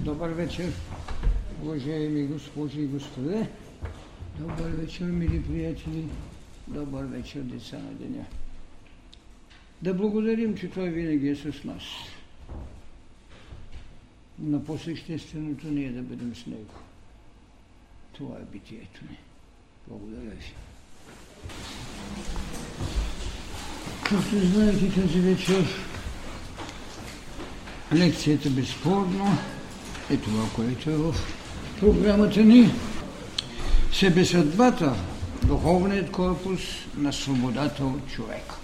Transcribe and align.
Добър 0.00 0.30
вечер, 0.30 0.72
уважаеми 1.62 2.26
госпожи 2.26 2.80
и 2.80 2.86
господа. 2.86 3.46
Добър 4.38 4.70
вечер, 4.70 5.04
мили 5.04 5.42
приятели. 5.42 6.04
Добър 6.68 7.04
вечер, 7.04 7.40
деца 7.40 7.78
на 7.78 7.92
деня. 7.92 8.24
Да 9.82 9.94
благодарим, 9.94 10.56
че 10.56 10.70
Той 10.70 10.88
винаги 10.90 11.28
е 11.28 11.36
с 11.36 11.64
нас. 11.64 11.82
Но 14.38 14.64
по-същественото 14.64 15.66
ни 15.68 15.84
е 15.84 15.92
да 15.92 16.02
бъдем 16.02 16.34
с 16.34 16.46
Него. 16.46 16.74
Това 18.12 18.36
е 18.36 18.52
битието 18.52 19.00
ни. 19.10 19.18
Благодаря 19.88 20.30
ви. 20.30 20.54
Както 24.04 24.46
знаете, 24.46 25.00
тази 25.00 25.20
вечер 25.20 25.64
лекцията 27.92 28.50
безспорно 28.50 29.38
е 30.10 30.16
това, 30.16 30.44
което 30.56 30.90
е 30.90 30.96
в 30.96 31.14
програмата 31.80 32.40
ни. 32.40 32.70
Себесъдбата, 33.92 34.94
духовният 35.42 36.10
корпус 36.10 36.60
на 36.96 37.12
свободата 37.12 37.84
от 37.84 38.08
човека. 38.14 38.54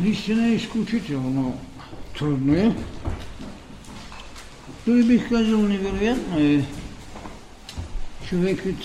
Наистина 0.00 0.46
е 0.46 0.54
изключително 0.54 1.60
трудно 2.18 2.54
е. 2.54 2.76
Той 4.84 5.02
бих 5.02 5.28
казал 5.28 5.58
невероятно 5.62 6.38
е 6.38 6.64
човекът 8.28 8.76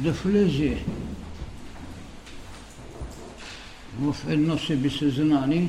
да 0.00 0.12
влезе 0.12 0.78
в 3.98 4.16
едно 4.28 4.58
себесъзнание, 4.58 5.68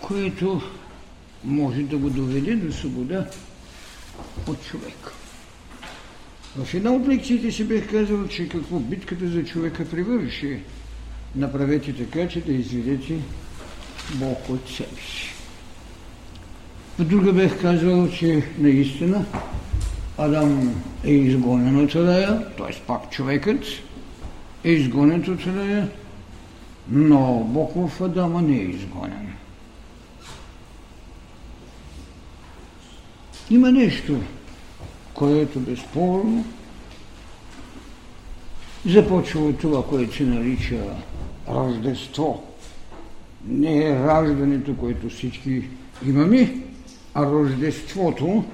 което 0.00 0.62
може 1.44 1.82
да 1.82 1.96
го 1.96 2.10
доведе 2.10 2.56
до 2.56 2.72
свобода 2.72 3.26
от 4.48 4.64
човека. 4.64 5.12
В 6.56 6.74
една 6.74 6.92
от 6.92 7.08
лекциите 7.08 7.52
си 7.52 7.64
бех 7.64 7.90
казал, 7.90 8.28
че 8.28 8.48
какво 8.48 8.78
битката 8.78 9.28
за 9.28 9.44
човека 9.44 9.90
привърши. 9.90 10.60
Направете 11.34 11.92
така, 11.92 12.28
че 12.28 12.40
да 12.40 12.52
изведете 12.52 13.18
Бог 14.14 14.48
от 14.48 14.68
себе 14.68 15.00
си. 15.00 15.34
В 16.98 17.04
друга 17.04 17.32
бех 17.32 17.60
казал, 17.60 18.10
че 18.10 18.46
наистина 18.58 19.24
Адам 20.18 20.74
е 21.04 21.10
изгонен 21.10 21.84
от 21.84 21.94
рая, 21.94 22.56
т.е. 22.56 22.80
пак 22.86 23.10
човекът 23.10 23.64
е 24.64 24.70
изгонен 24.70 25.20
от 25.28 25.46
рая, 25.46 25.88
но 26.88 27.44
Бог 27.44 27.88
в 27.88 28.04
Адама 28.04 28.42
не 28.42 28.56
е 28.56 28.62
изгонен. 28.62 29.32
Има 33.50 33.72
нещо, 33.72 34.20
което 35.14 35.60
безспорно 35.60 36.44
започва 38.86 39.40
от 39.40 39.58
това, 39.58 39.86
което 39.86 40.16
се 40.16 40.24
нарича 40.24 40.84
Рождество. 41.48 42.42
Не 43.46 43.86
е 43.86 43.98
раждането, 43.98 44.76
което 44.76 45.08
всички 45.08 45.62
имаме, 46.06 46.60
а 47.14 47.26
Рождеството, 47.26 48.44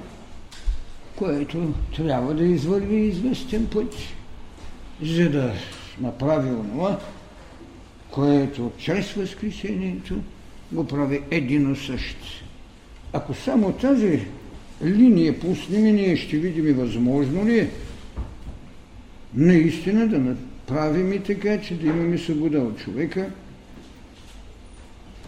което 1.18 1.74
трябва 1.96 2.34
да 2.34 2.44
извърви 2.44 2.96
известен 2.96 3.66
път, 3.66 3.94
за 5.02 5.30
да 5.30 5.52
направи 6.00 6.50
онова, 6.50 7.00
което 8.10 8.72
чрез 8.78 9.12
Възкресението 9.12 10.14
го 10.72 10.86
прави 10.86 11.20
едино 11.30 11.76
също. 11.76 12.44
Ако 13.12 13.34
само 13.34 13.72
тази 13.72 14.26
линия 14.84 15.40
пуснем 15.40 15.86
и 15.86 15.92
ние 15.92 16.16
ще 16.16 16.36
видим 16.36 16.76
възможно 16.76 17.46
ли 17.46 17.58
е 17.58 17.70
наистина 19.34 20.08
да 20.08 20.18
направим 20.18 21.12
и 21.12 21.22
така, 21.22 21.60
че 21.60 21.74
да 21.74 21.86
имаме 21.86 22.18
свобода 22.18 22.58
от 22.58 22.78
човека, 22.78 23.30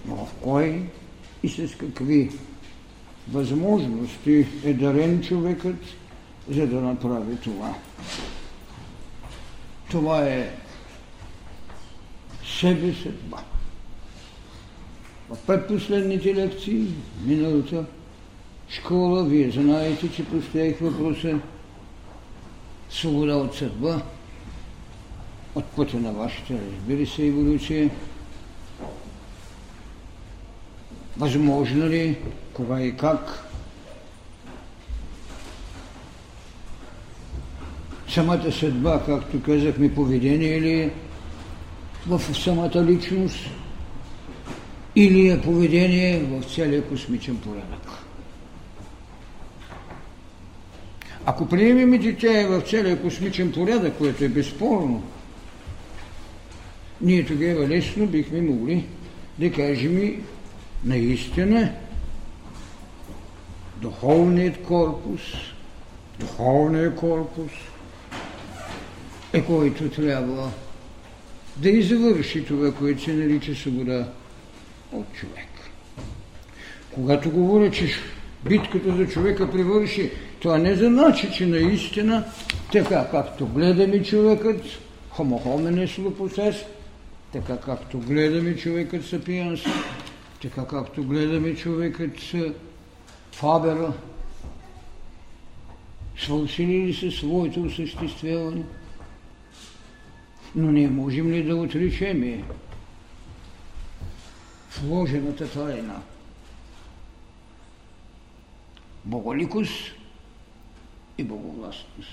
но 0.06 0.16
в 0.16 0.34
кой 0.40 0.82
и 1.42 1.48
с 1.48 1.74
какви 1.74 2.30
възможности 3.28 4.46
е 4.64 4.72
дарен 4.74 5.22
човекът, 5.22 5.76
за 6.48 6.66
да 6.66 6.80
направи 6.80 7.36
това. 7.36 7.74
Това 9.90 10.26
е 10.26 10.50
себе 12.44 12.94
съдба. 12.94 13.38
В 15.30 15.36
предпоследните 15.46 16.34
лекции, 16.34 16.86
миналата 17.24 17.84
школа, 18.68 19.24
вие 19.24 19.50
знаете, 19.50 20.12
че 20.12 20.24
поставих 20.24 20.80
въпроса 20.80 21.38
свобода 22.90 23.36
от 23.36 23.54
съдба, 23.54 24.02
от 25.54 25.64
пътя 25.64 25.96
на 25.96 26.12
вашата, 26.12 26.54
разбира 26.54 27.06
се, 27.06 27.26
еволюция. 27.26 27.90
Възможно 31.16 31.88
ли, 31.88 32.16
кога 32.60 32.82
и 32.82 32.96
как, 32.96 33.44
самата 38.08 38.52
съдба, 38.52 39.02
както 39.06 39.42
казахме, 39.42 39.94
поведение 39.94 40.60
ли 40.60 40.80
е 40.80 40.90
в 42.06 42.20
самата 42.20 42.84
личност 42.84 43.36
или 44.96 45.28
е 45.28 45.40
поведение 45.40 46.20
в 46.20 46.54
целия 46.54 46.88
космичен 46.88 47.36
порядък. 47.36 47.88
Ако 51.26 51.48
приемем, 51.48 52.02
че 52.02 52.16
тя 52.16 52.40
е 52.40 52.46
в 52.46 52.60
целия 52.60 53.02
космичен 53.02 53.52
порядък, 53.52 53.98
което 53.98 54.24
е 54.24 54.28
безспорно, 54.28 55.02
ние 57.00 57.26
тогава 57.26 57.68
лесно 57.68 58.06
бихме 58.06 58.40
могли 58.40 58.84
да 59.38 59.52
кажем 59.52 60.24
наистина 60.84 61.72
духовният 63.80 64.62
корпус, 64.62 65.20
духовният 66.18 66.96
корпус 66.96 67.52
е 69.32 69.42
който 69.42 69.90
трябва 69.90 70.50
да 71.56 71.70
извърши 71.70 72.44
това, 72.44 72.74
което 72.74 73.02
се 73.02 73.12
нарича 73.12 73.54
свобода 73.54 74.08
от 74.92 75.12
човек. 75.12 75.48
Когато 76.90 77.30
говоря, 77.30 77.70
че 77.70 77.90
битката 78.48 78.96
за 78.96 79.06
човека 79.06 79.50
привърши, 79.50 80.10
това 80.40 80.58
не 80.58 80.74
значи, 80.74 81.32
че 81.32 81.46
наистина, 81.46 82.24
така 82.72 83.08
както 83.10 83.46
гледаме 83.46 84.02
човекът, 84.02 84.62
hominis 85.18 85.98
lupus 85.98 86.64
така 87.32 87.56
както 87.56 87.98
гледаме 87.98 88.56
човекът 88.56 89.04
сапиенс, 89.04 89.60
така 90.42 90.66
както 90.66 91.02
гледаме 91.02 91.54
човекът 91.54 92.18
Фабера, 93.40 93.92
свършили 96.18 96.86
ли 96.86 96.94
се 96.94 97.10
своето 97.10 97.62
осъществяване? 97.62 98.62
Но 100.54 100.72
ние 100.72 100.88
можем 100.88 101.30
ли 101.32 101.44
да 101.44 101.56
отричеме 101.56 102.44
вложената 104.82 105.50
тайна? 105.50 106.00
Боголикост 109.04 109.92
и 111.18 111.24
боговластност. 111.24 112.10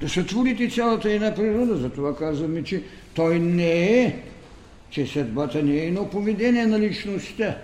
Да 0.00 0.08
сътворите 0.08 0.70
цялата 0.70 1.12
една 1.12 1.34
природа, 1.34 1.76
затова 1.76 2.16
казваме, 2.16 2.64
че 2.64 2.82
той 3.14 3.38
не 3.38 4.00
е, 4.02 4.22
че 4.90 5.06
съдбата 5.06 5.62
не 5.62 5.74
е 5.74 5.86
едно 5.86 6.10
поведение 6.10 6.66
на 6.66 6.78
личността, 6.78 7.58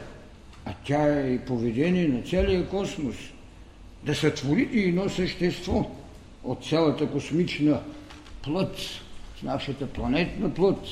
а 0.64 0.72
тя 0.84 1.20
е 1.20 1.34
и 1.34 1.38
поведение 1.38 2.08
на 2.08 2.22
целия 2.22 2.68
космос. 2.68 3.16
Да 4.04 4.14
сътворите 4.14 4.78
едно 4.78 5.08
същество 5.08 5.90
от 6.44 6.64
цялата 6.64 7.10
космична 7.10 7.80
плът, 8.42 8.76
нашата 9.42 9.86
планетна 9.86 10.54
плът, 10.54 10.86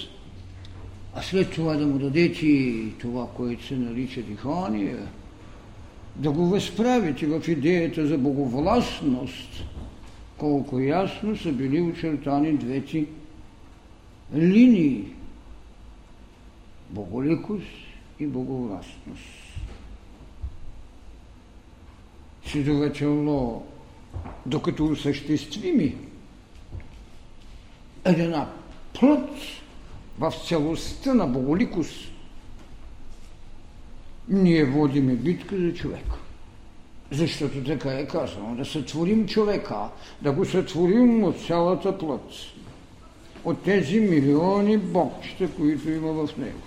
а 1.15 1.23
след 1.23 1.51
това 1.51 1.77
да 1.77 1.87
му 1.87 1.99
дадете 1.99 2.75
това, 3.01 3.29
което 3.37 3.65
се 3.65 3.77
нарича 3.77 4.23
дихание, 4.23 4.97
да 6.17 6.31
го 6.31 6.47
възправите 6.47 7.27
в 7.27 7.49
идеята 7.49 8.07
за 8.07 8.19
боговластност, 8.19 9.65
колко 10.39 10.81
ясно 10.81 11.37
са 11.37 11.53
били 11.53 11.81
очертани 11.81 12.53
двете 12.53 13.05
линии– 14.35 15.05
боголикост 16.91 17.67
и 18.21 18.27
боговластност. 18.27 19.38
Следователно, 22.47 23.67
докато 24.47 24.87
осъществими 24.87 25.97
една 28.05 28.49
плът 29.01 29.31
в 30.19 30.33
целостта 30.49 31.15
на 31.15 31.27
боголикост, 31.27 32.13
ние 34.29 34.65
водиме 34.65 35.15
битка 35.15 35.57
за 35.57 35.75
човека. 35.75 36.17
Защото 37.11 37.65
така 37.65 37.91
е 37.91 38.07
казано, 38.07 38.55
да 38.57 38.65
сътворим 38.65 39.27
човека, 39.27 39.89
да 40.23 40.33
го 40.33 40.45
сътворим 40.45 41.25
от 41.25 41.47
цялата 41.47 41.99
плът, 41.99 42.31
от 43.45 43.63
тези 43.63 44.01
милиони 44.01 44.79
богчета, 44.79 45.49
които 45.57 45.91
има 45.91 46.13
в 46.13 46.37
него. 46.37 46.61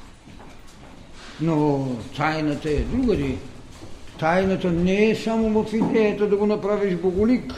Но 1.41 1.87
тайната 2.17 2.69
е 2.69 2.79
другади. 2.79 3.37
Тайната 4.21 4.71
не 4.71 5.09
е 5.09 5.15
само 5.15 5.63
в 5.63 5.73
идеята 5.73 6.29
да 6.29 6.37
го 6.37 6.45
направиш 6.45 6.95
боголик. 6.95 7.53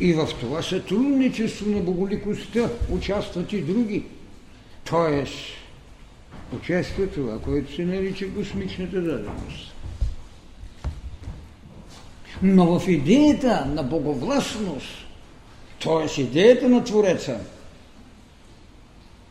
И 0.00 0.12
в 0.12 0.28
това 0.40 0.62
сътрудничество 0.62 1.70
на 1.70 1.80
боголикостта 1.80 2.68
участват 2.90 3.52
и 3.52 3.60
други. 3.60 4.04
Тоест, 4.84 5.34
участва 6.56 7.06
това, 7.06 7.38
което 7.38 7.74
се 7.74 7.84
нарича 7.84 8.34
космичната 8.34 9.00
даденост. 9.00 9.74
Но 12.42 12.78
в 12.78 12.88
идеята 12.88 13.66
на 13.66 13.82
боговластност, 13.82 15.06
т.е. 15.82 16.20
идеята 16.20 16.68
на 16.68 16.84
Твореца, 16.84 17.40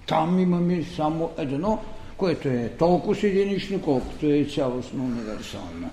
там 0.08 0.40
имаме 0.40 0.84
само 0.96 1.32
едно 1.38 1.80
което 2.22 2.48
е 2.48 2.72
толкова 2.80 3.28
единично, 3.28 3.82
колкото 3.82 4.26
е 4.26 4.46
цялостно 4.46 5.04
универсално. 5.04 5.90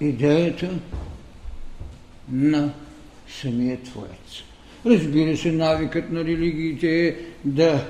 Идеята 0.00 0.70
на 2.32 2.74
самия 3.40 3.76
Творец. 3.82 4.42
Разбира 4.86 5.36
се, 5.36 5.52
навикът 5.52 6.10
на 6.10 6.24
религиите 6.24 7.08
е 7.08 7.16
да 7.44 7.86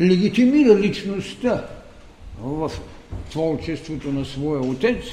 легитимира 0.00 0.78
личността 0.78 1.66
в 2.40 2.70
творчеството 3.30 4.12
на 4.12 4.24
своя 4.24 4.60
отец, 4.60 5.04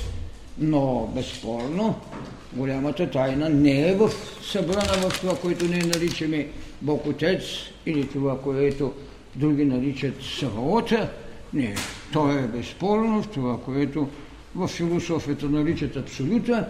но 0.57 1.12
безспорно 1.15 1.95
голямата 2.54 3.12
тайна 3.12 3.50
не 3.50 3.89
е 3.89 3.95
в 3.95 4.10
събрана 4.42 5.10
в 5.10 5.21
това, 5.21 5.38
което 5.38 5.65
ние 5.65 5.83
наричаме 5.83 6.48
Бог 6.81 7.06
Отец 7.06 7.44
или 7.86 8.07
това, 8.07 8.42
което 8.42 8.94
други 9.36 9.65
наричат 9.65 10.13
Саваота, 10.39 11.10
не, 11.54 11.76
то 12.14 12.32
е 12.32 12.42
безспорно 12.42 13.24
в 13.24 13.28
това, 13.28 13.62
което 13.62 14.10
в 14.56 14.68
философията 14.68 15.46
наричат 15.46 15.98
абсолюта, 15.98 16.70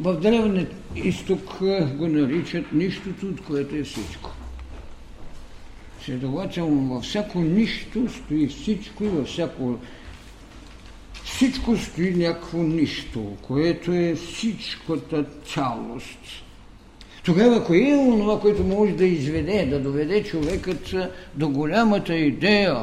в 0.00 0.14
древния 0.20 0.66
изток 0.96 1.58
го 1.94 2.08
наричат 2.08 2.72
нищото, 2.72 3.26
от 3.26 3.40
което 3.40 3.76
е 3.76 3.82
всичко. 3.82 4.30
Следователно, 6.04 6.94
във 6.94 7.04
всяко 7.04 7.40
нищо 7.40 8.08
стои 8.08 8.46
всичко 8.46 9.04
и 9.04 9.08
във 9.08 9.28
всяко 9.28 9.78
всичко 11.24 11.76
стои 11.76 12.14
някакво 12.14 12.58
нищо, 12.58 13.36
което 13.42 13.92
е 13.92 14.14
всичката 14.14 15.24
цялост. 15.54 16.18
Тогава 17.24 17.64
кое 17.64 17.78
е 17.78 18.18
това, 18.18 18.40
което 18.40 18.64
може 18.64 18.92
да 18.92 19.04
изведе, 19.04 19.66
да 19.66 19.80
доведе 19.80 20.24
човекът 20.24 20.94
до 21.34 21.48
голямата 21.48 22.16
идея, 22.16 22.76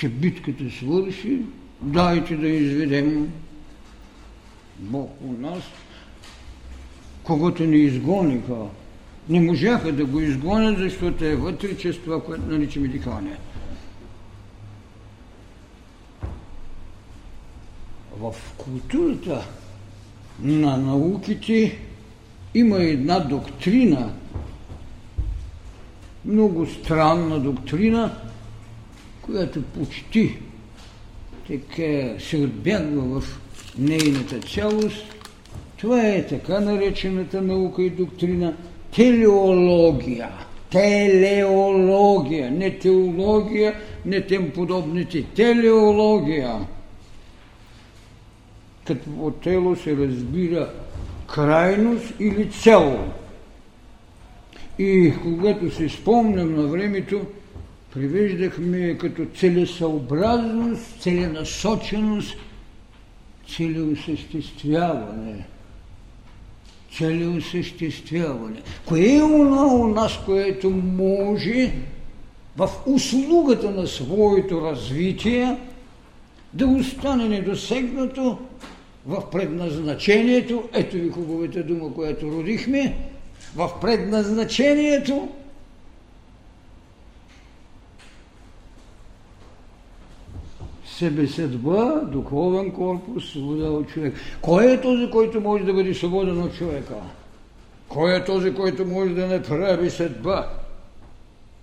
че 0.00 0.08
битката 0.08 0.70
свърши, 0.70 1.42
дайте 1.82 2.36
да 2.36 2.48
изведем 2.48 3.32
Бог 4.78 5.10
у 5.24 5.32
нас, 5.32 5.62
когато 7.22 7.64
ни 7.64 7.76
изгониха. 7.76 8.56
Не 9.28 9.40
можаха 9.40 9.92
да 9.92 10.04
го 10.04 10.20
изгонят, 10.20 10.78
защото 10.78 11.24
е 11.24 11.36
вътре 11.36 11.76
чрез 11.76 11.98
това, 11.98 12.24
което 12.24 12.46
наричаме 12.46 12.88
дихание. 12.88 13.36
В 18.18 18.34
културата 18.56 19.46
на 20.42 20.76
науките 20.76 21.78
има 22.54 22.78
една 22.78 23.20
доктрина, 23.20 24.12
много 26.24 26.66
странна 26.66 27.40
доктрина, 27.40 28.29
която 29.30 29.62
почти 29.62 30.38
така 31.46 32.20
се 32.20 32.36
отбягва 32.36 33.20
в 33.20 33.40
нейната 33.78 34.38
цялост, 34.40 35.04
това 35.76 36.06
е 36.06 36.26
така 36.26 36.60
наречената 36.60 37.42
наука 37.42 37.82
и 37.82 37.90
доктрина 37.90 38.54
телеология. 38.96 40.28
Телеология, 40.70 42.50
не 42.50 42.78
теология, 42.78 43.74
не 44.06 44.26
тем 44.26 44.50
подобните. 44.50 45.22
Телеология. 45.22 46.66
Като 48.86 49.10
от 49.20 49.40
тело 49.40 49.76
се 49.76 49.96
разбира 49.96 50.70
крайност 51.34 52.14
или 52.20 52.50
цел. 52.50 52.98
И 54.78 55.12
когато 55.22 55.70
се 55.70 55.88
спомням 55.88 56.54
на 56.54 56.62
времето, 56.62 57.20
привеждахме 57.94 58.98
като 58.98 59.26
целесъобразност, 59.36 61.00
целенасоченост, 61.00 62.36
целеосъществяване. 63.56 65.46
Целеосъществяване. 66.98 68.62
Кое 68.86 69.14
е 69.14 69.22
оно 69.22 69.66
у 69.66 69.86
нас, 69.86 70.18
което 70.24 70.70
може 70.70 71.72
в 72.56 72.70
услугата 72.86 73.70
на 73.70 73.86
своето 73.86 74.60
развитие 74.60 75.56
да 76.52 76.66
остане 76.66 77.28
недосегнато 77.28 78.38
в 79.06 79.30
предназначението, 79.30 80.68
ето 80.72 80.96
ви 80.96 81.10
хубавата 81.10 81.62
дума, 81.62 81.94
която 81.94 82.26
родихме, 82.26 82.96
в 83.56 83.70
предназначението 83.80 85.28
себеседба, 91.00 92.02
духовен 92.12 92.72
корпус, 92.72 93.30
свобода 93.30 93.70
от 93.70 93.88
човек. 93.88 94.14
Кой 94.40 94.72
е 94.72 94.80
този, 94.80 95.10
който 95.10 95.40
може 95.40 95.64
да 95.64 95.72
бъде 95.72 95.94
свободен 95.94 96.42
от 96.42 96.54
човека? 96.54 96.94
Кой 97.88 98.16
е 98.16 98.24
този, 98.24 98.54
който 98.54 98.86
може 98.86 99.14
да 99.14 99.26
направи 99.26 99.90
съдба? 99.90 100.48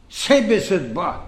Себе 0.09 0.59
съдба, 0.59 1.21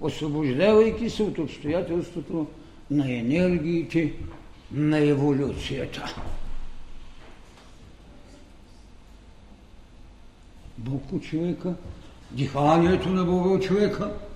освобождавайки 0.00 1.10
се 1.10 1.22
от 1.22 1.38
обстоятелството 1.38 2.46
на 2.90 3.12
енергиите 3.12 4.12
на 4.72 4.98
еволюцията. 4.98 6.14
Бог 10.78 11.02
от 11.12 11.22
човека, 11.22 11.74
диханието 12.30 13.08
на 13.08 13.24
Бога 13.24 13.50
от 13.50 13.62
човека– 13.62 14.12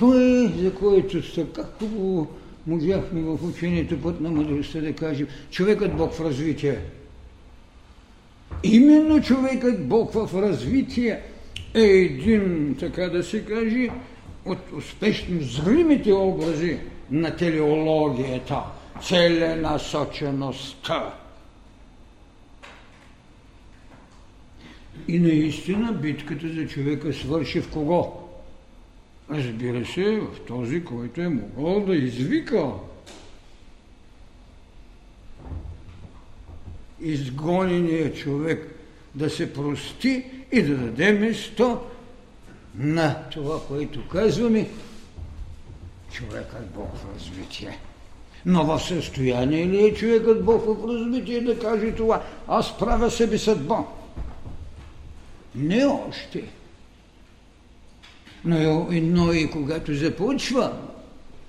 Той, 0.00 0.46
за 0.46 0.74
който 0.74 1.34
така 1.34 1.62
хубаво 1.78 2.28
можахме 2.66 3.20
в 3.20 3.44
учението 3.44 4.02
път 4.02 4.20
на 4.20 4.30
мъдростта 4.30 4.80
да 4.80 4.92
кажем, 4.92 5.26
човекът 5.50 5.96
Бог 5.96 6.12
в 6.12 6.20
развитие. 6.20 6.78
Именно 8.62 9.22
човекът 9.22 9.88
Бог 9.88 10.12
в 10.12 10.30
развитие 10.34 11.20
е 11.74 11.80
един, 11.80 12.76
така 12.80 13.08
да 13.08 13.22
се 13.22 13.44
каже, 13.44 13.88
от 14.44 14.58
успешно 14.76 15.40
зримите 15.40 16.12
образи 16.12 16.78
на 17.10 17.36
телеологията, 17.36 18.62
целенасочеността. 19.02 21.14
И 25.08 25.18
наистина 25.18 25.92
битката 25.92 26.48
за 26.48 26.66
човека 26.66 27.12
свърши 27.12 27.60
в 27.60 27.70
кого? 27.70 28.19
Разбира 29.30 29.86
се, 29.86 30.20
в 30.20 30.40
този, 30.46 30.84
който 30.84 31.20
е 31.20 31.28
могъл 31.28 31.84
да 31.84 31.96
извика 31.96 32.70
изгонения 37.00 38.14
човек 38.14 38.76
да 39.14 39.30
се 39.30 39.52
прости 39.52 40.24
и 40.52 40.62
да 40.62 40.76
даде 40.76 41.12
место 41.12 41.80
на 42.74 43.28
това, 43.32 43.60
което 43.68 44.08
казваме, 44.08 44.70
човекът 46.12 46.70
Бог 46.74 46.96
в 46.96 47.14
развитие. 47.14 47.78
Но 48.46 48.64
в 48.64 48.80
състояние 48.80 49.66
ли 49.66 49.84
е 49.84 49.94
човекът 49.94 50.44
Бог 50.44 50.64
в 50.66 50.88
развитие 50.88 51.40
да 51.40 51.58
каже 51.58 51.94
това? 51.94 52.22
Аз 52.48 52.78
правя 52.78 53.10
себе 53.10 53.38
съдба. 53.38 53.84
Не 55.54 55.84
още. 55.84 56.44
Но, 58.44 58.88
но 58.90 59.32
и 59.32 59.50
когато 59.50 59.94
започва 59.94 60.72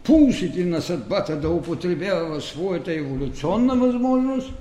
пулсите 0.03 0.65
на 0.65 0.81
съдбата 0.81 1.39
да 1.39 1.49
употребява 1.49 2.41
своята 2.41 2.93
еволюционна 2.93 3.75
възможност, 3.75 4.53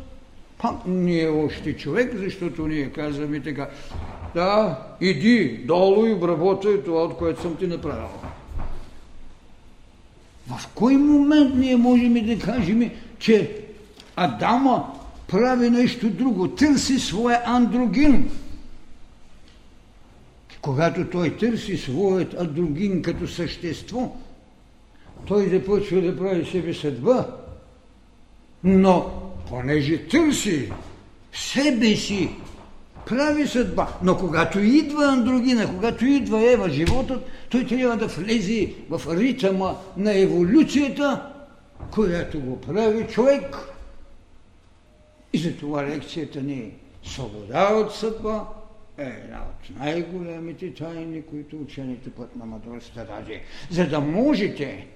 пак 0.59 0.75
не 0.87 1.21
е 1.21 1.29
още 1.29 1.77
човек, 1.77 2.13
защото 2.17 2.67
ние 2.67 2.91
казваме 2.91 3.41
така, 3.41 3.69
да, 4.35 4.79
иди 5.01 5.61
долу 5.65 6.07
и 6.07 6.13
обработай 6.13 6.83
това, 6.83 7.03
от 7.03 7.17
което 7.17 7.43
съм 7.43 7.57
ти 7.57 7.67
направил. 7.67 8.09
В 10.47 10.69
кой 10.75 10.97
момент 10.97 11.55
ние 11.55 11.77
можем 11.77 12.15
да 12.15 12.39
кажем, 12.39 12.91
че 13.19 13.51
Адама 14.17 14.87
прави 15.29 15.71
нещо 15.71 16.11
друго, 16.11 16.49
търси 16.49 16.99
своя 16.99 17.43
андрогин. 17.45 18.31
Когато 20.63 21.11
той 21.11 21.37
търси 21.37 21.77
своят 21.77 22.35
андрогин 22.35 23.03
като 23.03 23.29
същество, 23.29 24.17
той 25.27 25.49
започва 25.49 26.01
да 26.01 26.17
прави 26.17 26.45
себе 26.45 26.75
съдба, 26.75 27.27
но 28.65 29.11
понеже 29.49 30.09
търси 30.09 30.73
себе 31.33 31.97
си, 31.97 32.31
прави 33.07 33.49
съдба. 33.49 33.89
Но 34.03 34.17
когато 34.17 34.61
идва 34.61 35.05
андрогина, 35.05 35.67
когато 35.67 36.07
идва 36.07 36.53
Ева, 36.53 36.71
животът, 36.71 37.27
той 37.51 37.67
трябва 37.67 37.97
да 37.97 38.07
влезе 38.07 38.75
в 38.91 39.17
ритъма 39.17 39.75
на 39.97 40.19
еволюцията, 40.19 41.27
която 41.91 42.41
го 42.41 42.61
прави 42.61 43.07
човек. 43.07 43.57
И 45.33 45.39
затова 45.39 45.83
лекцията 45.83 46.43
ни 46.43 46.55
е 46.55 46.71
свобода 47.03 47.75
от 47.75 47.95
съдба 47.95 48.47
е 49.01 49.21
една 49.25 49.43
от 49.43 49.79
най-големите 49.79 50.75
тайни, 50.75 51.23
които 51.23 51.57
учените 51.57 52.11
път 52.11 52.37
на 52.37 52.47
мъдростта 52.47 53.05
даде. 53.05 53.43
За 53.71 53.89
да 53.89 54.01
можете 54.01 54.87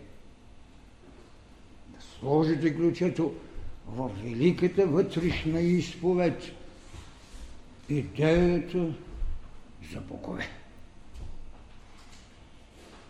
да 1.89 2.03
сложите 2.19 2.77
ключето 2.77 3.35
в 3.89 4.11
великата 4.23 4.87
вътрешна 4.87 5.61
изповед, 5.61 6.43
идеята 7.89 8.95
за 9.93 10.01
богове. 10.01 10.49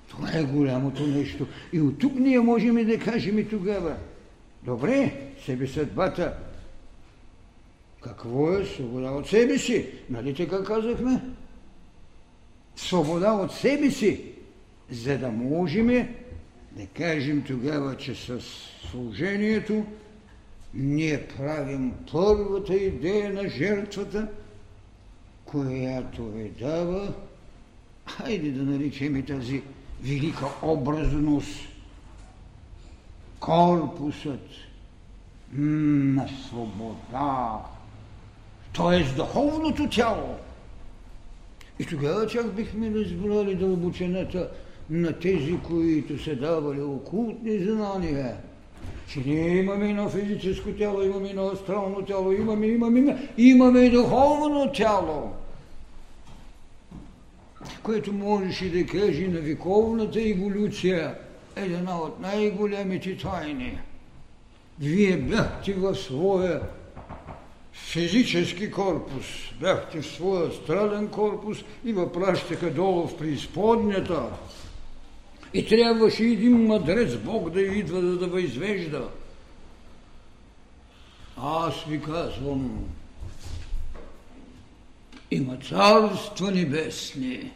Това 0.09 0.39
е 0.39 0.45
голямото 0.45 1.07
нещо. 1.07 1.47
И 1.73 1.81
от 1.81 1.99
тук 1.99 2.15
ние 2.15 2.41
можем 2.41 2.87
да 2.87 2.99
кажем 2.99 3.39
и 3.39 3.49
тогава, 3.49 3.97
добре, 4.63 5.31
себе 5.45 5.67
съдбата, 5.67 6.37
какво 8.05 8.53
е 8.53 8.65
свобода 8.65 9.11
от 9.11 9.29
себе 9.29 9.59
си? 9.59 9.87
Нали 10.11 10.35
така 10.35 10.65
казахме? 10.65 11.21
Свобода 12.77 13.33
от 13.33 13.53
себе 13.53 13.91
си, 13.91 14.25
за 14.91 15.19
да 15.19 15.31
можем 15.31 15.87
да 16.73 16.87
кажем 16.87 17.43
тогава, 17.47 17.97
че 17.97 18.15
с 18.15 18.41
служението 18.91 19.87
ние 20.75 21.27
правим 21.27 21.93
първата 22.13 22.75
идея 22.75 23.33
на 23.33 23.49
жертвата, 23.49 24.29
която 25.45 26.33
е 26.37 26.51
дава, 26.61 27.15
хайде 28.07 28.51
да 28.51 28.63
наричаме 28.63 29.23
тази 29.23 29.63
велика 30.03 30.47
образност, 30.63 31.69
корпусът 33.41 34.49
на 35.53 36.29
свобода, 36.29 37.61
т.е. 38.77 39.17
духовното 39.17 39.89
тяло. 39.89 40.37
И 41.79 41.87
тогава 41.87 42.27
чак 42.27 42.53
бихме 42.53 42.91
разбрали 42.91 43.55
дълбочината 43.55 44.51
на 44.91 45.13
тези, 45.13 45.59
които 45.67 46.25
са 46.25 46.37
давали 46.37 46.83
окултни 46.83 47.59
знания, 47.59 48.37
че 49.09 49.21
ние 49.27 49.57
имаме 49.57 49.91
едно 49.91 50.09
физическо 50.09 50.73
тяло, 50.73 51.03
имаме 51.03 51.29
едно 51.29 51.47
астрално 51.47 52.05
тяло, 52.05 52.33
имаме, 52.33 52.67
имаме, 52.67 53.29
имаме 53.39 53.81
и 53.81 53.91
духовно 53.91 54.73
тяло, 54.73 55.33
което 57.83 58.13
можеше 58.13 58.71
да 58.71 58.87
каже 58.87 59.29
на 59.29 59.41
вековната 59.41 60.21
еволюция 60.23 61.15
една 61.57 61.99
от 61.99 62.21
най-големите 62.21 63.17
тайни. 63.17 63.79
Вие 64.81 65.17
бяхте 65.17 65.73
в 65.73 65.95
своя 65.95 66.61
физически 67.75 68.71
корпус, 68.71 69.27
бяхте 69.61 70.03
в 70.03 70.07
своя 70.07 70.49
астрален 70.49 71.09
корпус 71.09 71.59
и 71.85 71.93
въпращаха 71.93 72.71
долу 72.71 73.07
в 73.07 73.17
преизподнята. 73.19 74.31
И 75.55 75.67
трябваше 75.67 76.23
един 76.23 76.67
мъдрец 76.67 77.17
Бог 77.17 77.51
да 77.51 77.63
идва 77.63 78.01
да, 78.01 78.17
да 78.17 78.27
възвежда. 78.27 79.09
Аз 81.37 81.85
ви 81.85 82.03
казвам, 82.03 82.85
има 85.31 85.57
царства 85.57 86.51
небесни. 86.51 87.51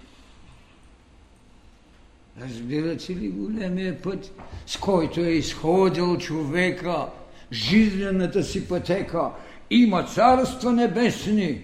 Разбирате 2.41 3.17
ли 3.17 3.29
големия 3.29 4.03
път, 4.03 4.33
с 4.67 4.77
който 4.77 5.21
е 5.21 5.31
изходил 5.31 6.19
човека, 6.19 7.07
жизнената 7.53 8.45
си 8.45 8.69
пътека, 8.69 9.31
има 9.71 10.03
царства 10.03 10.73
небесни, 10.73 11.63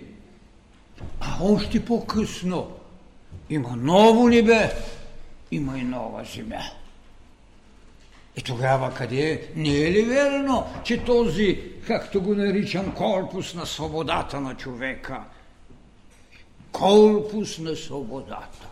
а 1.20 1.36
още 1.40 1.84
по-късно 1.84 2.70
има 3.50 3.76
ново 3.76 4.28
небе, 4.28 4.72
има 5.50 5.78
и 5.78 5.82
нова 5.82 6.24
земя. 6.34 6.62
И 8.36 8.42
тогава 8.42 8.94
къде? 8.94 9.48
Не 9.56 9.78
е 9.78 9.92
ли 9.92 10.02
верно, 10.02 10.66
че 10.84 11.04
този, 11.04 11.60
както 11.86 12.22
го 12.22 12.34
наричам, 12.34 12.94
корпус 12.94 13.54
на 13.54 13.66
свободата 13.66 14.40
на 14.40 14.54
човека, 14.54 15.20
корпус 16.72 17.58
на 17.58 17.76
свободата, 17.76 18.68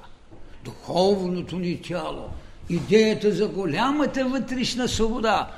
духовното 0.65 1.59
ни 1.59 1.83
тяло, 1.83 2.29
идеята 2.69 3.33
за 3.33 3.49
голямата 3.49 4.25
вътрешна 4.25 4.89
свобода, 4.89 5.51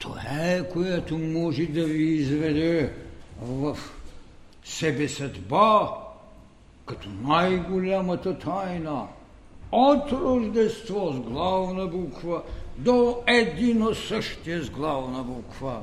това 0.00 0.20
е, 0.30 0.68
което 0.68 1.18
може 1.18 1.66
да 1.66 1.84
ви 1.84 2.04
изведе 2.04 2.92
в 3.42 3.78
себе 4.64 5.08
съдба, 5.08 5.90
като 6.86 7.08
най-голямата 7.24 8.38
тайна, 8.38 9.06
от 9.72 10.12
Рождество 10.12 11.12
с 11.12 11.20
главна 11.20 11.86
буква 11.86 12.42
до 12.78 13.18
едино 13.26 13.94
същия 13.94 14.62
с 14.62 14.70
главна 14.70 15.22
буква. 15.22 15.80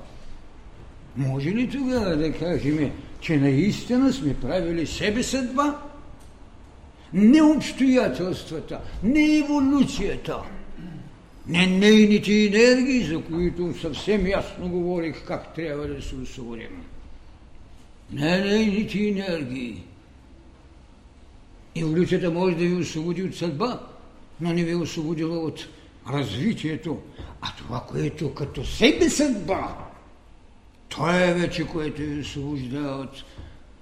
Може 1.16 1.50
ли 1.50 1.70
тогава 1.70 2.16
да 2.16 2.34
кажем, 2.34 2.92
че 3.22 3.38
наистина 3.38 4.14
сме 4.14 4.40
правили 4.40 4.88
себе 4.88 5.24
съдба? 5.24 5.82
Не 7.14 7.42
обстоятелствата, 7.42 8.80
не 9.04 9.38
еволюцията– 9.38 10.42
не 11.48 11.68
нейните 11.68 12.46
енергии, 12.46 13.04
за 13.04 13.22
които 13.22 13.80
съвсем 13.82 14.28
ясно 14.28 14.70
говорих 14.70 15.26
как 15.26 15.56
трябва 15.56 15.88
да 15.88 16.02
се 16.02 16.16
освободим. 16.16 16.84
Не 18.12 18.38
нейните 18.38 19.08
енергии. 19.08 19.84
Еволюцията 21.76 22.32
може 22.32 22.56
да 22.56 22.64
ви 22.64 22.76
освободи 22.76 23.24
от 23.24 23.36
съдба, 23.36 23.80
но 24.42 24.54
не 24.54 24.64
ви 24.64 24.72
е 24.72 24.76
освободила 24.76 25.40
от 25.40 25.68
развитието. 26.10 26.98
А 27.42 27.48
това, 27.58 27.86
което 27.90 28.34
като 28.34 28.66
себе 28.66 29.10
съдба, 29.10 29.78
то 30.90 31.10
е 31.10 31.34
вече, 31.34 31.68
което 31.68 32.02
ви 32.02 32.20
освобождава 32.20 33.02
от 33.02 33.24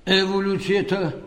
еволюцията 0.05 1.21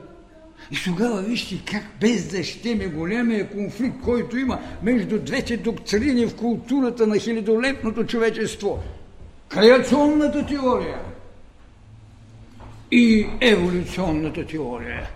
и 0.70 0.76
тогава 0.84 1.22
вижте 1.22 1.62
как 1.64 1.84
без 2.00 2.28
да 2.28 2.44
щеме 2.44 2.86
големия 2.86 3.50
конфликт, 3.50 3.96
който 4.04 4.38
има 4.38 4.60
между 4.82 5.18
двете 5.18 5.56
доктрини 5.56 6.26
в 6.26 6.36
културата 6.36 7.06
на 7.06 7.18
хилядолетното 7.18 8.04
човечество. 8.04 8.82
Креационната 9.48 10.46
теория 10.46 10.98
и 12.90 13.26
еволюционната 13.40 14.46
теория. 14.46 15.08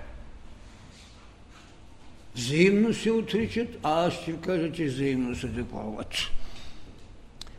Взаимно 2.37 2.95
се 2.95 3.11
отричат, 3.11 3.69
а 3.83 4.07
аз 4.07 4.13
ще 4.13 4.33
кажа, 4.33 4.73
че 4.73 4.85
взаимно 4.85 5.37
се 5.37 5.47
допълват. 5.47 6.15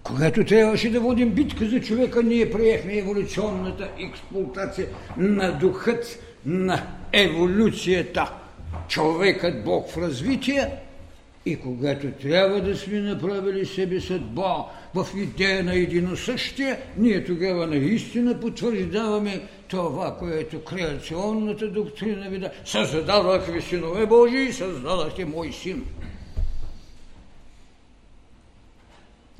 Когато 0.03 0.45
трябваше 0.45 0.91
да 0.91 0.99
водим 0.99 1.29
битка 1.29 1.65
за 1.65 1.81
човека, 1.81 2.23
ние 2.23 2.51
приехме 2.51 2.97
еволюционната 2.97 3.89
експлуатация 3.99 4.87
на 5.17 5.51
духът 5.51 6.19
на 6.45 6.87
еволюцията, 7.13 8.31
човекът 8.87 9.63
Бог 9.63 9.89
в 9.89 9.97
развитие 9.97 10.69
и 11.45 11.55
когато 11.59 12.11
трябва 12.11 12.61
да 12.61 12.77
сме 12.77 12.99
направили 12.99 13.65
себе 13.65 14.01
съдба 14.01 14.65
в 14.95 15.07
идея 15.15 15.63
на 15.63 15.75
единосъщие, 15.75 16.79
ние 16.97 17.23
тогава 17.23 17.67
наистина 17.67 18.39
потвърждаваме 18.39 19.41
това, 19.67 20.17
което 20.17 20.63
креационната 20.63 21.67
доктрина 21.71 22.29
ви 22.29 22.39
да 22.39 22.51
създадах 22.65 23.47
ви 23.47 23.61
синове 23.61 24.05
Божии 24.05 24.43
и 24.43 24.53
създадахте 24.53 25.25
мой 25.25 25.51
син. 25.51 25.85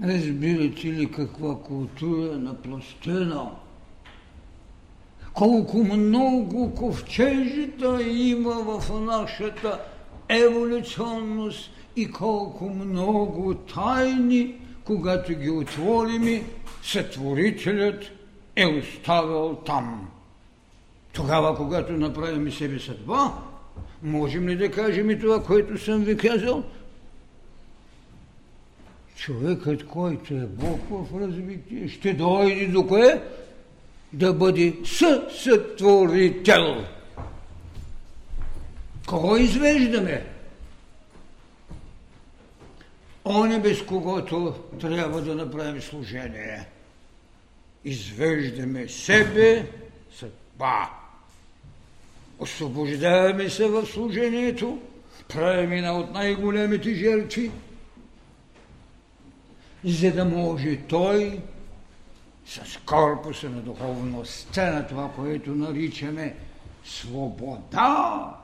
Разбирате 0.03 0.88
ли 0.88 1.12
каква 1.12 1.56
култура 1.56 2.38
на 2.38 2.62
пластена? 2.62 3.51
Колко 5.34 5.78
много 5.78 6.75
ковчежита 6.75 8.04
има 8.04 8.54
в 8.54 9.00
нашата 9.00 9.82
еволюционност 10.30 11.72
и 11.96 12.12
колко 12.12 12.70
много 12.70 13.54
тайни, 13.54 14.56
когато 14.86 15.34
ги 15.34 15.50
отворим, 15.50 16.46
сътворителят 16.84 18.04
е 18.56 18.66
оставил 18.66 19.56
там. 19.66 20.08
Тогава, 21.13 21.56
когато 21.56 21.94
направим 21.94 22.52
себе 22.52 22.80
съдба, 22.80 23.34
можем 24.04 24.50
ли 24.50 24.56
да 24.56 24.72
кажем 24.72 25.10
и 25.10 25.20
това, 25.20 25.44
което 25.44 25.78
съм 25.78 26.04
ви 26.04 26.18
казал? 26.18 26.63
Човекът, 29.16 29.88
който 29.88 30.34
е 30.34 30.46
Бог 30.46 30.80
в 30.90 31.22
развитие, 31.22 31.88
ще 31.88 32.13
дойде 32.13 32.68
до 32.68 32.88
кое? 32.88 33.22
Да 34.13 34.34
бъде 34.34 34.74
съсътворител. 34.86 36.86
Кого 39.08 39.38
извеждаме? 39.38 40.25
Оне 43.25 43.60
без 43.60 43.82
когото 43.82 44.55
трябва 44.82 45.22
да 45.22 45.36
направим 45.36 45.82
служение. 45.82 46.67
Извеждаме 47.86 48.88
себе 48.88 49.67
съдба. 50.15 50.89
Освобождаваме 52.39 53.50
се 53.50 53.67
в 53.67 53.86
служението, 53.86 54.82
правим 55.27 55.72
една 55.72 56.00
от 56.00 56.13
най-големите 56.13 56.93
жертви, 56.93 57.51
за 59.86 60.12
да 60.12 60.25
може 60.25 60.77
той 60.77 61.39
с 62.46 62.80
корпуса 62.86 63.50
на 63.50 63.62
духовността 63.62 64.72
на 64.72 64.88
това, 64.88 65.12
което 65.16 65.56
наричаме 65.56 66.36
свобода. 66.86 68.36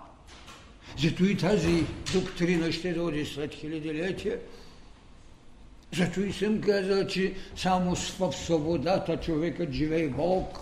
Зато 0.97 1.25
и 1.25 1.37
тази 1.37 1.85
доктрина 2.13 2.71
ще 2.71 2.93
дойде 2.93 3.25
след 3.25 3.53
хилядилетия. 3.53 4.39
Зато 5.93 6.21
и 6.21 6.33
съм 6.33 6.61
казал, 6.61 7.07
че 7.07 7.33
само 7.55 7.95
в 7.95 8.31
свободата 8.31 9.17
човекът 9.17 9.71
живее 9.71 10.07
Бог. 10.07 10.59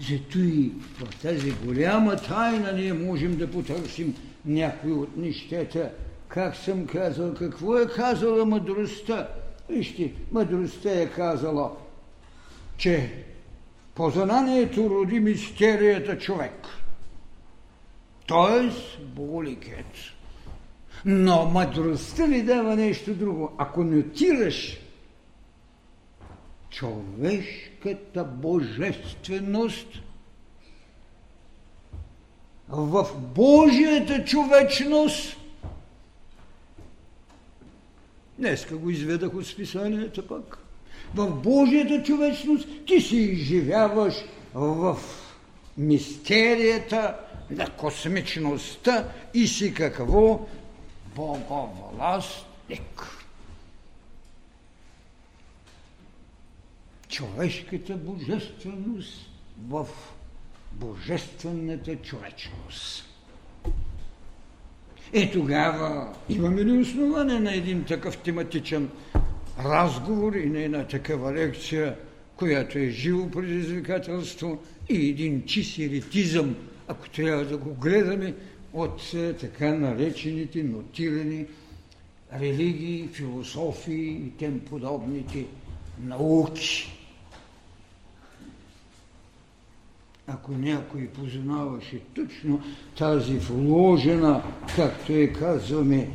Зато 0.00 0.38
и 0.38 0.72
в 0.98 1.22
тази 1.22 1.52
голяма 1.52 2.16
тайна 2.16 2.72
ние 2.72 2.92
можем 2.92 3.36
да 3.36 3.50
потърсим 3.50 4.16
някои 4.44 4.92
от 4.92 5.16
нещата. 5.16 5.90
Как 6.28 6.56
съм 6.56 6.86
казал, 6.86 7.34
какво 7.34 7.78
е 7.78 7.86
казала 7.86 8.46
мъдростта? 8.46 9.28
Вижте, 9.70 10.12
мъдростта 10.32 11.00
е 11.00 11.10
казала, 11.10 11.72
че 12.76 13.24
познанието 13.94 14.90
роди 14.90 15.20
мистерията 15.20 16.18
човек. 16.18 16.66
Тоест, 18.26 18.98
боголикет. 19.14 19.86
Но 21.04 21.44
мъдростта 21.44 22.24
ви 22.24 22.42
дава 22.42 22.76
нещо 22.76 23.14
друго. 23.14 23.52
Ако 23.58 23.84
нотираш 23.84 24.80
човешката 26.70 28.24
божественост 28.24 29.88
в 32.68 33.08
Божията 33.34 34.24
човечност, 34.24 35.39
днеска 38.40 38.76
го 38.76 38.90
изведах 38.90 39.34
от 39.34 39.46
списанията 39.46 40.26
пък, 40.26 40.58
в 41.14 41.30
Божията 41.30 42.02
човечност 42.02 42.68
ти 42.86 43.00
се 43.00 43.16
изживяваш 43.16 44.14
в 44.54 44.98
мистерията 45.78 47.16
на 47.50 47.70
космичността 47.70 49.08
и 49.34 49.46
си 49.46 49.74
какво 49.74 50.46
боговластник. 51.16 53.06
Човешката 57.08 57.96
божественост 57.96 59.30
в 59.68 59.88
божествената 60.72 61.96
човечност. 61.96 63.09
И 65.12 65.30
тогава 65.32 66.08
имаме 66.28 66.64
ли 66.64 66.72
основание 66.72 67.40
на 67.40 67.54
един 67.54 67.84
такъв 67.84 68.16
тематичен 68.16 68.88
разговор 69.64 70.32
и 70.32 70.46
на 70.46 70.62
една 70.62 70.84
такава 70.84 71.32
лекция, 71.32 71.96
която 72.36 72.78
е 72.78 72.88
живо 72.88 73.30
предизвикателство 73.30 74.58
и 74.88 75.08
един 75.08 75.44
чист 75.46 75.78
еритизъм, 75.78 76.56
ако 76.88 77.08
трябва 77.08 77.44
да 77.44 77.56
го 77.56 77.74
гледаме 77.74 78.34
от 78.72 79.14
е, 79.14 79.32
така 79.32 79.74
наречените 79.74 80.62
нотирани 80.62 81.46
религии, 82.40 83.08
философии 83.12 84.10
и 84.10 84.30
тем 84.38 84.60
подобните 84.60 85.46
науки. 86.04 86.99
Ако 90.32 90.52
някой 90.52 91.06
познаваше 91.06 92.00
точно 92.14 92.62
тази 92.98 93.38
вложена, 93.38 94.42
както 94.76 95.12
е 95.12 95.26
казваме, 95.26 96.10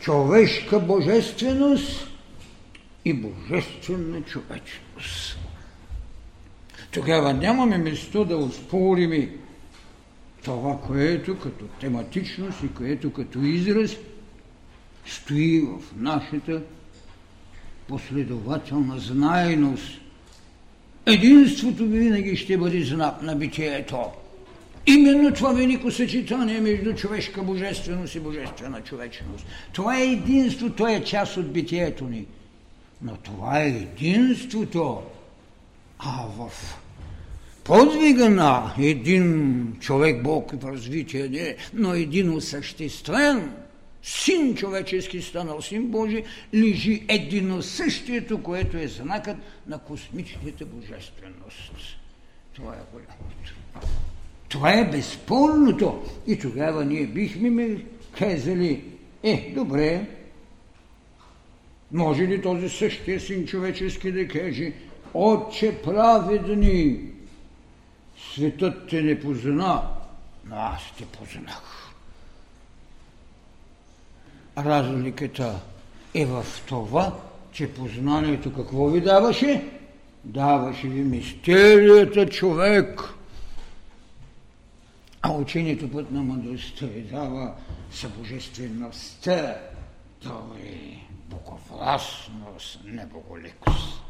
човешка 0.00 0.80
божественост 0.80 2.06
и 3.04 3.12
божествена 3.12 4.22
човечност. 4.22 5.38
Тогава 6.92 7.34
нямаме 7.34 7.78
место 7.78 8.24
да 8.24 8.36
успорим 8.36 9.30
това, 10.44 10.80
което 10.80 11.38
като 11.38 11.64
тематичност 11.64 12.62
и 12.62 12.68
което 12.68 13.12
като 13.12 13.38
израз 13.38 13.96
стои 15.06 15.60
в 15.60 15.80
нашата 15.96 16.62
последователна 17.88 18.98
знайност. 18.98 20.00
Единството 21.06 21.86
винаги 21.86 22.36
ще 22.36 22.56
бъде 22.56 22.84
знак 22.84 23.22
на 23.22 23.36
битието. 23.36 23.98
Именно 24.86 25.32
това 25.32 25.52
велико 25.52 25.90
съчетание 25.90 26.60
между 26.60 26.94
човешка 26.94 27.42
божественост 27.42 28.14
и 28.14 28.20
божествена 28.20 28.80
човечност. 28.80 29.46
Това 29.72 29.98
е 29.98 30.04
единство, 30.04 30.70
то 30.70 30.88
е 30.88 31.04
част 31.04 31.36
от 31.36 31.52
битието 31.52 32.04
ни. 32.04 32.26
Но 33.02 33.16
това 33.16 33.60
е 33.60 33.68
единството. 33.68 35.02
А 35.98 36.26
в 36.38 36.50
подвига 37.64 38.30
на 38.30 38.74
един 38.78 39.66
човек, 39.80 40.22
Бог 40.22 40.52
в 40.60 40.72
развитие 40.72 41.28
не, 41.28 41.56
но 41.74 41.94
един 41.94 42.36
осъществен 42.36 43.50
син 44.04 44.54
човечески 44.54 45.22
станал 45.22 45.62
син 45.62 45.86
Божий, 45.86 46.24
лежи 46.54 47.04
единосъщието, 47.08 48.42
което 48.42 48.76
е 48.76 48.88
знакът 48.88 49.36
на 49.66 49.78
космичната 49.78 50.66
божественост. 50.66 51.72
Това 52.52 52.72
е 52.72 52.82
голямото. 52.92 53.54
Това 54.48 54.72
е 54.72 54.90
безспорното. 54.90 56.04
И 56.26 56.38
тогава 56.38 56.84
ние 56.84 57.06
бихме 57.06 57.50
ми 57.50 57.84
казали, 58.18 58.84
е, 59.22 59.52
добре, 59.54 60.06
може 61.92 62.22
ли 62.22 62.42
този 62.42 62.68
същия 62.68 63.20
син 63.20 63.46
човечески 63.46 64.12
да 64.12 64.28
каже, 64.28 64.72
Отче 65.14 65.82
праведни, 65.82 67.00
светът 68.32 68.88
те 68.90 69.02
не 69.02 69.20
позна, 69.20 69.82
но 70.44 70.56
аз 70.56 70.82
те 70.98 71.04
познах. 71.06 71.83
Разликата 74.58 75.60
е 76.14 76.26
в 76.26 76.46
това, 76.66 77.18
че 77.52 77.72
познанието 77.72 78.52
какво 78.52 78.86
ви 78.86 79.00
даваше? 79.00 79.70
Даваше 80.24 80.88
ви 80.88 81.00
мистерията 81.00 82.26
човек. 82.26 83.00
А 85.22 85.32
учението 85.32 85.92
път 85.92 86.10
на 86.10 86.22
мъдростта 86.22 86.86
ви 86.86 87.00
дава 87.00 87.54
събожествеността. 87.90 89.56
Това 90.20 90.40
е 90.64 90.98
боговластност, 91.30 92.80
не 92.84 93.06
боголикост. 93.06 94.02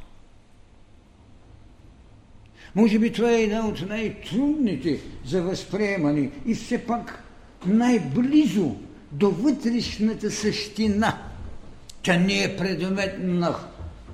Може 2.74 2.98
би 2.98 3.12
това 3.12 3.30
е 3.30 3.42
една 3.42 3.66
от 3.66 3.88
най-трудните 3.88 5.00
за 5.24 5.42
възприемане 5.42 6.30
и 6.46 6.54
все 6.54 6.86
пак 6.86 7.24
най-близо 7.66 8.76
до 9.14 9.30
вътрешната 9.30 10.30
същина. 10.30 11.18
Тя 12.02 12.18
не 12.18 12.42
е 12.42 12.56
предмет 12.56 13.16
на 13.18 13.54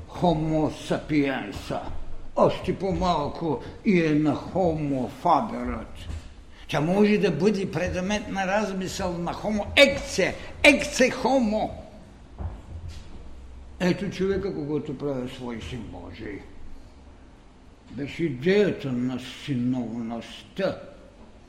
хомо 0.09 0.71
сапиенса. 0.71 1.81
Още 2.37 2.77
по-малко 2.77 3.63
и 3.85 4.03
е 4.03 4.11
на 4.11 4.35
хомо 4.35 5.09
фаберът. 5.09 5.95
Тя 6.69 6.81
може 6.81 7.19
да 7.19 7.31
бъде 7.31 7.71
предмет 7.71 8.29
на 8.29 8.47
размисъл 8.47 9.19
на 9.19 9.33
хомо 9.33 9.67
екце, 9.77 10.35
екце 10.63 11.11
хомо. 11.11 11.71
Ето 13.81 14.11
човека, 14.11 14.55
когато 14.55 14.99
прави 14.99 15.29
свой 15.29 15.61
син 15.71 15.83
Божий. 15.83 16.39
Беше 17.91 18.25
идеята 18.25 18.93
на 18.93 19.21
синовността. 19.45 20.79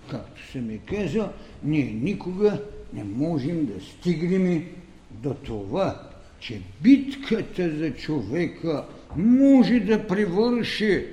Както 0.10 0.52
се 0.52 0.58
ми 0.62 0.80
каза, 0.80 1.30
ние 1.64 1.84
никога 1.84 2.62
не 2.94 3.04
можем 3.04 3.66
да 3.66 3.82
стигнем 3.82 4.66
до 5.12 5.34
това, 5.34 6.10
че 6.40 6.62
битката 6.82 7.78
за 7.78 7.94
човека 7.94 8.86
може 9.16 9.80
да 9.80 10.08
привърши, 10.08 11.06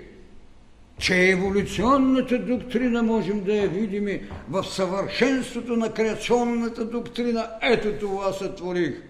че 0.99 1.31
еволюционната 1.31 2.39
доктрина 2.39 3.03
можем 3.03 3.45
да 3.45 3.55
я 3.55 3.69
видим 3.69 4.29
в 4.49 4.65
съвършенството 4.65 5.77
на 5.77 5.93
креационната 5.93 6.85
доктрина. 6.85 7.51
Ето 7.63 7.93
това 7.93 8.33
сътворих. 8.33 9.03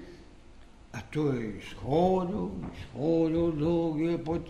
А 0.92 1.00
той 1.12 1.36
е 1.36 1.58
изходил, 1.58 2.50
изходил 2.78 3.52
дългия 3.52 4.24
път 4.24 4.42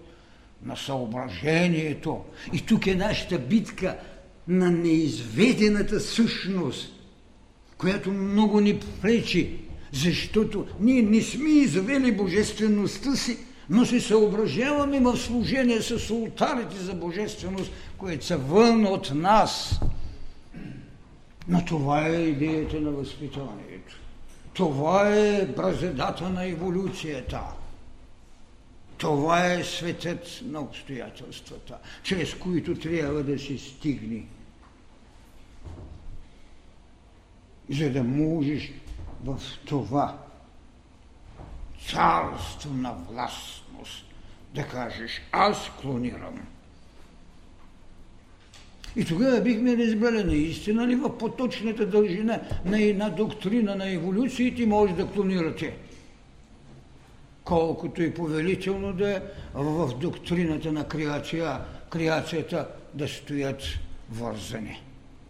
на 0.62 0.76
съображението. 0.76 2.20
И 2.52 2.66
тук 2.66 2.86
е 2.86 2.94
нашата 2.94 3.38
битка 3.38 3.96
на 4.48 4.70
неизведената 4.70 6.00
същност, 6.00 6.97
която 7.78 8.10
много 8.10 8.60
ни 8.60 8.80
пречи 9.02 9.68
защото 9.92 10.66
ние 10.80 11.02
не 11.02 11.22
сме 11.22 11.48
извели 11.48 12.12
божествеността 12.12 13.16
си, 13.16 13.38
но 13.70 13.84
се 13.84 14.00
съображаваме 14.00 15.00
в 15.00 15.16
служение 15.16 15.82
с 15.82 16.10
ултарите 16.10 16.76
за 16.76 16.94
божественост, 16.94 17.72
които 17.98 18.24
са 18.24 18.36
вън 18.36 18.86
от 18.86 19.14
нас. 19.14 19.80
Но 21.48 21.64
това 21.64 22.06
е 22.06 22.14
идеята 22.14 22.80
на 22.80 22.90
възпитанието. 22.90 24.00
Това 24.54 25.16
е 25.16 25.46
бразедата 25.46 26.28
на 26.28 26.44
еволюцията. 26.44 27.40
Това 28.98 29.52
е 29.52 29.64
светът 29.64 30.40
на 30.44 30.60
обстоятелствата, 30.60 31.78
чрез 32.02 32.34
които 32.34 32.74
трябва 32.74 33.22
да 33.22 33.38
се 33.38 33.58
стигне. 33.58 34.22
За 37.70 37.90
да 37.90 38.04
можеш 38.04 38.72
в 39.24 39.38
това 39.64 40.18
царство 41.86 42.74
на 42.74 42.92
властност, 42.92 44.04
да 44.54 44.66
кажеш 44.66 45.22
аз 45.32 45.70
клонирам. 45.80 46.40
И 48.96 49.04
тогава 49.04 49.40
бихме 49.40 49.76
разбрали 49.76 50.24
наистина 50.24 50.86
ли 50.86 50.94
в 50.94 51.18
поточната 51.18 51.86
дължина 51.86 52.40
на 52.64 52.82
една 52.82 53.10
доктрина 53.10 53.74
на 53.74 53.92
еволюциите 53.92 54.66
може 54.66 54.94
да 54.94 55.06
клонирате. 55.06 55.76
Колкото 57.44 58.02
и 58.02 58.14
повелително 58.14 58.92
да 58.92 59.16
е 59.16 59.22
в 59.54 59.98
доктрината 60.00 60.72
на 60.72 60.88
креация, 60.88 61.60
креацията 61.90 62.68
да 62.94 63.08
стоят 63.08 63.62
вързани. 64.10 64.82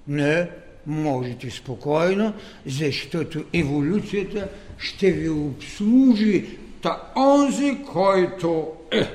Не, 0.09 0.51
можете 0.87 1.51
спокойно, 1.51 2.33
защото 2.67 3.45
еволюцията 3.53 4.49
ще 4.79 5.11
ви 5.11 5.29
обслужи 5.29 6.59
та 6.83 7.13
онзи, 7.17 7.79
който 7.93 8.67
е 8.93 9.09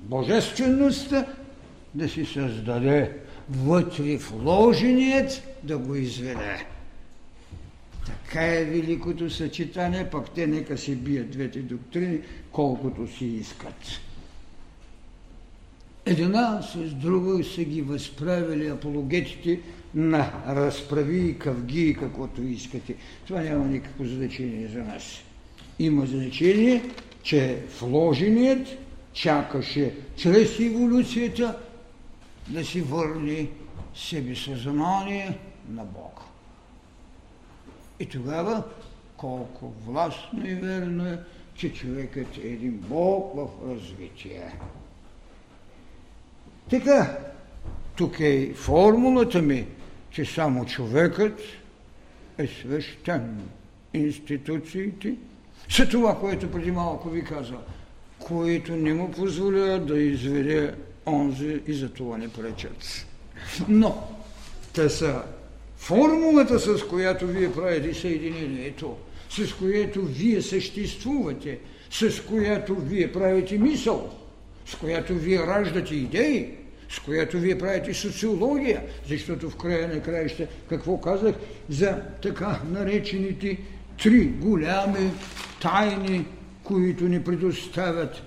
божествеността, 0.00 1.26
да 1.94 2.08
си 2.08 2.24
създаде 2.24 3.12
вътре 3.50 4.16
вложеният 4.16 5.42
да 5.62 5.78
го 5.78 5.94
изведе. 5.94 6.66
Така 8.06 8.46
е 8.46 8.64
великото 8.64 9.30
съчетание, 9.30 10.10
пък 10.10 10.30
те 10.30 10.46
нека 10.46 10.78
си 10.78 10.94
бият 10.94 11.30
двете 11.30 11.58
доктрини, 11.58 12.18
колкото 12.52 13.16
си 13.16 13.24
искат. 13.24 14.00
Една 16.06 16.62
с 16.62 16.78
друга 16.78 17.44
са 17.44 17.64
ги 17.64 17.82
възправили 17.82 18.68
апологетите 18.68 19.60
на 19.94 20.32
разправи 20.48 21.38
къвги, 21.38 21.96
каквото 22.00 22.42
искате. 22.42 22.94
Това 23.26 23.40
няма 23.40 23.64
никакво 23.64 24.04
значение 24.04 24.68
за 24.68 24.78
нас. 24.78 25.02
Има 25.78 26.06
значение, 26.06 26.82
че 27.22 27.62
вложеният 27.80 28.68
чакаше 29.12 29.94
чрез 30.16 30.60
еволюцията 30.60 31.58
да 32.48 32.64
си 32.64 32.80
върне 32.80 33.48
себе 33.94 34.36
съзнание 34.36 35.38
на 35.68 35.84
Бога. 35.84 36.22
И 38.00 38.06
тогава 38.06 38.62
колко 39.16 39.72
властно 39.86 40.46
и 40.46 40.54
верно 40.54 41.06
е, 41.06 41.18
че 41.54 41.72
човекът 41.72 42.36
е 42.36 42.48
един 42.48 42.72
Бог 42.72 43.36
в 43.36 43.48
развитие. 43.70 44.52
Така, 46.70 47.18
тук 47.96 48.20
е 48.20 48.52
формулата 48.54 49.42
ми, 49.42 49.66
че 50.10 50.24
само 50.24 50.66
човекът 50.66 51.40
е 52.38 52.46
свещен. 52.46 53.40
Институциите 53.94 55.14
са 55.68 55.88
това, 55.88 56.18
което 56.18 56.50
преди 56.50 56.70
малко 56.70 57.10
ви 57.10 57.24
каза, 57.24 57.56
които 58.18 58.76
не 58.76 58.94
му 58.94 59.10
позволяват 59.10 59.86
да 59.86 59.98
изведе 59.98 60.74
онзи 61.06 61.60
и 61.66 61.74
за 61.74 61.88
това 61.88 62.18
не 62.18 62.28
пречат. 62.28 63.06
Но 63.68 64.08
те 64.74 64.88
са 64.88 65.22
формулата, 65.76 66.58
с 66.58 66.86
която 66.86 67.26
вие 67.26 67.52
правите 67.52 67.94
съединението, 67.94 68.96
с 69.30 69.52
която 69.52 70.02
вие 70.02 70.42
съществувате, 70.42 71.58
с 71.90 72.24
която 72.24 72.74
вие 72.74 73.12
правите 73.12 73.58
мисъл, 73.58 74.10
с 74.66 74.74
която 74.74 75.14
вие 75.14 75.38
раждате 75.38 75.94
идеи, 75.94 76.54
с 76.90 76.98
която 76.98 77.38
вие 77.38 77.58
правите 77.58 77.94
социология, 77.94 78.82
защото 79.08 79.50
в 79.50 79.56
края 79.56 79.88
на 79.88 80.02
краища, 80.02 80.46
какво 80.68 81.00
казах 81.00 81.34
за 81.68 82.02
така 82.22 82.60
наречените 82.70 83.58
три 84.02 84.24
голями 84.24 85.10
тайни, 85.62 86.26
които 86.64 87.04
ни 87.04 87.24
предоставят 87.24 88.22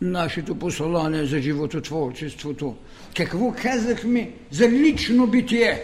нашето 0.00 0.58
послание 0.58 1.24
за 1.24 1.40
живототворчеството. 1.40 2.76
Какво 3.16 3.54
казахме 3.62 4.32
за 4.50 4.68
лично 4.68 5.26
битие? 5.26 5.82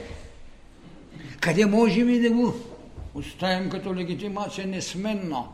Къде 1.40 1.66
можем 1.66 2.11
и 2.11 2.21
да 2.21 2.31
го 2.31 2.55
оставим 3.14 3.71
като 3.71 3.95
легитимация 3.95 4.66
несменно 4.66 5.49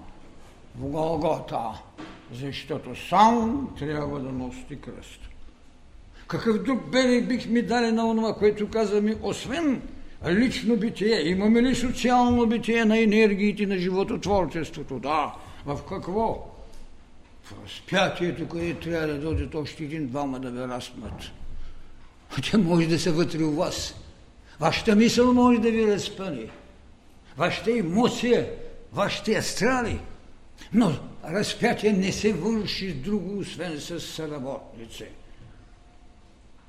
в 0.78 0.86
Голгота? 0.86 1.82
Защото 2.32 3.06
сам 3.08 3.68
трябва 3.78 4.20
да 4.20 4.32
носите 4.32 4.76
кръст. 4.76 5.20
Какъв 6.26 6.62
друг 6.62 6.90
белег 6.90 7.28
бихме 7.28 7.62
дали 7.62 7.92
на 7.92 8.16
това, 8.16 8.34
което 8.34 8.68
казваме, 8.68 9.16
освен 9.22 9.82
лично 10.30 10.76
битие? 10.76 11.28
Имаме 11.28 11.62
ли 11.62 11.74
социално 11.74 12.46
битие 12.46 12.84
на 12.84 12.98
енергиите 12.98 13.66
на 13.66 13.78
живототворчеството? 13.78 14.98
Да. 14.98 15.34
В 15.66 15.78
какво? 15.88 16.48
В 17.42 17.54
разпятието, 17.64 18.48
където 18.48 18.88
трябва 18.88 19.06
да 19.06 19.18
дойдат 19.18 19.54
още 19.54 19.84
един-двама 19.84 20.40
да 20.40 20.50
ви 20.50 20.60
разпнат. 20.60 21.22
Те 22.50 22.56
може 22.56 22.86
да 22.86 22.98
са 22.98 23.12
вътре 23.12 23.44
у 23.44 23.50
вас. 23.50 23.94
Вашата 24.60 24.96
мисъл 24.96 25.34
може 25.34 25.58
да 25.58 25.70
ви 25.70 25.86
разпъне. 25.86 26.46
Вашата 27.36 27.78
емоция, 27.78 28.50
вашите 28.92 29.34
астрали. 29.34 29.98
Но 30.72 30.92
разпятие 31.24 31.92
не 31.92 32.12
се 32.12 32.32
върши 32.32 32.90
с 32.90 32.94
друго, 32.94 33.38
освен 33.38 33.80
с 33.80 34.00
съработници. 34.00 35.04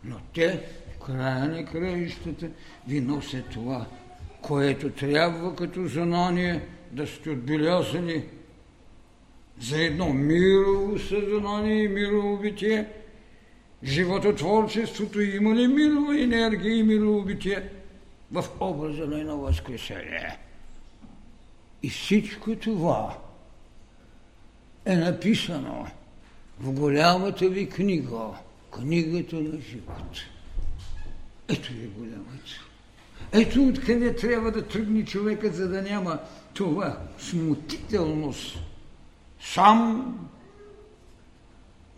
Но 0.04 0.20
те, 0.34 0.60
края 1.06 1.46
на 1.46 1.66
краищата, 1.66 2.50
ви 2.88 3.02
носят 3.02 3.50
това, 3.50 3.86
което 4.42 4.89
трябва 4.89 5.56
като 5.56 5.88
знание 5.88 6.62
да 6.92 7.08
сте 7.08 7.30
отбелязани 7.30 8.24
за 9.60 9.84
едно 9.84 10.13
мирово 10.13 11.00
съзнание 11.00 11.84
и 11.84 11.88
мирово 11.88 12.38
битие. 12.38 12.88
Живототворчеството 13.84 15.22
има 15.22 15.56
ли 15.56 15.68
мирова 15.68 16.22
енергия 16.22 16.78
и 16.78 16.84
мирово 16.84 17.22
битие 17.22 17.70
в 18.32 18.46
образа 18.60 19.06
на 19.08 19.20
едно 19.20 19.38
възкресение? 19.38 20.38
И 21.84 21.89
всичко 21.89 22.56
това 22.56 23.18
е 24.86 24.96
написано 24.96 25.88
в 26.60 26.72
голямата 26.72 27.50
ви 27.50 27.69
книга, 27.69 28.28
книгата 28.72 29.36
на 29.36 29.62
живот. 29.62 30.17
Ето 31.48 31.74
е 31.74 31.88
голямата. 31.88 32.63
Ето 33.32 33.63
откъде 33.67 34.15
трябва 34.15 34.52
да 34.52 34.67
тръгне 34.67 35.06
човекът, 35.06 35.56
за 35.56 35.67
да 35.67 35.82
няма 35.82 36.19
това 36.54 37.00
смутителност. 37.19 38.60
Сам 39.41 40.30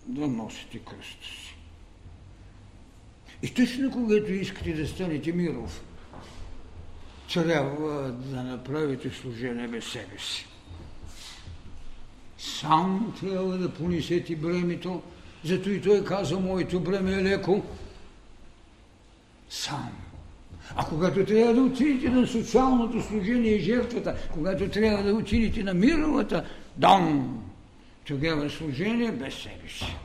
да 0.05 0.27
носите 0.27 0.79
кръста 0.79 1.25
си. 1.25 1.55
И 3.43 3.53
точно 3.53 3.91
когато 3.91 4.33
искате 4.33 4.73
да 4.73 4.87
станете 4.87 5.31
миров, 5.31 5.81
трябва 7.33 8.11
да 8.11 8.43
направите 8.43 9.09
служение 9.09 9.67
без 9.67 9.85
себе 9.85 10.17
си. 10.19 10.47
Сам 12.37 13.13
трябва 13.19 13.57
да 13.57 13.73
понесете 13.73 14.35
бремето, 14.35 15.01
зато 15.43 15.69
и 15.69 15.81
той 15.81 16.03
каза, 16.03 16.39
моето 16.39 16.79
бреме 16.79 17.11
е 17.11 17.23
леко. 17.23 17.63
Сам. 19.49 19.91
А 20.75 20.85
когато 20.85 21.25
трябва 21.25 21.53
да 21.53 21.61
отидете 21.61 22.09
на 22.09 22.27
социалното 22.27 23.01
служение 23.01 23.51
и 23.51 23.59
жертвата, 23.59 24.15
когато 24.33 24.69
трябва 24.69 25.03
да 25.03 25.13
отидете 25.13 25.63
на 25.63 25.73
мировата, 25.73 26.45
дам, 26.77 27.37
тогава 28.05 28.49
служение 28.49 29.11
без 29.11 29.33
себе 29.33 29.69
си. 29.69 29.95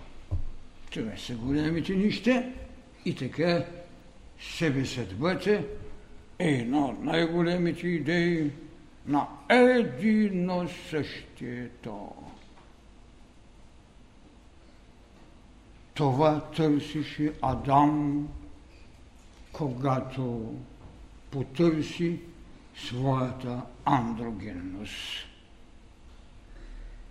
Това 0.90 1.12
са 1.19 1.35
големите 1.35 1.95
неща 1.95 2.45
и 3.05 3.14
така 3.14 3.64
себе 4.40 4.85
съдбата 4.85 5.62
е 6.38 6.49
една 6.49 6.87
от 6.87 7.05
най-големите 7.05 7.88
идеи 7.88 8.51
на 9.07 9.27
едино 9.49 10.69
същието. 10.91 12.13
Това 15.95 16.41
търсише 16.41 17.33
Адам, 17.43 18.29
когато 19.53 20.55
потърси 21.31 22.21
своята 22.87 23.63
андрогенност. 23.85 25.27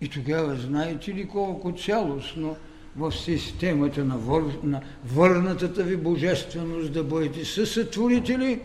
И 0.00 0.08
тогава 0.08 0.56
знаете 0.56 1.14
ли 1.14 1.28
колко 1.28 1.72
цялостно 1.72 2.56
в 2.96 3.12
системата 3.12 4.04
на, 4.04 4.18
вър... 4.18 4.42
на 4.62 4.82
върнатата 5.04 5.82
ви 5.82 5.96
божественост 5.96 6.92
да 6.92 7.04
бъдете 7.04 7.44
съсътворители, 7.44 8.60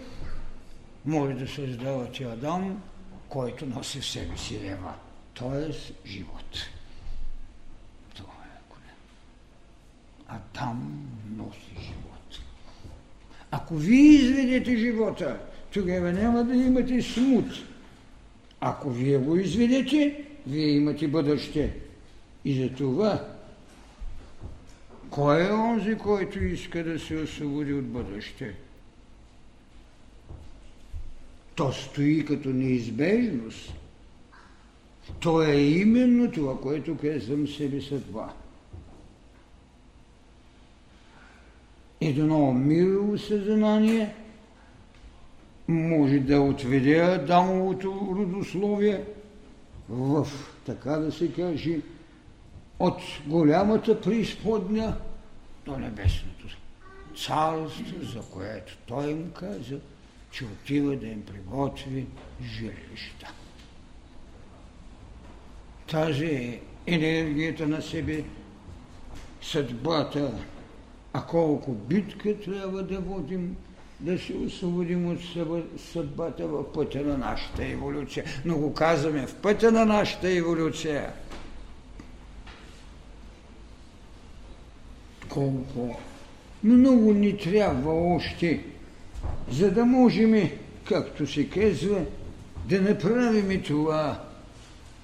може 1.05 1.33
да 1.33 1.47
създавате 1.47 2.23
Адам, 2.23 2.81
който 3.29 3.65
носи 3.65 3.99
в 3.99 4.05
себе 4.05 4.37
си 4.37 4.55
Ева, 4.55 4.93
т.е. 5.39 5.71
живот. 6.09 6.57
Е 8.17 8.21
голям. 8.69 8.97
Адам 10.27 11.07
носи 11.37 11.71
живот. 11.79 12.39
Ако 13.51 13.75
ви 13.75 13.97
изведете 13.97 14.77
живота, 14.77 15.39
тогава 15.73 16.11
няма 16.11 16.43
да 16.43 16.55
имате 16.55 17.01
смут. 17.01 17.45
Ако 18.59 18.89
вие 18.89 19.17
го 19.17 19.35
изведете, 19.37 20.25
вие 20.47 20.67
имате 20.67 21.07
бъдеще. 21.07 21.73
И 22.45 22.63
за 22.63 22.75
това, 22.75 23.27
кой 25.09 25.47
е 25.47 25.51
онзи, 25.51 25.95
който 25.95 26.43
иска 26.43 26.83
да 26.83 26.99
се 26.99 27.15
освободи 27.15 27.73
от 27.73 27.85
бъдеще? 27.85 28.55
То 31.55 31.71
стои 31.71 32.25
като 32.25 32.49
неизбежност. 32.49 33.73
То 35.19 35.41
е 35.41 35.55
именно 35.55 36.31
това, 36.31 36.61
което 36.61 36.97
казвам 36.97 37.47
себе 37.47 37.81
съдба. 37.81 38.33
Едно 42.01 42.53
мирово 42.53 43.17
съзнание 43.17 44.15
може 45.67 46.19
да 46.19 46.41
отведе 46.41 46.99
Адамовото 46.99 48.15
родословие– 48.15 49.03
в, 49.89 50.27
така 50.65 50.91
да 50.91 51.11
се 51.11 51.31
каже, 51.31 51.79
от 52.79 52.99
голямата 53.27 54.01
преизподня 54.01 54.97
до 55.65 55.77
небесното 55.77 56.47
царство, 57.15 57.95
за 58.01 58.21
което 58.21 58.77
той 58.85 59.11
им 59.11 59.31
каза, 59.31 59.79
че 60.35 60.45
отива 60.45 60.95
да 60.95 61.07
им 61.07 61.21
приготви 61.21 62.05
жилища. 62.43 63.33
Тази 65.91 66.25
е 66.25 66.61
енергията 66.87 67.67
на 67.67 67.81
себе, 67.81 68.23
съдбата, 69.41 70.33
а 71.13 71.25
колко 71.25 71.71
битка 71.71 72.39
трябва 72.39 72.83
да 72.83 72.99
водим, 72.99 73.55
да 73.99 74.19
се 74.19 74.33
освободим 74.33 75.09
от 75.09 75.19
съдбата 75.77 76.47
в 76.47 76.73
пътя 76.73 77.01
на 77.01 77.17
нашата 77.17 77.65
еволюция. 77.65 78.25
Но 78.45 78.57
го 78.57 78.73
казваме 78.73 79.27
в 79.27 79.35
пътя 79.35 79.71
на 79.71 79.85
нашата 79.85 80.29
еволюция. 80.29 81.13
Колко 85.29 85.99
много 86.63 87.13
ни 87.13 87.37
трябва 87.37 88.15
още, 88.15 88.74
за 89.51 89.71
да 89.71 89.85
можем, 89.85 90.49
както 90.83 91.27
се 91.27 91.49
казва, 91.49 92.01
да 92.65 92.81
направим 92.81 93.61
това 93.61 94.21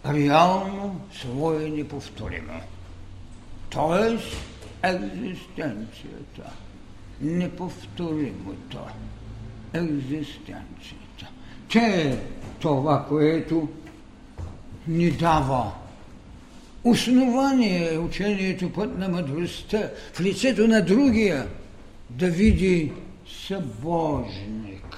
реално 0.06 1.02
свое 1.14 1.70
неповторимо. 1.70 2.62
Тоест 3.70 4.38
екзистенцията 4.84 6.52
неповторимото 7.22 8.80
екзистенцията. 9.74 11.28
Че 11.68 11.80
е 11.80 12.18
това, 12.60 13.06
което 13.10 13.70
ни 14.88 15.12
дава 15.12 15.72
основание 16.84 17.98
учението 17.98 18.74
път 18.74 18.98
на 18.98 19.10
мъдростта 19.10 19.90
в 20.14 20.22
лицето 20.22 20.68
на 20.68 20.86
другия 20.86 21.48
да 22.10 22.30
види 22.30 22.92
събожник. 23.52 24.98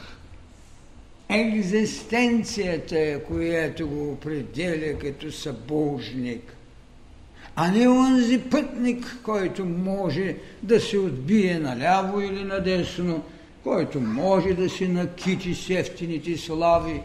Екзистенцията 1.30 3.00
е, 3.00 3.24
която 3.24 3.88
го 3.88 4.12
определя 4.12 5.00
като 5.00 5.32
събожник– 5.32 6.56
а 7.56 7.72
не 7.72 7.88
онзи 7.88 8.40
пътник, 8.40 9.18
който 9.24 9.66
може 9.66 10.36
да 10.64 10.80
се 10.80 10.98
отбие 10.98 11.60
наляво 11.60 12.22
или 12.22 12.44
надесно, 12.44 13.24
който 13.64 14.02
може 14.02 14.54
да 14.54 14.70
си 14.70 14.88
накичи 14.88 15.56
с 15.56 15.70
ефтините 15.70 16.38
слави. 16.38 17.02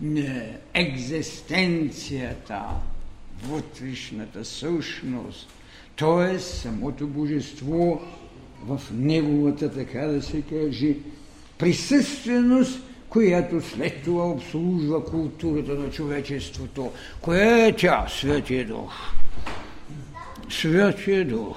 Не, 0.00 0.56
екзистенцията, 0.74 2.62
вътрешната 3.44 4.44
същност, 4.44 5.48
т.е. 5.98 6.38
самото 6.38 7.06
божество 7.06 8.02
в 8.66 8.80
неговата, 8.92 9.72
така 9.72 9.98
да 9.98 10.22
се 10.22 10.42
каже, 10.42 10.94
присъственост, 11.58 12.80
която 13.08 13.60
след 13.60 14.02
това 14.04 14.30
обслужва 14.30 15.04
културата 15.04 15.74
на 15.74 15.90
човечеството. 15.90 16.92
Кое 17.20 17.66
е 17.68 17.76
тя, 17.76 18.06
Светия 18.08 18.66
Дух? 18.66 18.92
Святия 20.50 21.28
Дух. 21.28 21.56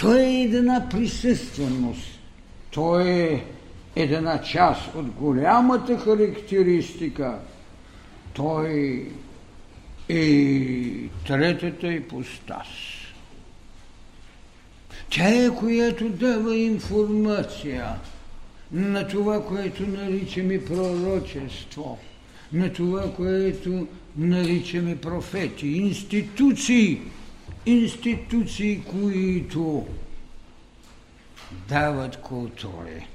Той 0.00 0.20
е 0.20 0.42
една 0.42 0.88
присъственост. 0.90 2.20
Той 2.70 3.08
е 3.08 3.44
една 3.96 4.42
част 4.42 4.94
от 4.94 5.06
голямата 5.06 5.98
характеристика. 5.98 7.38
Той 8.34 9.06
е 10.08 10.28
третата 11.26 11.92
ипостас. 11.92 12.95
Тя 15.10 15.44
е, 15.44 15.50
която 15.50 16.08
дава 16.08 16.56
информация 16.56 17.94
на 18.72 19.08
това, 19.08 19.46
което 19.46 19.86
наричаме 19.86 20.64
пророчество, 20.64 21.98
на 22.52 22.72
това, 22.72 23.14
което 23.14 23.86
наричаме 24.16 24.96
профети, 24.96 25.68
институции, 25.68 27.00
институции, 27.66 28.82
които 28.90 29.86
дават 31.68 32.16
култури 32.16 33.06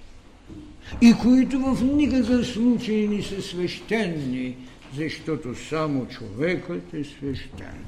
и 1.02 1.14
които 1.22 1.60
в 1.60 1.84
никакъв 1.84 2.48
случай 2.48 3.08
не 3.08 3.24
са 3.24 3.42
свещени, 3.42 4.56
защото 4.96 5.56
само 5.56 6.08
човекът 6.08 6.94
е 6.94 7.04
свещен. 7.04 7.86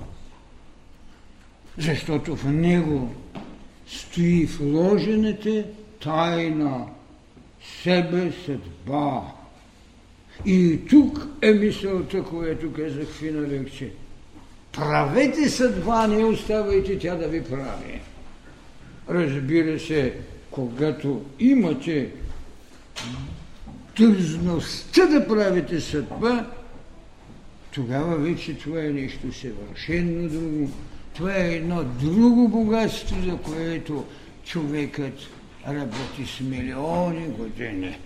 Защото 1.78 2.36
в 2.36 2.52
него 2.52 3.16
стои 3.97 4.45
вложената 4.45 5.63
тайна 6.03 6.86
себе 7.84 8.32
съдба, 8.45 9.21
и 10.45 10.79
тук 10.89 11.27
е 11.41 11.51
мисълта, 11.51 12.23
която 12.23 12.73
казах 12.73 13.08
в 13.08 13.23
лекция. 13.23 13.89
Правете 14.71 15.49
съдба, 15.49 16.08
не 16.08 16.23
оставайте 16.23 16.99
тя 16.99 17.15
да 17.15 17.27
ви 17.27 17.43
прави. 17.43 18.01
Разбира 19.10 19.79
се, 19.79 20.13
когато 20.51 21.25
имате 21.39 22.10
дързността 23.97 25.06
да 25.06 25.27
правите 25.27 25.82
съдба, 25.82 26.49
тогава 27.73 28.15
вече 28.15 28.58
това 28.58 28.79
е 28.79 28.89
нещо 28.89 29.34
съвършено 29.34 30.29
друго. 30.29 30.71
Това 31.13 31.36
е 31.36 31.54
едно 31.54 31.84
друго 31.84 32.47
богатство, 32.47 33.21
за 33.21 33.38
което 33.38 34.06
човекът 34.45 35.13
работи 35.67 36.26
с 36.26 36.39
милиони 36.39 37.28
години 37.28 37.97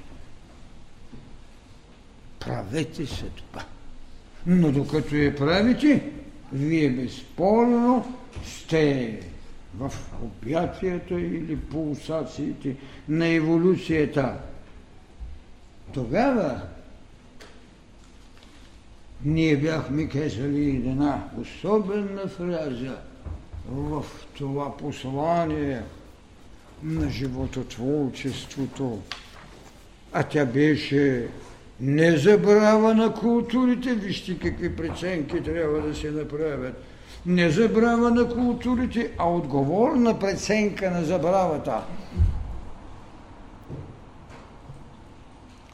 правете 2.39 3.05
съдба. 3.05 3.65
Но 4.45 4.71
докато 4.71 5.15
я 5.15 5.35
правите, 5.35 6.03
вие 6.53 6.89
безспорно 6.89 8.17
сте 8.45 9.19
в 9.77 9.93
обятията 10.23 11.13
или 11.13 11.57
пулсациите 11.57 12.75
на 13.09 13.27
еволюцията. 13.27 14.37
Тогава 15.93 16.61
ние 19.25 19.57
бяхме 19.57 20.07
казали 20.07 20.69
една 20.69 21.23
особена 21.41 22.27
фраза 22.27 22.97
в 23.71 24.05
това 24.37 24.77
послание 24.77 25.81
на 26.83 27.09
живототворчеството. 27.09 28.99
А 30.13 30.23
тя 30.23 30.45
беше 30.45 31.27
не 31.79 32.17
забрава 32.17 32.93
на 32.93 33.13
културите, 33.13 33.93
вижте 33.93 34.39
какви 34.39 34.75
преценки 34.75 35.43
трябва 35.43 35.81
да 35.81 35.95
се 35.95 36.11
направят. 36.11 36.83
Не 37.25 37.49
забрава 37.49 38.11
на 38.11 38.29
културите, 38.29 39.11
а 39.17 39.29
отговорна 39.29 40.19
преценка 40.19 40.91
на 40.91 41.03
забравата. 41.03 41.81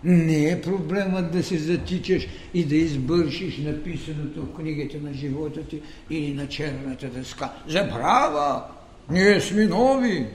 Не 0.03 0.49
е 0.49 0.61
проблемът 0.61 1.31
да 1.31 1.43
се 1.43 1.57
затичаш 1.57 2.27
и 2.53 2.65
да 2.65 2.75
избършиш 2.75 3.57
написаното 3.57 4.41
в 4.41 4.55
книгите 4.55 4.99
на 4.99 5.13
живота 5.13 5.63
ти 5.63 5.81
или 6.09 6.33
на 6.33 6.47
черната 6.47 7.07
дъска. 7.07 7.51
Забрава! 7.67 8.63
Ние 9.09 9.41
сме 9.41 9.65
нови! 9.65 10.27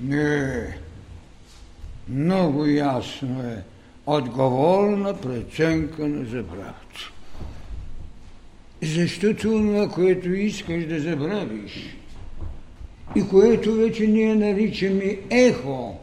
Не. 0.00 0.76
Много 2.08 2.66
ясно 2.66 3.42
е. 3.42 3.62
Отговорна 4.06 5.16
преценка 5.20 6.08
на 6.08 6.24
забравата. 6.24 7.10
Защото 8.82 9.34
това, 9.40 9.88
което 9.88 10.32
искаш 10.32 10.86
да 10.86 11.00
забравиш 11.00 11.96
и 13.16 13.28
което 13.28 13.74
вече 13.74 14.06
ние 14.06 14.34
наричаме 14.34 15.18
ехо, 15.30 15.98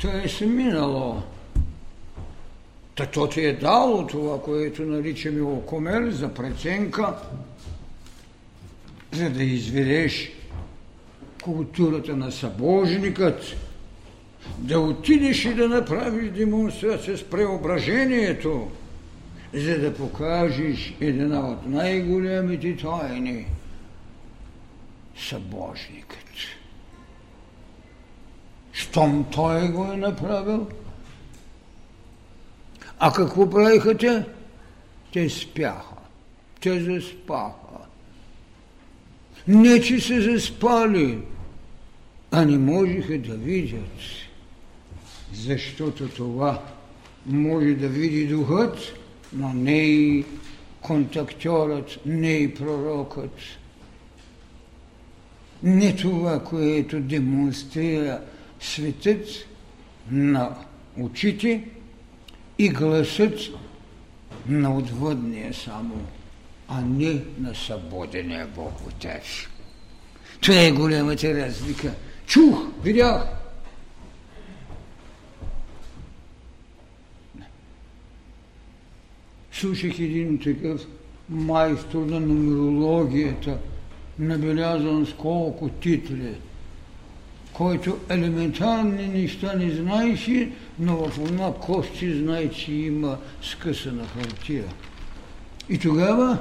то 0.00 0.08
е 0.08 0.46
минало. 0.46 1.22
Та 2.98 3.06
то 3.06 3.28
ти 3.28 3.44
е 3.44 3.52
дало 3.52 4.06
това, 4.06 4.42
което 4.42 4.82
наричаме 4.82 5.42
окомер 5.42 6.10
за 6.10 6.34
преценка, 6.34 7.14
за 9.12 9.30
да 9.30 9.42
изведеш 9.42 10.32
културата 11.42 12.16
на 12.16 12.32
събожникът, 12.32 13.42
да 14.58 14.80
отидеш 14.80 15.44
и 15.44 15.54
да 15.54 15.68
направиш 15.68 16.30
демонстрация 16.30 17.18
с 17.18 17.24
преображението, 17.24 18.70
за 19.54 19.78
да 19.78 19.94
покажеш 19.94 20.96
една 21.00 21.50
от 21.50 21.66
най-големите 21.66 22.76
тайни– 22.76 23.46
събожникът. 25.18 26.18
Щом 28.72 29.26
той 29.32 29.68
го 29.68 29.84
е 29.92 29.96
направил– 29.96 30.66
а 32.98 33.12
какво 33.12 33.50
правиха 33.50 33.96
те? 33.96 34.24
Те 35.12 35.30
спяха. 35.30 35.94
Те 36.60 36.80
заспаха. 36.80 37.58
Не, 39.48 39.80
че 39.80 40.00
се 40.00 40.20
заспали, 40.20 41.18
а 42.30 42.44
не 42.44 42.58
можеха 42.58 43.18
да 43.18 43.34
видят. 43.34 44.00
Защото 45.32 46.08
това 46.08 46.62
може 47.26 47.74
да 47.74 47.88
види 47.88 48.26
духът, 48.26 48.78
но 49.32 49.52
не 49.52 49.82
и 49.82 50.24
контактьорът, 50.80 51.98
не 52.06 52.30
и 52.30 52.54
пророкът. 52.54 53.32
Не 55.62 55.96
това, 55.96 56.44
което 56.44 57.00
демонстрира 57.00 58.20
светът 58.60 59.26
на 60.10 60.56
очите, 61.00 61.64
и 62.58 62.68
гласът 62.68 63.38
на 64.48 64.76
отводния 64.76 65.54
само, 65.54 66.00
а 66.68 66.80
не 66.80 67.22
на 67.38 67.54
свободения 67.54 68.48
Бог 68.56 68.72
Отец. 68.88 69.24
Това 70.40 70.60
е 70.60 70.72
голямата 70.72 71.34
разлика. 71.34 71.94
Чух, 72.26 72.66
видях. 72.82 73.22
Слушах 79.52 79.98
един 79.98 80.38
такъв 80.38 80.86
майстор 81.28 82.06
на 82.06 82.20
нумерологията, 82.20 83.58
набелязан 84.18 85.06
с 85.06 85.12
колко 85.12 85.68
титли– 85.68 86.34
който 87.58 87.98
елементарни 88.10 89.08
неща 89.08 89.52
не 89.52 89.70
знаеше, 89.70 90.50
но 90.78 90.96
в 90.96 91.18
една 91.18 91.52
кости 91.52 92.18
знае, 92.18 92.50
че 92.50 92.72
има 92.72 93.18
скъсана 93.42 94.06
хартия. 94.06 94.64
И 95.68 95.78
тогава, 95.78 96.38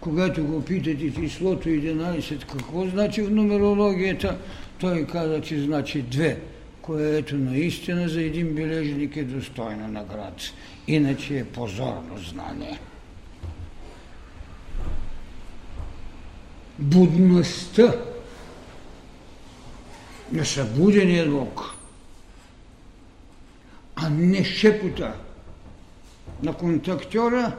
когато 0.00 0.44
го 0.44 0.64
питате 0.64 1.14
числото 1.14 1.68
11, 1.68 2.52
какво 2.52 2.86
значи 2.86 3.22
в 3.22 3.30
нумерологията, 3.30 4.38
той 4.78 5.06
каза, 5.06 5.40
че 5.40 5.60
значи 5.60 6.02
две, 6.02 6.40
което 6.82 7.36
наистина 7.36 8.08
за 8.08 8.22
един 8.22 8.54
бележник 8.54 9.16
е 9.16 9.24
достойна 9.24 9.88
наград. 9.88 10.40
Иначе 10.88 11.38
е 11.38 11.44
позорно 11.44 12.18
знание. 12.18 12.78
Будността 16.78 17.94
на 20.32 20.44
събудения 20.44 21.30
Бог, 21.30 21.74
а 23.96 24.10
не 24.10 24.44
шепота 24.44 25.14
на 26.42 26.52
контактьора 26.52 27.56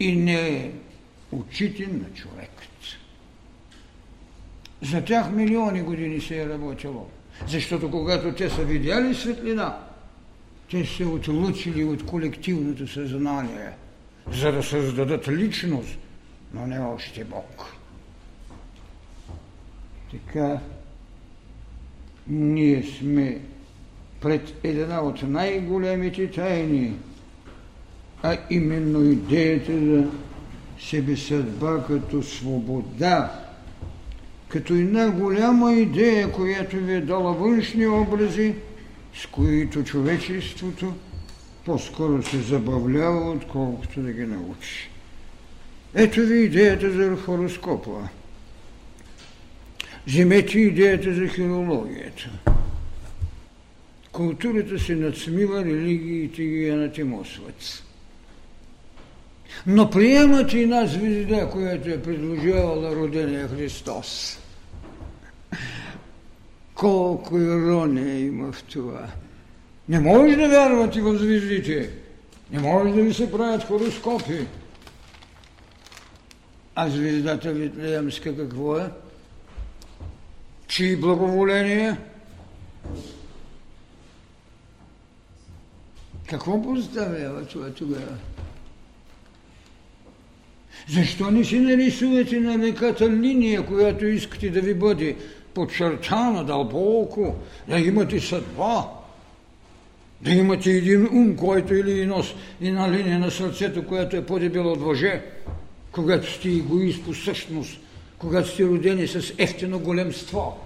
и 0.00 0.16
не 0.16 0.72
очите 1.32 1.86
на 1.86 2.14
човекът. 2.14 2.68
За 4.82 5.04
тях 5.04 5.30
милиони 5.30 5.82
години 5.82 6.20
се 6.20 6.42
е 6.42 6.48
работило. 6.48 7.08
Защото 7.48 7.90
когато 7.90 8.34
те 8.34 8.50
са 8.50 8.64
видяли 8.64 9.14
светлина, 9.14 9.78
те 10.70 10.86
се 10.86 11.04
отлучили 11.04 11.84
от 11.84 12.06
колективното 12.06 12.88
съзнание, 12.88 13.70
за 14.32 14.52
да 14.52 14.62
създадат 14.62 15.28
личност, 15.28 15.98
но 16.54 16.66
не 16.66 16.78
още 16.78 17.24
Бог. 17.24 17.64
Така 20.10 20.60
ние 22.28 22.82
сме 22.82 23.40
пред 24.20 24.54
една 24.64 25.02
от 25.02 25.22
най-големите 25.22 26.30
тайни, 26.30 26.92
а 28.22 28.36
именно 28.50 29.04
идеята 29.04 29.72
за 29.72 30.04
себесъдба 30.80 31.84
като 31.86 32.22
свобода, 32.22 33.40
като 34.48 34.74
една 34.74 35.10
голяма 35.10 35.72
идея, 35.72 36.32
която 36.32 36.76
ви 36.76 36.94
е 36.94 37.00
дала 37.00 37.32
външни 37.32 37.86
образи, 37.86 38.54
с 39.14 39.26
които 39.26 39.84
човечеството 39.84 40.94
по-скоро 41.64 42.22
се 42.22 42.38
забавлява, 42.38 43.30
отколкото 43.30 44.00
да 44.00 44.12
ги 44.12 44.24
научи. 44.24 44.90
Ето 45.94 46.20
ви 46.20 46.38
идеята 46.38 46.90
за 46.90 47.16
хороскопа. 47.16 48.08
Вземете 50.06 50.58
идеята 50.58 51.14
за 51.14 51.28
хирологията. 51.28 52.30
Културата 54.12 54.78
се 54.78 54.94
надсмива, 54.94 55.64
религиите 55.64 56.44
ги 56.44 56.68
анатемосват. 56.68 57.84
Но 59.66 59.90
приемат 59.90 60.52
и 60.52 60.62
една 60.62 60.86
звезда, 60.86 61.50
която 61.50 61.90
е 61.90 62.02
предложавала 62.02 62.96
родения 62.96 63.48
Христос. 63.48 64.38
Колко 66.74 67.38
ирония 67.38 68.18
има 68.18 68.52
в 68.52 68.62
това. 68.62 69.06
Не 69.88 70.00
може 70.00 70.36
да 70.36 70.48
вярвате 70.48 71.00
в 71.00 71.18
звездите. 71.18 71.90
Не 72.50 72.58
може 72.58 72.94
да 72.94 73.02
ви 73.02 73.14
се 73.14 73.32
правят 73.32 73.64
хороскопи. 73.64 74.46
А 76.74 76.88
звездата 76.88 77.52
Витлеемска 77.52 78.36
какво 78.36 78.76
е? 78.76 78.90
Чии 80.72 80.96
благоволение? 80.96 81.96
Какво 86.26 86.62
представлява 86.62 87.46
това 87.46 87.70
тогава? 87.70 88.16
Защо 90.88 91.30
не 91.30 91.44
си 91.44 91.58
нарисувате 91.58 92.40
на 92.40 92.58
леката 92.58 93.10
линия, 93.10 93.66
която 93.66 94.06
искате 94.06 94.50
да 94.50 94.60
ви 94.60 94.74
бъде 94.74 95.16
подчертана 95.54 96.44
дълбоко, 96.44 97.34
да 97.68 97.78
имате 97.78 98.20
съдба? 98.20 98.88
Да 100.20 100.30
имате 100.30 100.70
един 100.70 101.08
ум, 101.12 101.36
който 101.36 101.74
или 101.74 102.06
нос, 102.06 102.34
една 102.60 102.90
линия 102.90 103.18
на 103.18 103.30
сърцето, 103.30 103.86
която 103.86 104.16
е 104.16 104.26
по-дебела 104.26 104.72
от 104.72 104.80
въже, 104.80 105.22
когато 105.92 106.32
сте 106.32 106.48
егоист 106.48 107.04
по 107.04 107.14
същност, 107.14 107.80
когато 108.22 108.48
сте 108.48 108.64
родени 108.64 109.08
с 109.08 109.34
ефтино 109.38 109.78
големство. 109.78 110.58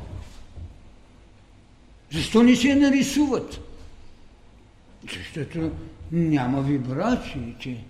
Защо 2.13 2.43
не 2.43 2.57
се 2.57 2.75
нарисуват? 2.75 3.61
Защото 5.13 5.71
няма 6.13 6.63
вибрациите. 6.63 7.85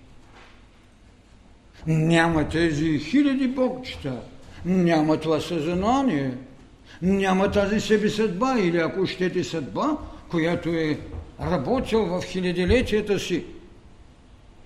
Няма 1.87 2.49
тези 2.49 2.99
хиляди 2.99 3.47
богчета. 3.47 4.21
Няма 4.65 5.19
това 5.19 5.39
съзнание. 5.39 6.37
Няма 7.01 7.51
тази 7.51 7.79
себе 7.79 8.09
съдба 8.09 8.59
или 8.59 8.77
ако 8.77 9.05
щете 9.05 9.43
съдба, 9.43 9.97
която 10.29 10.69
е 10.69 10.99
работил 11.41 12.05
в 12.05 12.23
хилядилетията 12.23 13.19
си 13.19 13.43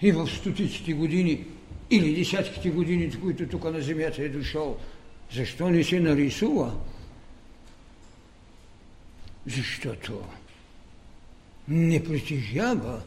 и 0.02 0.12
в 0.12 0.28
стотиците 0.28 0.94
години 0.94 1.46
или 1.92 2.16
десятките 2.16 2.70
години, 2.70 3.20
които 3.22 3.48
тук 3.48 3.64
на 3.64 3.82
земята 3.82 4.24
е 4.24 4.30
дошъл. 4.30 4.78
Защо 5.36 5.70
не 5.70 5.84
се 5.84 6.00
нарисува? 6.00 6.74
Защото 9.48 10.22
не 11.68 12.04
притежава 12.04 13.02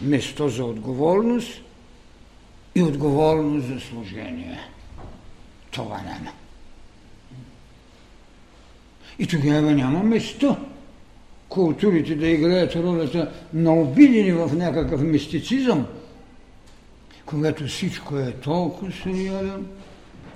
место 0.00 0.48
за 0.48 0.64
отговорност 0.64 1.62
и 2.74 2.82
отговорност 2.82 3.66
за 3.66 3.80
служение. 3.80 4.58
Това 5.70 6.02
няма. 6.02 6.32
И 9.18 9.26
тогава 9.26 9.72
няма 9.72 10.02
место 10.02 10.56
културите 11.48 12.14
да 12.14 12.28
играят 12.28 12.76
ролята 12.76 13.32
на 13.54 13.74
обидени 13.74 14.32
в 14.32 14.50
някакъв 14.54 15.02
мистицизъм, 15.02 15.86
когато 17.32 17.66
всичко 17.66 18.18
е 18.18 18.32
толкова 18.32 18.92
сериален. 18.92 19.66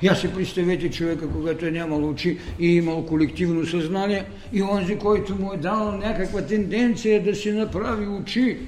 Я 0.02 0.14
си 0.14 0.34
представете 0.34 0.90
човека, 0.90 1.30
когато 1.30 1.66
е 1.66 1.70
нямал 1.70 2.08
очи 2.08 2.38
и 2.58 2.66
имал 2.66 3.06
колективно 3.06 3.66
съзнание 3.66 4.24
и 4.52 4.62
онзи, 4.62 4.98
който 4.98 5.34
му 5.34 5.52
е 5.52 5.56
дал 5.56 5.92
някаква 5.92 6.42
тенденция 6.42 7.24
да 7.24 7.34
си 7.34 7.52
направи 7.52 8.06
очи. 8.06 8.58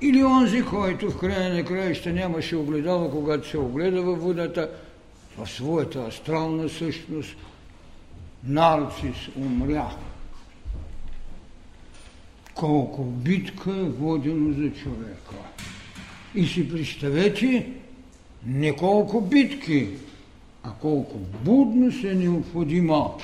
Или 0.00 0.24
онзи, 0.24 0.62
който 0.62 1.10
в 1.10 1.18
края 1.18 1.54
на 1.54 1.64
краища 1.64 2.12
нямаше 2.12 2.56
огледало, 2.56 3.10
когато 3.10 3.48
се 3.48 3.58
огледа 3.58 4.02
във 4.02 4.22
водата, 4.22 4.70
в 5.38 5.50
своята 5.50 6.04
астрална 6.04 6.68
същност, 6.68 7.36
нарцис 8.44 9.28
умря. 9.36 9.90
Колко 12.54 13.04
битка 13.04 13.70
е 13.70 13.82
водено 13.82 14.52
за 14.52 14.70
човека. 14.70 15.34
И 16.38 16.46
си 16.46 16.70
представете 16.70 17.66
не 18.46 18.76
колко 18.76 19.20
битки, 19.20 19.88
а 20.62 20.70
колко 20.72 21.18
будност 21.18 22.04
е 22.04 22.14
необходима, 22.14 23.14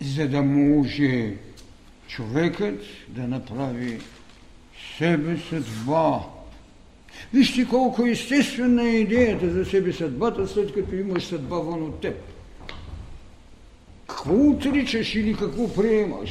за 0.00 0.28
да 0.28 0.42
може 0.42 1.36
човекът 2.08 2.80
да 3.08 3.28
направи 3.28 4.00
себе 4.98 5.38
съдба. 5.48 6.20
Вижте 7.34 7.66
колко 7.68 8.06
естествена 8.06 8.82
е 8.82 8.96
идеята 8.96 9.50
за 9.50 9.64
себе 9.64 9.92
съдбата, 9.92 10.48
след 10.48 10.74
като 10.74 10.94
имаш 10.94 11.24
съдба 11.24 11.56
вън 11.56 11.82
от 11.82 12.00
теб. 12.00 12.16
Какво 14.08 14.50
отричаш 14.50 15.14
или 15.14 15.36
какво 15.36 15.74
приемаш? 15.74 16.30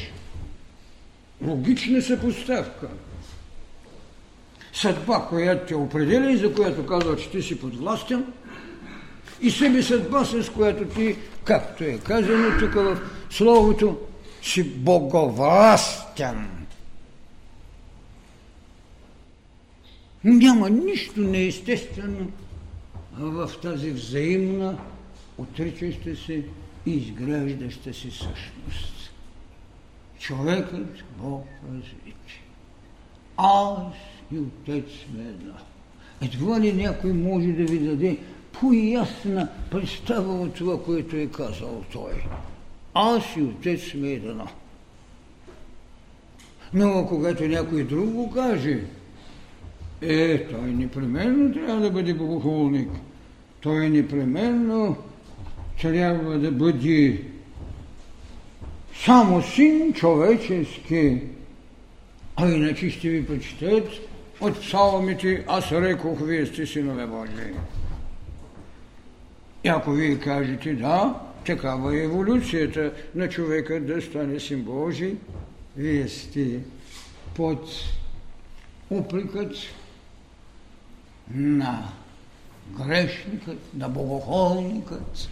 Логична 1.41 2.01
съпоставка. 2.01 2.89
Съдба, 4.82 5.25
която 5.30 5.67
те 5.67 5.75
определя 5.75 6.32
и 6.32 6.38
за 6.38 6.53
която 6.53 6.86
казва, 6.86 7.17
че 7.17 7.30
ти 7.30 7.41
си 7.41 7.59
подвластен, 7.59 8.25
и 9.41 9.51
себе 9.51 9.84
съдба, 9.84 10.25
с 10.25 10.49
която 10.49 10.86
ти, 10.86 11.15
както 11.43 11.84
е 11.84 11.97
казано 11.97 12.59
тук 12.59 12.73
в 12.73 12.99
Словото, 13.30 13.97
си 14.41 14.63
боговластен. 14.63 16.49
Няма 20.23 20.69
нищо 20.69 21.19
неестествено 21.19 22.32
в 23.17 23.51
тази 23.61 23.91
взаимна, 23.91 24.77
отричаща 25.38 26.15
се 26.15 26.45
и 26.86 26.91
изграждаща 26.91 27.93
се 27.93 28.11
същност. 28.11 29.11
Човекът 30.19 31.03
Бог 31.17 31.47
развича. 31.73 32.39
Аз 33.38 33.93
и 34.32 34.39
Отец 34.39 34.86
сме 35.05 35.21
едно. 35.21 35.53
Едва 36.21 36.59
ли 36.59 36.73
някой 36.73 37.13
може 37.13 37.47
да 37.47 37.63
ви 37.63 37.80
даде 37.80 38.17
по-ясна 38.51 39.47
представа 39.71 40.34
от 40.34 40.53
това, 40.53 40.84
което 40.84 41.15
е 41.15 41.27
казал 41.27 41.84
той. 41.93 42.13
Аз 42.93 43.23
и 43.38 43.41
Отец 43.41 43.82
сме 43.82 44.11
едно. 44.11 44.47
Но 46.73 47.05
когато 47.07 47.47
някой 47.47 47.84
друг 47.84 48.09
го 48.09 48.32
каже, 48.32 48.84
е, 50.01 50.47
той 50.47 50.71
непременно 50.71 51.53
трябва 51.53 51.82
да 51.82 51.91
бъде 51.91 52.13
богохулник. 52.13 52.89
Той 53.61 53.89
непременно 53.89 54.95
трябва 55.82 56.39
да 56.39 56.51
бъде 56.51 57.23
само 59.05 59.41
син 59.41 59.93
човечески. 59.93 61.21
А 62.36 62.49
иначе 62.49 62.89
ще 62.89 63.09
ви 63.09 63.25
почитат 63.25 64.09
от 64.42 64.62
псалмите, 64.62 65.46
аз 65.48 65.72
рекох, 65.72 66.20
вие 66.22 66.46
сте 66.46 66.66
синове 66.66 67.06
Божии. 67.06 67.54
И 69.64 69.68
ако 69.68 69.92
вие 69.92 70.20
кажете 70.20 70.74
да, 70.74 71.20
такава 71.46 71.96
е 71.96 72.04
еволюцията 72.04 72.94
на 73.16 73.30
човека 73.30 73.82
да 73.82 74.02
стане 74.02 74.40
син 74.40 74.64
Божий, 74.64 75.16
вие 75.78 76.08
сте 76.08 76.60
под 77.36 77.70
упрекът 78.90 79.56
на 81.34 81.90
грешникът, 82.78 83.74
на 83.74 83.90
богохолникът. 83.90 85.30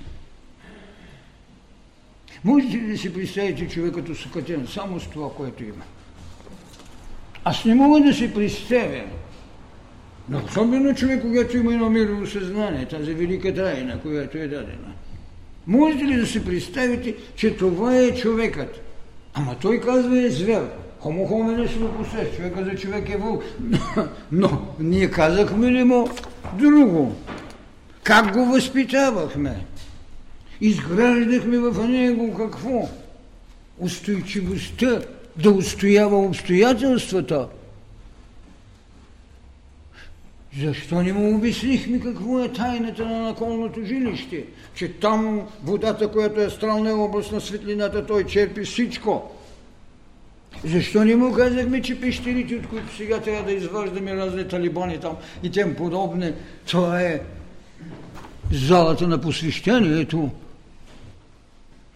Можете 2.44 2.78
ли 2.78 2.88
да 2.88 2.98
си 2.98 3.14
представите 3.14 3.68
човекът 3.68 4.10
усъкътен 4.10 4.68
само 4.68 5.00
с 5.00 5.10
това, 5.10 5.34
което 5.34 5.64
има? 5.64 5.84
Аз 7.50 7.66
не 7.66 7.76
мога 7.76 8.02
да 8.02 8.14
си 8.14 8.34
представя, 8.34 9.04
но 10.30 10.42
особено 10.48 10.96
човек, 10.96 11.22
когато 11.22 11.58
има 11.58 11.74
едно 11.74 11.90
мирово 11.90 12.28
съзнание, 12.28 12.86
тази 12.86 13.14
велика 13.14 13.56
тайна, 13.56 14.00
която 14.02 14.38
е 14.38 14.48
дадена. 14.48 14.94
Можете 15.68 16.04
ли 16.04 16.16
да 16.16 16.28
си 16.28 16.46
представите, 16.46 17.16
че 17.36 17.58
това 17.58 17.98
е 17.98 18.16
човекът? 18.16 18.82
Ама 19.34 19.56
той 19.62 19.80
казва 19.80 20.20
е 20.20 20.30
звер. 20.30 20.70
Хомене 21.00 21.68
си 21.68 21.76
посещ, 21.98 22.36
човека 22.36 22.66
за 22.66 22.76
човек 22.76 23.10
е 23.10 23.18
вълк. 23.18 23.44
Но 24.32 24.62
ние 24.80 25.12
казахме 25.12 25.72
ли 25.72 25.84
му 25.84 26.10
друго? 26.54 27.16
Как 28.04 28.34
го 28.34 28.46
възпитавахме? 28.46 29.66
Изграждахме 30.62 31.58
в 31.58 31.88
него 31.88 32.38
какво? 32.38 32.90
Устойчивостта, 33.80 35.02
да 35.38 35.52
устоява 35.52 36.18
обстоятелствата. 36.18 37.48
Защо 40.60 41.02
не 41.04 41.14
му 41.14 41.36
обяснихме 41.36 42.00
какво 42.00 42.44
е 42.44 42.54
тайната 42.54 43.06
на 43.06 43.20
наколното 43.20 43.84
жилище? 43.84 44.46
Че 44.76 44.94
там 44.94 45.48
водата, 45.64 46.12
която 46.12 46.42
е 46.42 46.50
стрална 46.50 47.04
област 47.04 47.32
на 47.32 47.42
светлината, 47.42 48.06
той 48.06 48.24
черпи 48.24 48.64
всичко. 48.64 49.32
Защо 50.66 51.04
не 51.06 51.16
му 51.16 51.34
казахме, 51.34 51.82
че 51.82 52.02
пещерите, 52.02 52.56
от 52.56 52.68
които 52.68 52.96
сега 52.96 53.20
трябва 53.20 53.44
да 53.44 53.52
изваждаме 53.52 54.16
разни 54.16 54.48
талибани 54.48 55.00
там 55.00 55.18
и 55.44 55.52
тем 55.52 55.76
подобни, 55.76 56.34
това 56.66 57.02
е 57.02 57.22
залата 58.52 59.08
на 59.08 59.22
посвещението? 59.22 60.30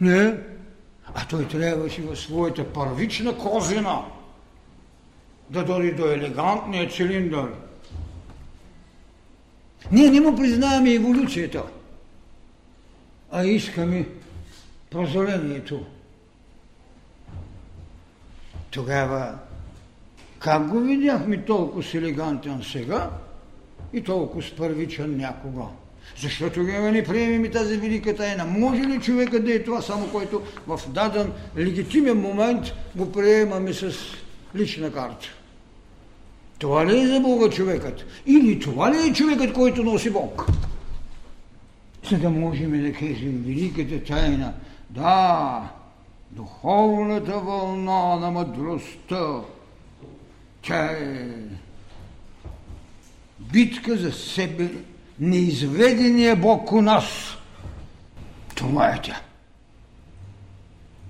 Не. 0.01 0.50
А 1.15 1.27
той 1.27 1.47
трябваше 1.47 2.01
в 2.01 2.15
своята 2.15 2.73
първична 2.73 3.37
козина 3.37 4.05
да 5.49 5.65
дойде 5.65 5.91
до 5.91 6.07
елегантния 6.07 6.89
цилиндър. 6.89 7.53
Ние 9.91 10.09
не 10.09 10.21
му 10.21 10.35
признаваме 10.35 10.93
еволюцията, 10.93 11.63
а 13.31 13.43
искаме 13.43 14.07
прозрението. 14.89 15.85
Тогава 18.71 19.37
как 20.39 20.67
го 20.67 20.79
видяхме 20.79 21.45
толкова 21.45 21.83
с 21.83 21.93
елегантен 21.93 22.63
сега 22.63 23.09
и 23.93 24.03
толкова 24.03 24.43
с 24.43 24.55
първичен 24.55 25.17
някога? 25.17 25.63
Защото 26.21 26.63
ние 26.63 26.91
не 26.91 27.03
приемем 27.03 27.45
и 27.45 27.51
тази 27.51 27.77
велика 27.77 28.15
тайна. 28.15 28.45
Може 28.45 28.81
ли 28.81 28.99
човекът 28.99 29.45
да 29.45 29.53
е 29.53 29.63
това, 29.63 29.81
само 29.81 30.07
който 30.11 30.41
в 30.67 30.79
даден 30.87 31.31
легитимен 31.57 32.17
момент 32.17 32.65
го 32.95 33.11
приемаме 33.11 33.73
с 33.73 33.91
лична 34.55 34.91
карта? 34.91 35.27
Това 36.59 36.85
ли 36.85 36.99
е 36.99 37.07
за 37.07 37.19
Бога 37.19 37.49
човекът? 37.49 38.05
Или 38.25 38.59
това 38.59 38.91
ли 38.91 39.09
е 39.09 39.13
човекът, 39.13 39.53
който 39.53 39.83
носи 39.83 40.09
Бог? 40.09 40.45
За 42.09 42.17
да 42.17 42.29
можем 42.29 42.83
да 42.83 42.93
кажем 42.93 43.43
великата 43.45 44.03
тайна. 44.03 44.53
Да, 44.89 45.71
духовната 46.31 47.39
вълна 47.39 48.15
на 48.15 48.31
мъдростта, 48.31 49.41
тя 50.61 50.85
е 50.85 51.27
битка 53.39 53.97
за 53.97 54.11
себе, 54.11 54.69
неизведения 55.19 56.35
Бог 56.35 56.71
у 56.71 56.81
нас. 56.81 57.03
Това 58.55 58.89
е 58.89 59.01
тя. 59.01 59.21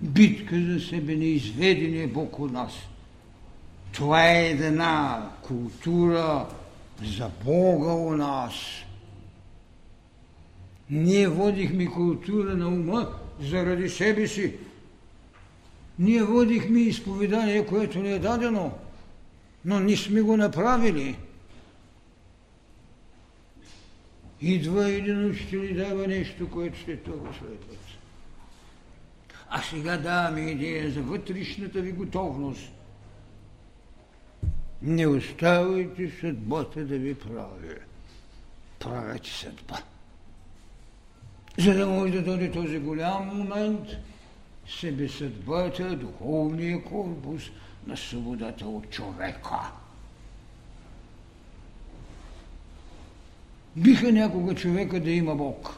Битка 0.01 0.55
за 0.61 0.79
себе, 0.79 1.15
неизведения 1.15 2.07
Бог 2.07 2.39
у 2.39 2.47
нас. 2.47 2.71
Това 3.91 4.29
е 4.31 4.49
една 4.49 5.25
култура 5.41 6.45
за 7.17 7.29
Бога 7.45 7.93
у 7.93 8.15
нас. 8.15 8.53
Ние 10.89 11.27
водихме 11.27 11.85
култура 11.85 12.55
на 12.55 12.67
ума 12.67 13.09
заради 13.41 13.89
себе 13.89 14.27
си. 14.27 14.53
Ние 15.99 16.23
водихме 16.23 16.79
изповедание, 16.79 17.65
което 17.65 17.99
ни 17.99 18.13
е 18.13 18.19
дадено, 18.19 18.71
но 19.65 19.79
не 19.79 19.97
сме 19.97 20.21
го 20.21 20.37
направили. 20.37 21.15
Идва 24.41 24.89
един 24.89 25.29
учител 25.29 25.57
и 25.57 25.73
дава 25.73 26.07
нещо, 26.07 26.49
което 26.49 26.79
след 26.79 27.03
това 27.03 27.33
следват. 27.33 27.79
А 29.49 29.61
сега 29.61 29.97
даваме 29.97 30.41
идея 30.41 30.91
за 30.91 31.01
вътрешната 31.01 31.81
ви 31.81 31.91
готовност. 31.91 32.71
Не 34.81 35.07
оставайте 35.07 36.11
съдбата 36.21 36.85
да 36.85 36.97
ви 36.97 37.15
прави. 37.15 37.75
Правете 38.79 39.29
съдба. 39.29 39.77
За 41.57 41.73
да 41.73 41.87
може 41.87 42.13
да 42.13 42.21
дойде 42.21 42.51
този 42.51 42.79
голям 42.79 43.25
момент, 43.25 43.87
себе 44.79 45.09
съдбата, 45.09 45.95
духовния 45.95 46.83
корпус 46.83 47.43
на 47.87 47.97
свободата 47.97 48.67
от 48.67 48.89
човека. 48.89 49.71
Биха 53.75 54.11
някога 54.11 54.55
човека 54.55 54.99
да 54.99 55.11
има 55.11 55.35
Бог. 55.35 55.75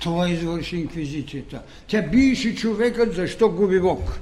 Това 0.00 0.28
извърши 0.28 0.76
инквизицията. 0.76 1.62
Тя 1.86 2.02
биеше 2.02 2.54
човекът, 2.54 3.14
защо 3.14 3.50
губи 3.50 3.80
Бог. 3.80 4.20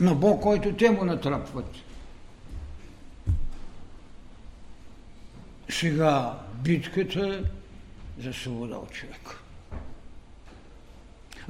Но 0.00 0.14
Бог, 0.14 0.42
който 0.42 0.72
те 0.72 0.90
му 0.90 1.04
натрапват. 1.04 1.70
Сега 5.70 6.38
битката 6.64 7.44
за 8.22 8.32
свобода 8.32 8.76
от 8.76 8.90
човек. 8.90 9.40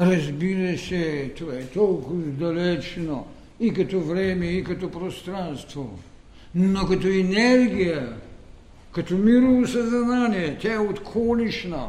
Разбира 0.01 0.79
се, 0.79 1.33
това 1.37 1.55
е 1.55 1.67
толкова 1.67 2.23
далечно 2.23 3.27
и 3.61 3.73
като 3.73 4.01
време, 4.01 4.47
и 4.47 4.65
като 4.65 4.91
пространство, 4.91 5.99
но 6.55 6.87
като 6.87 7.07
енергия, 7.07 8.17
като 8.99 9.19
мирово 9.19 9.67
съзнание, 9.67 10.59
тя 10.61 10.75
е 10.75 10.79
отколишна. 10.79 11.89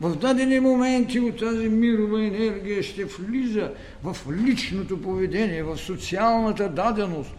В 0.00 0.16
дадени 0.16 0.60
моменти 0.60 1.20
от 1.20 1.38
тази 1.38 1.68
мирова 1.68 2.26
енергия 2.26 2.82
ще 2.82 3.04
влиза 3.04 3.72
в 4.02 4.16
личното 4.32 5.02
поведение, 5.02 5.62
в 5.62 5.78
социалната 5.78 6.68
даденост, 6.68 7.30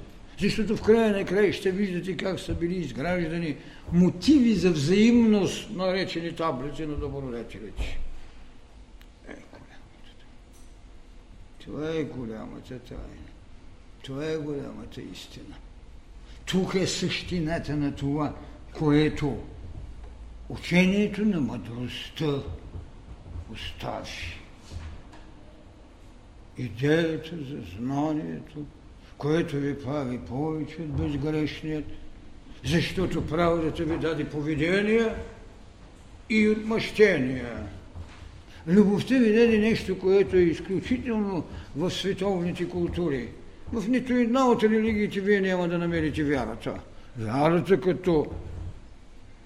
защото 0.42 0.78
в 0.78 0.82
края 0.82 1.18
на 1.18 1.26
край 1.26 1.52
ще 1.52 1.72
виждате 1.72 2.18
как 2.18 2.40
са 2.40 2.54
били 2.54 2.76
изграждани 2.76 3.56
мотиви 3.94 4.54
за 4.54 4.72
взаимност, 4.72 5.70
наречени 5.76 6.36
таблици 6.36 6.86
на 6.86 6.96
добродетелите. 6.96 8.00
Е, 9.30 9.36
Това 11.66 11.90
е 11.90 12.04
голямата 12.04 12.80
тайна. 12.80 13.28
Това 14.04 14.26
е 14.26 14.38
голямата 14.38 15.02
истина. 15.02 15.56
Тук 16.48 16.76
е 16.76 16.88
същината 16.88 17.76
на 17.76 17.96
това, 17.96 18.34
което 18.74 19.38
учението 20.50 21.26
на 21.26 21.42
мъдростта 21.42 22.42
остави. 23.54 24.40
Идеята 26.58 27.36
за 27.36 27.58
знанието, 27.78 28.66
което 29.18 29.56
ви 29.56 29.80
прави 29.80 30.20
повече 30.20 30.76
от 30.76 30.92
безгрешният, 30.92 31.86
защото 32.66 33.28
правдата 33.28 33.84
ви 33.84 33.98
даде 33.98 34.30
поведение 34.30 35.16
и 36.30 36.50
отмъщение. 36.50 37.54
Любовта 38.68 39.18
ви 39.18 39.34
даде 39.34 39.58
нещо, 39.58 40.00
което 40.00 40.36
е 40.36 40.42
изключително 40.42 41.44
в 41.76 41.92
световните 41.92 42.70
култури– 42.70 43.30
в 43.74 43.88
нито 43.88 44.14
една 44.14 44.48
от 44.48 44.64
религиите 44.64 45.22
вие 45.22 45.42
няма 45.42 45.68
да 45.68 45.78
намерите 45.78 46.24
вярата. 46.24 46.80
Вярата 47.18 47.82
като 47.82 48.28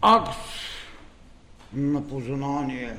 акт 0.02 0.40
на 1.74 2.08
познание. 2.08 2.94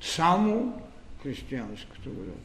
Само 0.00 0.82
християнското 1.22 2.10
вера. 2.10 2.36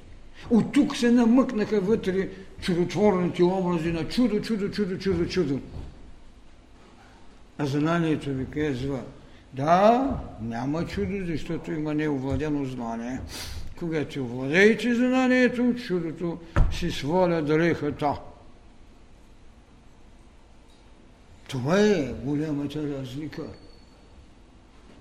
От 0.49 0.71
тук 0.71 0.95
се 0.95 1.11
намъкнаха 1.11 1.81
вътре 1.81 2.29
чудотворните 2.61 3.43
образи 3.43 3.91
на 3.91 4.07
чудо, 4.07 4.41
чудо, 4.41 4.69
чудо, 4.69 4.97
чудо, 4.97 5.25
чудо. 5.25 5.59
А 7.57 7.65
знанието 7.65 8.29
ви 8.29 8.45
казва, 8.45 9.01
да, 9.53 10.09
няма 10.41 10.85
чудо, 10.85 11.25
защото 11.25 11.71
има 11.71 11.93
неовладено 11.93 12.65
знание. 12.65 13.19
Когато 13.79 14.23
овладеете 14.23 14.95
знанието, 14.95 15.75
чудото 15.87 16.37
си 16.71 16.91
сваля 16.91 17.41
дрехата. 17.41 18.13
Това 21.47 21.79
е 21.79 22.13
голямата 22.23 22.99
разлика. 22.99 23.43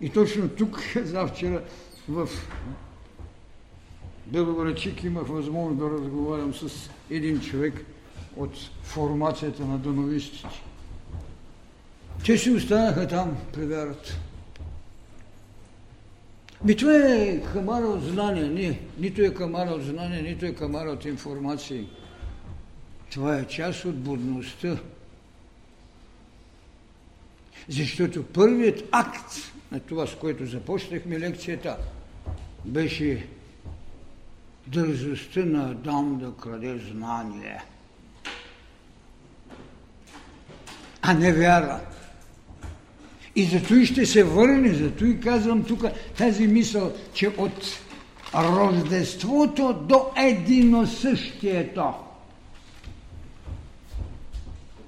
И 0.01 0.11
точно 0.11 0.49
тук, 0.49 0.81
завчера, 1.05 1.63
в 2.09 2.29
Белоградчик 4.27 5.05
имах 5.05 5.27
възможност 5.27 5.79
да 5.79 5.91
разговарям 5.91 6.55
с 6.55 6.91
един 7.11 7.41
човек 7.41 7.85
от 8.37 8.57
формацията 8.83 9.65
на 9.65 9.79
доновистите. 9.79 10.61
Те 12.27 12.39
си 12.39 12.51
останаха 12.51 13.09
там 13.09 13.37
при 13.53 13.67
вярата. 13.67 14.19
Ми 16.65 16.77
това 16.77 16.93
е 16.93 17.41
камара 17.53 17.87
от 17.87 18.03
знания. 18.03 18.51
Не, 18.51 18.81
нито 18.99 19.23
е 19.23 19.35
камара 19.35 19.71
от 19.71 19.85
знания, 19.85 20.23
нито 20.23 20.47
е 20.47 20.55
камара 20.55 20.91
от 20.91 21.05
информации. 21.05 21.89
Това 23.13 23.39
е 23.39 23.47
част 23.47 23.85
от 23.85 23.97
будността. 23.97 24.77
Защото 27.69 28.25
първият 28.25 28.85
акт 28.93 29.33
на 29.73 29.81
това, 29.81 30.07
с 30.07 30.15
което 30.15 30.47
започнахме 30.47 31.21
лекцията, 31.21 31.77
беше 32.65 33.27
дързостта 34.67 35.41
на 35.41 35.71
Адам 35.71 36.19
да 36.19 36.33
краде 36.43 36.79
знание. 36.79 37.63
А 41.03 41.15
не 41.15 41.33
вяра. 41.33 41.81
И 43.37 43.45
зато 43.45 43.75
и 43.75 43.87
ще 43.87 44.07
се 44.07 44.25
върне, 44.25 44.75
зато 44.75 45.05
и 45.05 45.21
казвам 45.21 45.65
тук 45.65 45.85
тази 46.19 46.47
мисъл, 46.47 46.93
че 47.15 47.29
от 47.29 47.79
рождеството 48.35 49.73
до 49.89 50.11
единосъщието. 50.17 51.95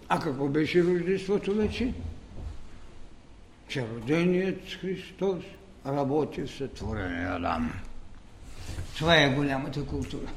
А 0.09 0.21
какво 0.21 0.49
беше 0.49 0.85
рождеството 0.85 1.55
вече? 1.55 1.93
Че 3.69 3.87
роденият 3.95 4.61
Христос 4.81 5.45
работи 5.87 6.43
в 6.43 6.51
сътворения 6.51 7.35
Адам. 7.35 7.73
Това 8.97 9.17
е 9.17 9.35
голямата 9.35 9.85
култура. 9.85 10.31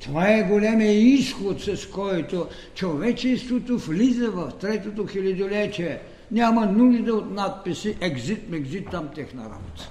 Това 0.00 0.28
е 0.28 0.42
големия 0.42 0.92
изход, 0.92 1.62
с 1.62 1.86
който 1.90 2.48
човечеството 2.74 3.78
влиза 3.78 4.30
в 4.30 4.52
третото 4.60 5.06
хилядолетие– 5.06 6.00
няма 6.30 6.66
нужда 6.66 7.14
от 7.14 7.30
надписи 7.30 7.96
екзит, 8.00 8.48
мекзит, 8.48 8.90
там 8.90 9.08
техна 9.14 9.44
работа. 9.44 9.90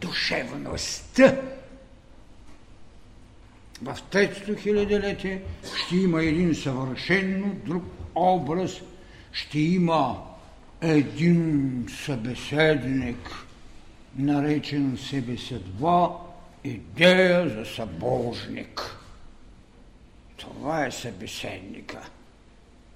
Душевността. 0.00 1.36
в 3.82 3.98
третото 4.10 4.54
хилядолетие 4.54 5.42
ще 5.84 5.96
има 5.96 6.22
един 6.22 6.54
съвършенно 6.54 7.54
друг 7.66 7.84
образ, 8.14 8.80
ще 9.32 9.58
има 9.58 10.22
един 10.80 11.86
събеседник, 12.04 13.46
наречен 14.16 14.98
себеседва, 15.10 16.10
идея 16.64 17.48
за 17.48 17.64
събожник. 17.64 18.96
Това 20.36 20.86
е 20.86 20.90
събеседника, 20.90 22.08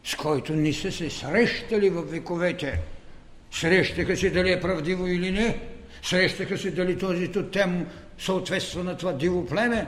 с 0.06 0.14
който 0.14 0.52
не 0.52 0.72
са 0.72 0.92
се 0.92 1.10
срещали 1.10 1.90
в 1.90 2.02
вековете. 2.02 2.80
Срещаха 3.50 4.16
се 4.16 4.30
дали 4.30 4.52
е 4.52 4.60
правдиво 4.60 5.06
или 5.06 5.30
не, 5.30 5.60
срещаха 6.02 6.58
се 6.58 6.70
дали 6.70 6.98
този 6.98 7.28
тотем 7.28 7.86
съответства 8.18 8.84
на 8.84 8.96
това 8.96 9.12
диво 9.12 9.46
племе, 9.46 9.86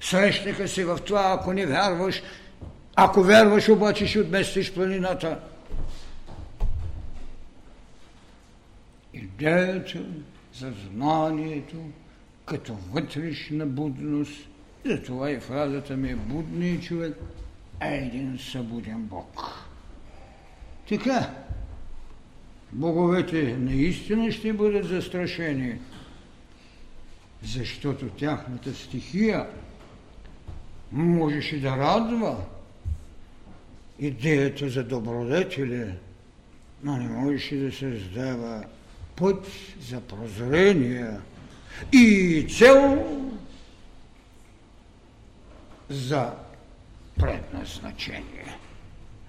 срещаха 0.00 0.68
се 0.68 0.84
в 0.84 0.98
това, 1.06 1.36
ако 1.40 1.52
не 1.52 1.66
вярваш, 1.66 2.22
ако 2.96 3.22
вярваш, 3.22 3.68
обаче 3.68 4.06
ще 4.06 4.20
отместиш 4.20 4.72
планината. 4.72 5.38
Идеята 9.14 10.02
за 10.54 10.72
знанието 10.90 11.76
като 12.46 12.76
вътрешна 12.92 13.66
будност, 13.66 14.48
затова 14.84 15.30
и 15.30 15.40
фразата 15.40 15.96
ми 15.96 16.10
е 16.10 16.16
будният 16.16 16.82
човек 16.82 17.16
е 17.80 17.96
един 17.96 18.38
събуден 18.38 19.02
Бог. 19.02 19.42
Така, 20.88 21.30
боговете 22.72 23.56
наистина 23.58 24.32
ще 24.32 24.52
бъдат 24.52 24.86
застрашени, 24.86 25.78
защото 27.42 28.08
тяхната 28.08 28.74
стихия 28.74 29.46
можеше 30.92 31.60
да 31.60 31.76
радва 31.76 32.36
идеята 33.98 34.68
за 34.68 34.84
добродетели, 34.84 35.94
но 36.82 36.96
не 36.96 37.08
можеше 37.08 37.56
да 37.56 37.72
се 37.72 37.90
раздава 37.90 38.64
път 39.16 39.46
за 39.80 40.00
прозрение 40.00 41.10
и 41.92 42.46
цел 42.58 43.06
за 45.88 46.32
предназначение. 47.20 48.56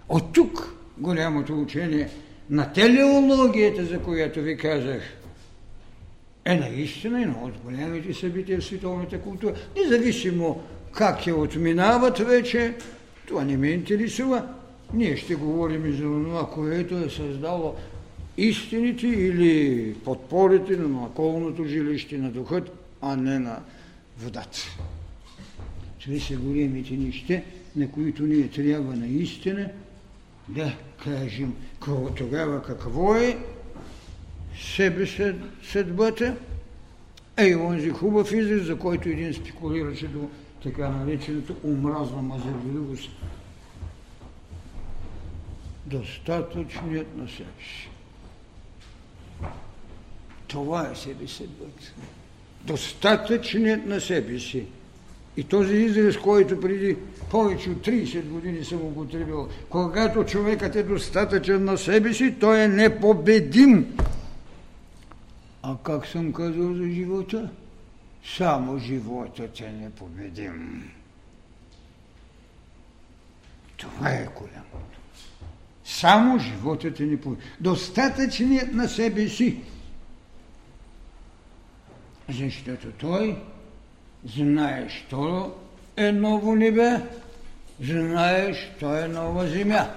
От 0.10 0.34
тук 0.34 0.76
голямото 0.98 1.62
учение 1.62 2.10
на 2.50 2.74
телеологията, 2.74 3.86
за 3.86 4.00
която 4.00 4.42
ви 4.42 4.58
казах, 4.58 5.02
е 6.46 6.56
наистина 6.56 7.22
едно 7.22 7.40
от 7.44 7.58
големите 7.58 8.14
събития 8.14 8.60
в 8.60 8.64
световната 8.64 9.22
култура. 9.22 9.54
Независимо 9.78 10.62
как 10.92 11.28
я 11.28 11.36
отминават 11.36 12.20
вече, 12.20 12.74
това 13.28 13.44
не 13.44 13.58
ме 13.58 13.68
интересува. 13.68 14.48
Ние 14.94 15.18
ще 15.18 15.36
говорим 15.36 15.92
за 15.92 16.04
това, 16.04 16.50
което 16.50 16.98
е 16.98 17.10
създало 17.10 17.76
истините 18.38 19.08
или 19.08 19.94
подпорите 19.94 20.78
на 20.78 21.04
околното 21.04 21.66
жилище 21.66 22.18
на 22.18 22.32
духът, 22.32 22.72
а 23.02 23.16
не 23.16 23.40
на 23.40 23.60
водата. 24.20 24.60
Това 26.04 26.20
са 26.20 26.36
големите 26.36 26.94
неща, 26.94 27.42
на 27.76 27.92
които 27.92 28.24
ние 28.24 28.50
трябва 28.50 28.96
наистина 28.96 29.70
да 30.48 30.74
кажем 31.04 31.54
тогава 32.18 32.64
какво 32.64 33.16
е 33.16 33.38
себе 34.60 35.08
съдбата, 35.64 36.36
е 37.38 37.46
и 37.46 37.56
онзи 37.56 37.90
хубав 37.90 38.32
израз, 38.32 38.64
за 38.64 38.78
който 38.78 39.10
един 39.10 39.34
спекулираше 39.34 40.08
до 40.08 40.30
така 40.64 40.90
наречената 40.90 41.54
омразна 41.64 42.22
мазерливост. 42.22 43.10
Достатъчният 45.86 47.18
на 47.18 47.28
себе 47.30 47.64
си. 47.64 47.90
Това 50.48 50.92
е 50.92 50.96
себе 50.96 51.28
съдбата. 51.28 51.94
Достатъчният 52.66 53.86
на 53.86 54.02
себе 54.02 54.40
си. 54.40 54.66
И 55.38 55.44
този 55.44 55.74
израз, 55.74 56.18
който 56.18 56.62
преди 56.62 56.98
повече 57.30 57.70
от 57.70 57.78
30 57.78 58.24
години 58.24 58.66
съм 58.66 58.82
употребил, 58.82 59.50
когато 59.70 60.24
човекът 60.24 60.76
е 60.76 60.84
достатъчен 60.84 61.66
на 61.66 61.78
себе 61.78 62.14
си, 62.14 62.36
той 62.40 62.62
е 62.62 62.68
непобедим. 62.68 63.98
А 65.64 65.78
как 65.84 66.08
съм 66.08 66.34
казал 66.34 66.74
за 66.74 66.90
живота? 66.90 67.50
Само 68.38 68.78
животът 68.78 69.60
е 69.60 69.72
непобедим. 69.72 70.92
Това 73.78 74.10
е 74.10 74.30
голямото. 74.36 75.00
Само 75.86 76.40
животът 76.40 77.00
е 77.00 77.04
непобедим. 77.04 77.46
Достатъчният 77.60 78.74
на 78.74 78.90
себе 78.90 79.28
си. 79.28 79.58
Защото 82.30 82.88
той 82.92 83.38
знаеш, 84.26 85.06
то 85.10 85.54
е 85.98 86.12
ново 86.12 86.56
небе, 86.56 87.02
знаеш, 87.82 88.72
то 88.80 88.98
е 88.98 89.08
нова 89.08 89.48
земя. 89.48 89.88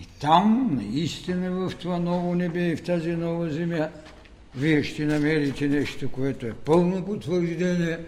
И 0.00 0.06
там, 0.20 0.78
наистина 0.82 1.50
в 1.50 1.76
това 1.76 1.98
ново 1.98 2.34
небе 2.34 2.68
и 2.68 2.76
в 2.76 2.82
тази 2.82 3.10
нова 3.10 3.50
земя, 3.50 3.88
вие 4.54 4.82
ще 4.82 5.04
намерите 5.04 5.68
нещо, 5.68 6.12
което 6.12 6.46
е 6.46 6.52
пълно 6.52 7.04
потвърждение, 7.04 7.98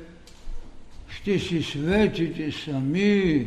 ще 1.09 1.39
си 1.39 1.63
светите 1.63 2.53
сами. 2.53 3.47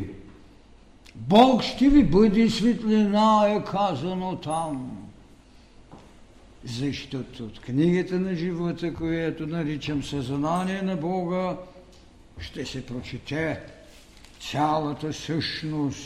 Бог 1.14 1.62
ще 1.62 1.88
ви 1.88 2.04
бъде 2.04 2.50
светлина, 2.50 3.48
е 3.48 3.64
казано 3.64 4.36
там. 4.36 5.09
Защото 6.64 7.44
от 7.44 7.60
книгата 7.60 8.20
на 8.20 8.34
живота, 8.34 8.94
която 8.94 9.46
наричам 9.46 10.02
съзнание 10.02 10.82
на 10.82 10.96
Бога, 10.96 11.56
ще 12.40 12.66
се 12.66 12.86
прочете 12.86 13.60
цялата 14.50 15.12
същност 15.12 16.00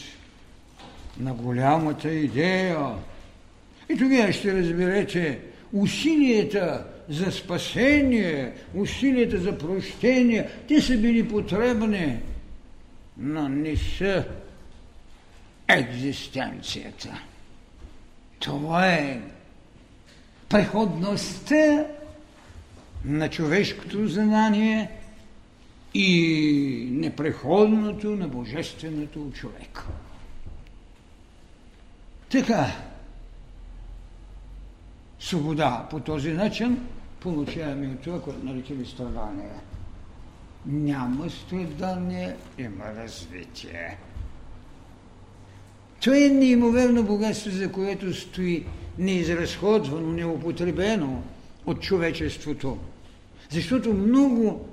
на 1.21 1.35
голямата 1.35 2.13
идея. 2.13 2.95
И 3.89 3.99
тогава 3.99 4.33
ще 4.33 4.55
разберете 4.55 5.41
усилията 5.73 6.87
за 7.09 7.33
спасение, 7.33 8.53
усилията 8.75 9.39
за 9.39 9.59
прощение, 9.59 10.49
те 10.69 10.81
са 10.81 10.97
били 10.97 11.29
потребни, 11.29 12.19
но 13.19 13.49
не 13.49 13.77
са 13.77 14.25
екзистенцията. 15.69 17.23
Това 18.39 18.89
е 18.89 19.21
преходността 20.49 21.87
на 23.05 23.31
човешкото 23.31 24.09
знание 24.09 24.91
и 25.95 26.89
непреходното 26.91 28.17
на 28.17 28.29
божественото 28.29 29.23
у 29.23 29.33
човека. 29.33 29.85
Така, 32.31 32.67
свобода 35.21 35.87
по 35.91 36.01
този 36.01 36.33
начин 36.33 36.87
получаваме 37.21 37.87
от 37.87 38.01
това, 38.01 38.23
което 38.23 38.45
наричаме 38.45 38.85
страдание. 38.85 39.51
Няма 40.67 41.31
страдание, 41.31 42.37
има 42.59 42.85
развитие. 42.97 43.99
Това 46.01 46.17
е 46.17 46.29
неимоверно 46.29 47.03
богатство, 47.03 47.51
за 47.51 47.73
което 47.73 48.15
стои 48.15 48.67
неизразходвано, 48.99 50.13
неупотребено 50.13 51.23
от 51.67 51.83
човечеството. 51.83 52.79
Защото 53.51 53.95
много 53.95 54.69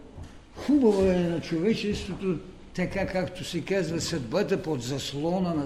хубаво 0.55 1.03
е 1.03 1.15
на 1.15 1.41
човечеството, 1.41 2.38
така 2.76 3.07
както 3.07 3.43
се 3.43 3.61
казва, 3.61 4.01
съдбата 4.01 4.63
под 4.63 4.82
заслона 4.82 5.53
на, 5.53 5.65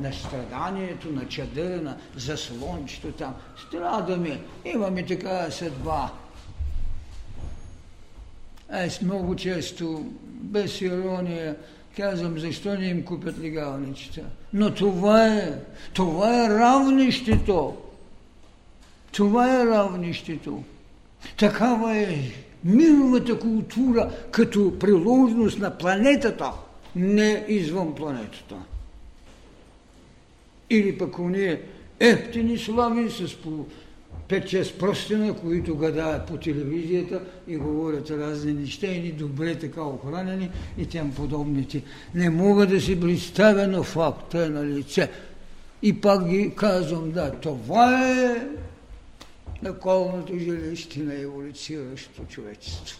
на 0.00 0.12
страданието, 0.12 1.12
на 1.12 1.28
чадъра, 1.28 1.82
на 1.82 1.96
заслончето 2.16 3.12
там. 3.12 3.34
Страдаме, 3.66 4.40
имаме 4.64 5.06
такава 5.06 5.52
съдба. 5.52 6.12
Аз 8.70 9.02
много 9.02 9.36
често, 9.36 10.06
без 10.24 10.80
ирония, 10.80 11.56
казвам, 11.96 12.38
защо 12.38 12.74
не 12.74 12.86
им 12.86 13.04
купят 13.04 13.40
легалничета. 13.40 14.22
Но 14.52 14.74
това 14.74 15.26
е, 15.26 15.52
това 15.94 16.44
е 16.44 16.48
равнището. 16.48 17.76
Това 19.12 19.60
е 19.60 19.66
равнището. 19.66 20.62
Такава 21.38 21.96
е 21.96 22.18
мировата 22.64 23.38
култура 23.38 24.10
като 24.30 24.78
приложност 24.78 25.58
на 25.58 25.78
планетата, 25.78 26.52
не 26.96 27.44
извън 27.48 27.94
планетата. 27.94 28.54
Или 30.70 30.98
пък 30.98 31.18
уния 31.18 31.60
ефтини 32.00 32.58
слави 32.58 33.10
с 33.10 33.36
по 33.36 33.66
5-6 34.28 34.78
простина, 34.78 35.34
които 35.34 35.76
гадаят 35.76 36.26
по 36.26 36.36
телевизията 36.36 37.22
и 37.48 37.56
говорят 37.56 38.10
разни 38.10 38.52
неща 38.52 38.86
и 38.86 39.00
ни 39.00 39.12
добре 39.12 39.54
така 39.54 39.82
охранени 39.82 40.50
и 40.78 40.86
тем 40.86 41.12
подобните. 41.14 41.82
Не 42.14 42.30
мога 42.30 42.66
да 42.66 42.80
си 42.80 43.00
представя, 43.00 43.66
но 43.66 43.82
факта 43.82 44.44
е 44.44 44.48
на 44.48 44.66
лице. 44.66 45.10
И 45.82 46.00
пак 46.00 46.28
ги 46.28 46.52
казвам, 46.56 47.10
да, 47.10 47.30
това 47.30 48.10
е 48.10 48.46
наколното 49.62 50.38
жилище 50.38 51.00
на 51.00 51.14
еволюционното 51.14 52.24
човечество. 52.28 52.98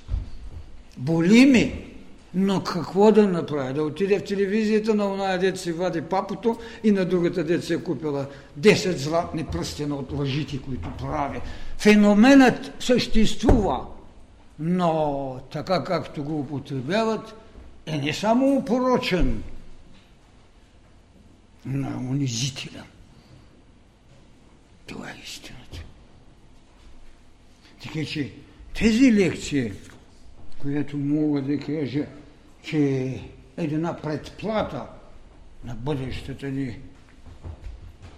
Боли 0.97 1.47
ми, 1.47 1.93
но 2.35 2.65
какво 2.65 3.13
да 3.13 3.29
направя? 3.29 3.73
Да 3.73 3.83
отиде 3.83 4.19
в 4.19 4.25
телевизията 4.25 4.95
на 4.95 5.13
оная 5.13 5.39
дет 5.39 5.61
си 5.61 5.73
вади 5.73 6.03
папото 6.03 6.59
и 6.85 6.91
на 6.91 7.05
другата 7.05 7.63
се 7.63 7.75
е 7.75 7.83
купила 7.83 8.27
10 8.61 8.97
златни 8.97 9.45
пръстена 9.45 9.97
от 9.97 10.13
лъжите, 10.13 10.59
които 10.59 10.89
прави. 10.99 11.41
Феноменът 11.79 12.73
съществува, 12.81 13.87
но 14.59 15.41
така 15.53 15.85
както 15.85 16.25
го 16.25 16.41
употребяват, 16.41 17.35
е 17.87 17.99
не 17.99 18.13
само 18.13 18.57
упорочен, 18.57 19.43
но 21.67 21.89
е 21.89 21.95
унизителен. 21.95 22.85
Това 24.87 25.11
е 25.11 25.21
истината. 25.25 25.62
Така 27.83 28.05
че 28.05 28.33
тези 28.79 29.13
лекции, 29.13 29.73
която 30.59 30.97
мога 30.97 31.43
да 31.43 31.59
кажа, 31.59 32.07
че 32.63 32.79
е 32.79 33.21
една 33.57 33.97
предплата 33.97 34.87
на 35.65 35.75
бъдещата 35.75 36.49
ни 36.49 36.79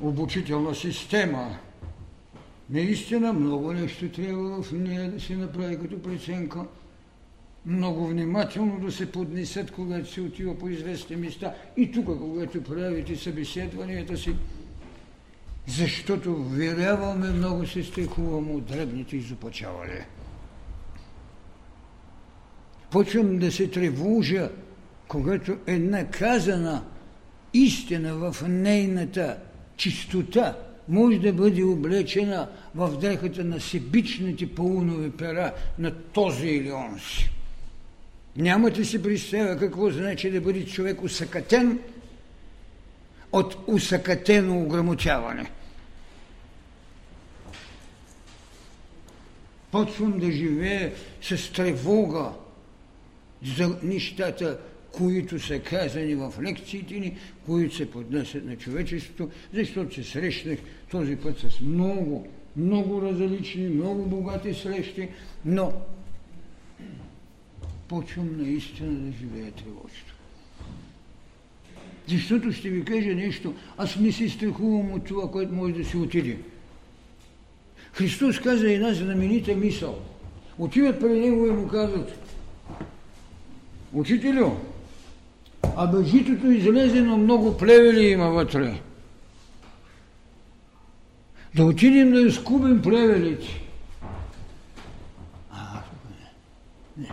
обучителна 0.01 0.75
система. 0.75 1.59
Наистина 2.71 3.33
много 3.33 3.73
нещо 3.73 4.09
трябва 4.09 4.63
в 4.63 4.73
нея 4.73 5.11
да 5.11 5.21
се 5.21 5.37
направи 5.37 5.79
като 5.79 6.03
преценка. 6.03 6.65
Много 7.67 8.07
внимателно 8.07 8.81
да 8.81 8.93
се 8.93 9.13
поднесат, 9.13 9.71
когато 9.71 10.13
се 10.13 10.21
отива 10.21 10.59
по 10.59 10.69
известни 10.69 11.17
места 11.17 11.55
и 11.77 11.93
тук, 11.93 12.07
когато 12.07 12.63
правите 12.63 13.17
събеседванията 13.17 14.17
си, 14.17 14.35
защото 15.67 16.37
веряваме 16.37 17.31
много 17.31 17.67
се 17.67 17.83
страхуваме 17.83 18.53
от 18.53 18.65
дребните 18.65 19.17
изопачавали 19.17 20.05
почвам 22.95 23.39
да 23.39 23.53
се 23.53 23.69
тревожа, 23.69 24.51
когато 25.09 25.57
е 25.67 25.79
наказана 25.79 26.85
истина 27.55 28.15
в 28.15 28.37
нейната 28.49 29.37
чистота, 29.77 30.57
може 30.89 31.19
да 31.19 31.33
бъде 31.33 31.63
облечена 31.63 32.49
в 32.75 32.99
дрехата 33.01 33.45
на 33.45 33.61
себичните 33.61 34.55
паунови 34.55 35.11
пера 35.11 35.53
на 35.79 35.91
този 35.91 36.47
или 36.47 36.73
онзи. 36.73 37.31
Нямате 38.37 38.85
си 38.85 39.03
представя 39.03 39.59
какво 39.59 39.91
значи 39.91 40.31
да 40.31 40.41
бъде 40.41 40.67
човек 40.67 41.03
усъкатен 41.03 41.79
от 43.35 43.57
усъкатено 43.67 44.63
ограмотяване. 44.63 45.51
Почвам 49.71 50.19
да 50.19 50.33
живее 50.33 50.93
с 51.23 51.53
тревога, 51.53 52.31
за 53.57 53.79
нещата, 53.83 54.59
които 54.93 55.39
са 55.41 55.59
казани 55.59 56.15
в 56.15 56.33
лекциите 56.43 56.95
ни, 56.95 57.17
които 57.47 57.77
се 57.77 57.91
поднесат 57.91 58.45
на 58.45 58.57
човечеството, 58.57 59.31
защото 59.53 59.95
се 59.95 60.05
срещнах 60.05 60.59
този 60.91 61.17
път 61.17 61.39
с 61.39 61.61
много, 61.61 62.29
много 62.57 63.03
различни, 63.03 63.69
много 63.69 64.07
богати 64.07 64.55
срещи, 64.55 65.09
но 65.45 65.73
почвам 67.89 68.37
наистина 68.37 68.93
да 68.93 69.13
живея 69.13 69.53
тревожно. 69.53 70.14
Защото 72.09 72.53
ще 72.53 72.69
ви 72.69 72.85
кажа 72.85 73.15
нещо, 73.15 73.55
аз 73.79 73.97
не 73.97 74.13
се 74.13 74.29
страхувам 74.29 74.93
от 74.93 75.05
това, 75.05 75.31
което 75.31 75.55
може 75.55 75.75
да 75.75 75.85
се 75.85 75.97
отиде. 75.97 76.39
Христос 77.93 78.39
каза 78.39 78.73
една 78.73 78.95
знаменита 78.95 79.55
мисъл. 79.55 79.99
Отиват 80.59 81.01
при 81.01 81.21
него 81.21 81.47
и 81.47 81.51
му 81.51 81.69
казват, 81.69 82.25
Учителю, 83.95 84.51
абе 85.77 86.05
житото 86.05 86.51
излезе, 86.51 87.03
но 87.03 87.17
много 87.17 87.57
плевели 87.57 88.07
има 88.07 88.31
вътре. 88.31 88.81
Да 91.55 91.65
отидем 91.65 92.13
да 92.13 92.21
изкубим 92.21 92.83
плевелите. 92.83 93.61
А, 95.53 95.83
не. 96.97 97.07
не. 97.07 97.11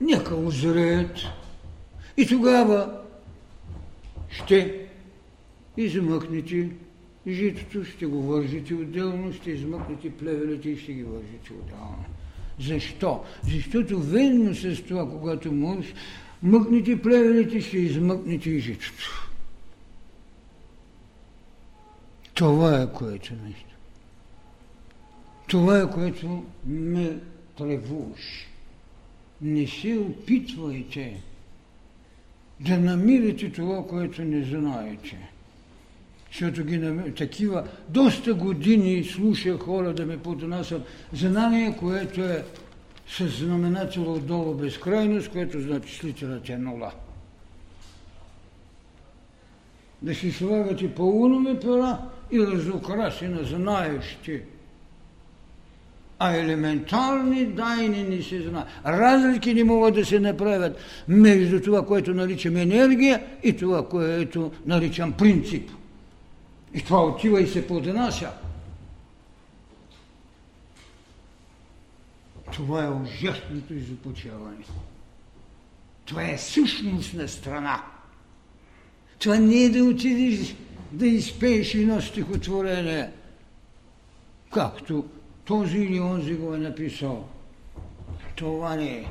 Нека 0.00 0.34
озреят. 0.34 1.18
И 2.16 2.26
тогава 2.26 2.99
ще 4.30 4.86
измъкнете 5.76 6.70
житото, 7.28 7.84
ще 7.84 8.06
го 8.06 8.22
вържите 8.22 8.74
отделно, 8.74 9.32
ще 9.32 9.50
измъкнете 9.50 10.10
плевелите 10.10 10.70
и 10.70 10.78
ще 10.78 10.92
ги 10.92 11.02
вържите 11.02 11.52
отделно. 11.52 12.04
Защо? 12.60 13.24
Защото 13.44 14.00
ведно 14.00 14.54
с 14.54 14.82
това, 14.88 15.10
когато 15.10 15.52
можеш, 15.52 15.94
мъкнете 16.42 17.02
плевелите, 17.02 17.60
ще 17.60 17.78
измъкнете 17.78 18.50
и 18.50 18.60
житото. 18.60 19.30
Това 22.34 22.82
е 22.82 22.92
което 22.92 23.34
нещо. 23.34 23.74
Това 25.46 25.80
е 25.80 25.90
което 25.90 26.44
ме 26.66 27.18
тревожи. 27.58 28.46
Не 29.42 29.66
се 29.66 29.98
опитвайте 29.98 31.22
да 32.60 32.78
намирате 32.78 33.52
това, 33.52 33.86
което 33.86 34.22
не 34.22 34.44
знаете. 34.44 35.30
Защото 36.32 36.64
ги 36.64 36.78
намер... 36.78 37.10
такива 37.10 37.68
доста 37.88 38.34
години 38.34 39.04
слушах 39.04 39.58
хора 39.58 39.94
да 39.94 40.06
ме 40.06 40.18
поднасят 40.18 40.82
знание, 41.12 41.76
което 41.76 42.24
е 42.24 42.44
с 43.08 43.28
знаменателя 43.28 44.12
отдолу 44.12 44.54
безкрайност, 44.54 45.28
което 45.28 45.60
значи 45.60 45.96
слитерът 45.96 46.48
е 46.48 46.58
нула. 46.58 46.92
Да 50.02 50.14
си 50.14 50.32
слагате 50.32 50.94
по-умни 50.94 51.60
пера 51.60 51.98
и 52.30 52.40
разукраси 52.40 53.28
на 53.28 53.44
знаещи. 53.44 54.42
А 56.22 56.36
елементарни 56.36 57.46
дайни 57.46 58.02
не 58.02 58.22
се 58.22 58.42
знаят. 58.42 58.68
Разлики 58.86 59.54
не 59.54 59.64
могат 59.64 59.94
да 59.94 60.04
се 60.04 60.20
направят 60.20 60.78
между 61.08 61.60
това, 61.60 61.86
което 61.86 62.14
наричам 62.14 62.56
енергия 62.56 63.22
и 63.42 63.56
това, 63.56 63.88
което 63.88 64.52
наричам 64.66 65.12
принцип. 65.12 65.70
И 66.74 66.82
това 66.82 67.04
отива 67.04 67.40
и 67.40 67.46
се 67.46 67.66
поднася. 67.66 68.30
Това 72.52 72.84
е 72.84 72.90
ужасното 72.90 73.74
изопочаване. 73.74 74.64
Това 76.04 76.22
е 76.22 76.38
същност 76.38 77.14
на 77.14 77.28
страна. 77.28 77.82
Това 79.18 79.36
не 79.36 79.64
е 79.64 79.70
да 79.70 79.84
отидеш 79.84 80.54
да 80.92 81.06
изпееш 81.06 81.74
едно 81.74 82.00
стихотворение, 82.00 83.10
както 84.50 85.04
този 85.44 85.78
или 85.78 86.00
онзи 86.00 86.34
го 86.34 86.54
е 86.54 86.58
написал. 86.58 87.28
Това 88.36 88.76
не 88.76 88.90
е. 88.90 89.06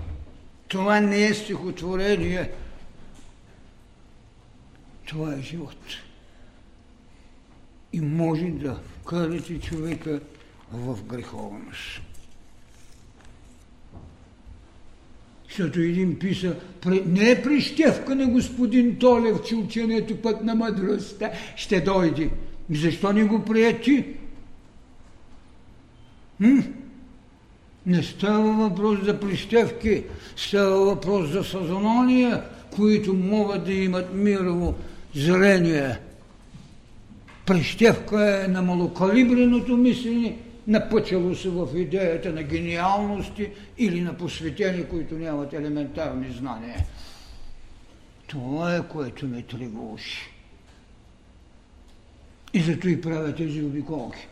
Това 0.68 1.00
не 1.00 1.26
е 1.26 1.34
стихотворение. 1.34 2.52
Това 5.06 5.34
е 5.34 5.42
живот 5.42 5.78
и 7.94 8.02
може 8.02 8.46
да 8.46 8.80
вкарате 9.02 9.60
човека 9.60 10.20
в 10.72 11.04
греховност. 11.04 12.02
Защото 15.48 15.80
един 15.80 16.20
писа, 16.20 16.56
не 17.06 17.32
е 17.32 17.44
прищевка 17.44 18.16
на 18.16 18.28
господин 18.28 19.00
Толев, 19.00 19.38
че 19.48 19.56
ученето 19.56 20.22
път 20.22 20.44
на 20.44 20.56
мъдростта 20.56 21.32
ще 21.56 21.82
дойде. 21.82 22.30
Защо 22.70 23.14
не 23.14 23.24
го 23.24 23.46
прияти? 23.46 24.06
Хм? 26.42 26.60
Не 27.86 28.04
става 28.04 28.70
въпрос 28.70 29.00
за 29.06 29.20
прищевки, 29.20 30.04
става 30.36 30.86
въпрос 30.86 31.30
за 31.30 31.44
съзнания, 31.44 32.44
които 32.76 33.14
могат 33.14 33.66
да 33.66 33.74
имат 33.74 34.14
мирово 34.14 34.76
зрение– 35.16 36.00
прищевка 37.50 38.44
е 38.46 38.48
на 38.48 38.62
малокалибреното 38.62 39.78
мислене, 39.78 40.38
напъчало 40.68 41.36
се 41.36 41.50
в 41.50 41.68
идеята 41.76 42.34
на 42.34 42.44
гениалности 42.44 43.50
или 43.78 44.02
на 44.02 44.18
посветени, 44.18 44.86
които 44.86 45.16
нямат 45.16 45.54
елементарни 45.54 46.32
знания. 46.32 46.86
Това 48.28 48.76
е 48.76 48.88
което 48.88 49.28
ме 49.28 49.42
тревожи. 49.42 50.18
И 52.54 52.60
зато 52.62 52.88
и 52.88 53.02
правя 53.02 53.36
тези 53.36 53.64
обиколки. 53.64 54.28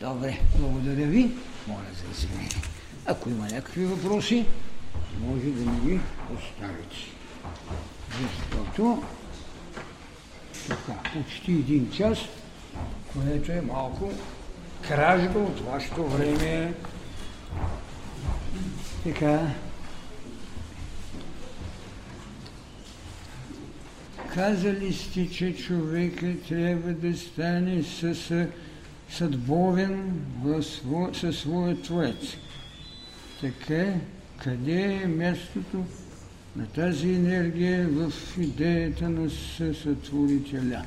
Добре, 0.00 0.40
благодаря 0.58 1.06
ви. 1.06 1.30
Моля 1.66 1.80
за 1.94 2.10
извинение. 2.12 2.50
Ако 3.06 3.28
има 3.28 3.44
някакви 3.44 3.84
въпроси, 3.84 4.46
може 5.20 5.44
да 5.44 5.70
ми 5.70 5.80
ги 5.80 6.00
оставите. 6.36 6.96
Защото 8.20 9.02
така, 10.68 10.92
почти 11.12 11.52
един 11.52 11.90
час, 11.90 12.18
което 13.12 13.52
е 13.52 13.60
малко 13.60 14.12
кражба 14.88 15.38
от 15.38 15.60
вашето 15.60 16.08
време. 16.08 16.74
Така. 19.04 19.40
Казали 24.34 24.92
сте, 24.92 25.30
че 25.30 25.56
човека 25.56 26.34
трябва 26.48 26.92
да 26.92 27.18
стане 27.18 27.82
със 27.82 28.32
съдбовен 29.10 30.12
със 31.12 31.38
своя 31.38 31.82
Творец. 31.82 32.36
Така, 33.40 33.94
къде 34.38 35.00
е 35.02 35.06
мястото 35.06 35.84
на 36.56 36.66
тази 36.66 37.08
енергия 37.08 37.88
в 37.88 38.12
идеята 38.38 39.08
на 39.08 39.30
съсътворителя? 39.30 40.82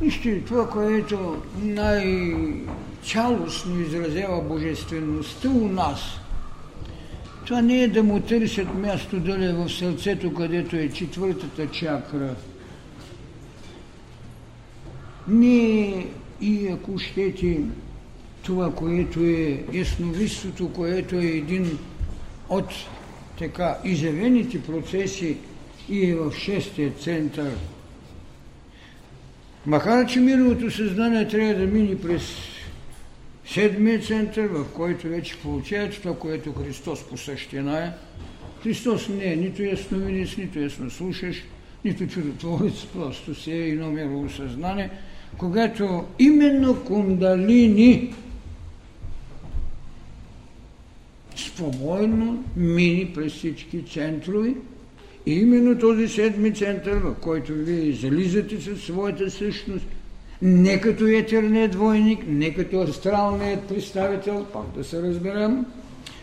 Вижте, 0.00 0.44
това, 0.44 0.70
което 0.70 1.42
най-цялостно 1.62 3.80
изразява 3.80 4.40
божествеността 4.40 5.48
у 5.48 5.68
нас, 5.68 6.00
това 7.46 7.62
не 7.62 7.82
е 7.82 7.88
да 7.88 8.02
му 8.02 8.20
търсят 8.20 8.74
място 8.74 9.20
дали 9.20 9.52
в 9.52 9.68
сърцето, 9.68 10.34
където 10.34 10.76
е 10.76 10.88
четвъртата 10.88 11.70
чакра. 11.70 12.34
Не 15.28 16.06
и 16.42 16.68
ако 16.68 16.98
щете 16.98 17.60
това, 18.42 18.74
което 18.74 19.20
е 19.20 19.62
ясновидството, 19.72 20.72
което 20.72 21.16
е 21.16 21.24
един 21.24 21.78
от 22.48 22.70
така 23.38 23.78
изявените 23.84 24.62
процеси 24.62 25.36
и 25.88 26.10
е 26.10 26.14
в 26.14 26.32
шестия 26.34 26.90
център. 26.90 27.52
Макар, 29.66 30.06
че 30.06 30.20
мировото 30.20 30.70
съзнание 30.70 31.28
трябва 31.28 31.54
да 31.54 31.66
мине 31.66 32.00
през 32.00 32.22
седмия 33.46 34.00
център, 34.00 34.46
в 34.46 34.64
който 34.74 35.08
вече 35.08 35.38
получават 35.38 36.02
това, 36.02 36.18
което 36.18 36.52
Христос 36.52 37.08
по 37.08 37.16
същина 37.16 37.84
е. 37.84 37.92
Христос 38.62 39.08
не 39.08 39.32
е 39.32 39.36
нито 39.36 39.62
ясновидец, 39.62 40.36
нито 40.36 40.58
яснослушаш, 40.58 41.42
нито 41.84 42.06
чудотворец, 42.06 42.86
просто 42.94 43.34
си 43.34 43.52
е 43.52 43.68
едно 43.68 43.90
мирово 43.90 44.30
съзнание– 44.30 44.90
когато 45.38 46.04
именно 46.18 46.84
кундалини 46.84 48.14
спокойно 51.36 52.44
мини 52.56 53.12
през 53.14 53.32
всички 53.32 53.84
центрове 53.84 54.54
и 55.26 55.32
именно 55.32 55.78
този 55.78 56.08
седми 56.08 56.54
център, 56.54 56.96
в 56.96 57.14
който 57.20 57.52
вие 57.54 57.92
зализате 57.92 58.60
със 58.60 58.82
своята 58.82 59.30
същност, 59.30 59.86
не 60.42 60.80
като 60.80 61.06
етерният 61.06 61.70
двойник, 61.70 62.24
не 62.28 62.54
като 62.54 62.80
астралният 62.80 63.68
представител, 63.68 64.46
пак 64.52 64.74
да 64.76 64.84
се 64.84 65.02
разберем, 65.02 65.64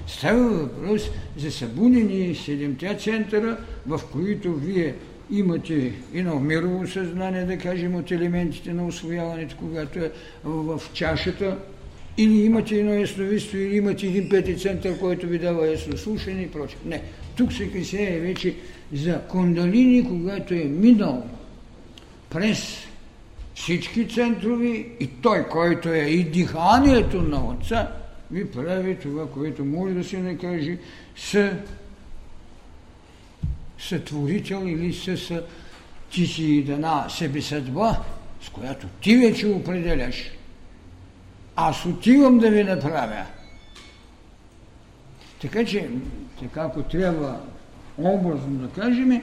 става 0.08 0.50
въпрос 0.50 1.02
за 1.38 1.52
събудени 1.52 2.36
седемте 2.36 2.98
центъра, 3.00 3.58
в 3.88 4.02
които 4.12 4.54
вие 4.54 4.96
имате 5.32 5.94
едно 6.14 6.40
мирово 6.40 6.88
съзнание, 6.88 7.46
да 7.46 7.58
кажем, 7.58 7.96
от 7.96 8.12
елементите 8.12 8.74
на 8.74 8.88
освояването, 8.88 9.56
когато 9.60 10.00
е 10.00 10.12
в 10.44 10.82
чашата, 10.94 11.58
или 12.18 12.46
имате 12.46 12.76
едно 12.76 12.94
ясновидство, 12.94 13.58
или 13.58 13.78
имате 13.78 14.08
един 14.08 14.30
пети 14.30 14.58
център, 14.58 15.00
който 15.00 15.28
ви 15.28 15.40
дава 15.40 15.68
яснослушане 15.68 16.42
и 16.42 16.52
прочее. 16.52 16.80
Не, 16.86 17.02
тук 17.38 17.54
се 17.54 17.72
касае 17.72 18.20
вече 18.20 18.56
за 18.94 19.22
кондалини, 19.22 20.08
когато 20.08 20.54
е 20.54 20.64
минал 20.64 21.24
през 22.30 22.88
всички 23.56 24.08
центрови 24.08 24.88
и 25.00 25.08
той, 25.08 25.48
който 25.48 25.90
е 25.90 26.00
и 26.00 26.24
диханието 26.24 27.22
на 27.22 27.46
Отца, 27.46 27.92
ви 28.32 28.52
прави 28.52 28.96
това, 28.96 29.30
което 29.30 29.66
може 29.66 29.94
да 29.94 30.04
се 30.04 30.18
накаже 30.18 30.78
с 31.16 31.52
сътворител 33.80 34.64
или 34.68 34.94
с 34.94 35.42
ти 36.12 36.28
си 36.28 36.64
дана 36.64 37.10
себе 37.10 37.42
съдба, 37.42 38.04
с 38.42 38.50
която 38.50 38.88
ти 39.02 39.18
вече 39.18 39.48
определяш. 39.48 40.32
Аз 41.56 41.86
отивам 41.86 42.40
да 42.40 42.50
ви 42.50 42.64
направя. 42.64 43.26
Така 45.42 45.66
че, 45.66 45.90
така 46.40 46.62
ако 46.62 46.84
трябва 46.84 47.40
образно 47.98 48.56
да 48.56 48.82
кажем, 48.82 49.22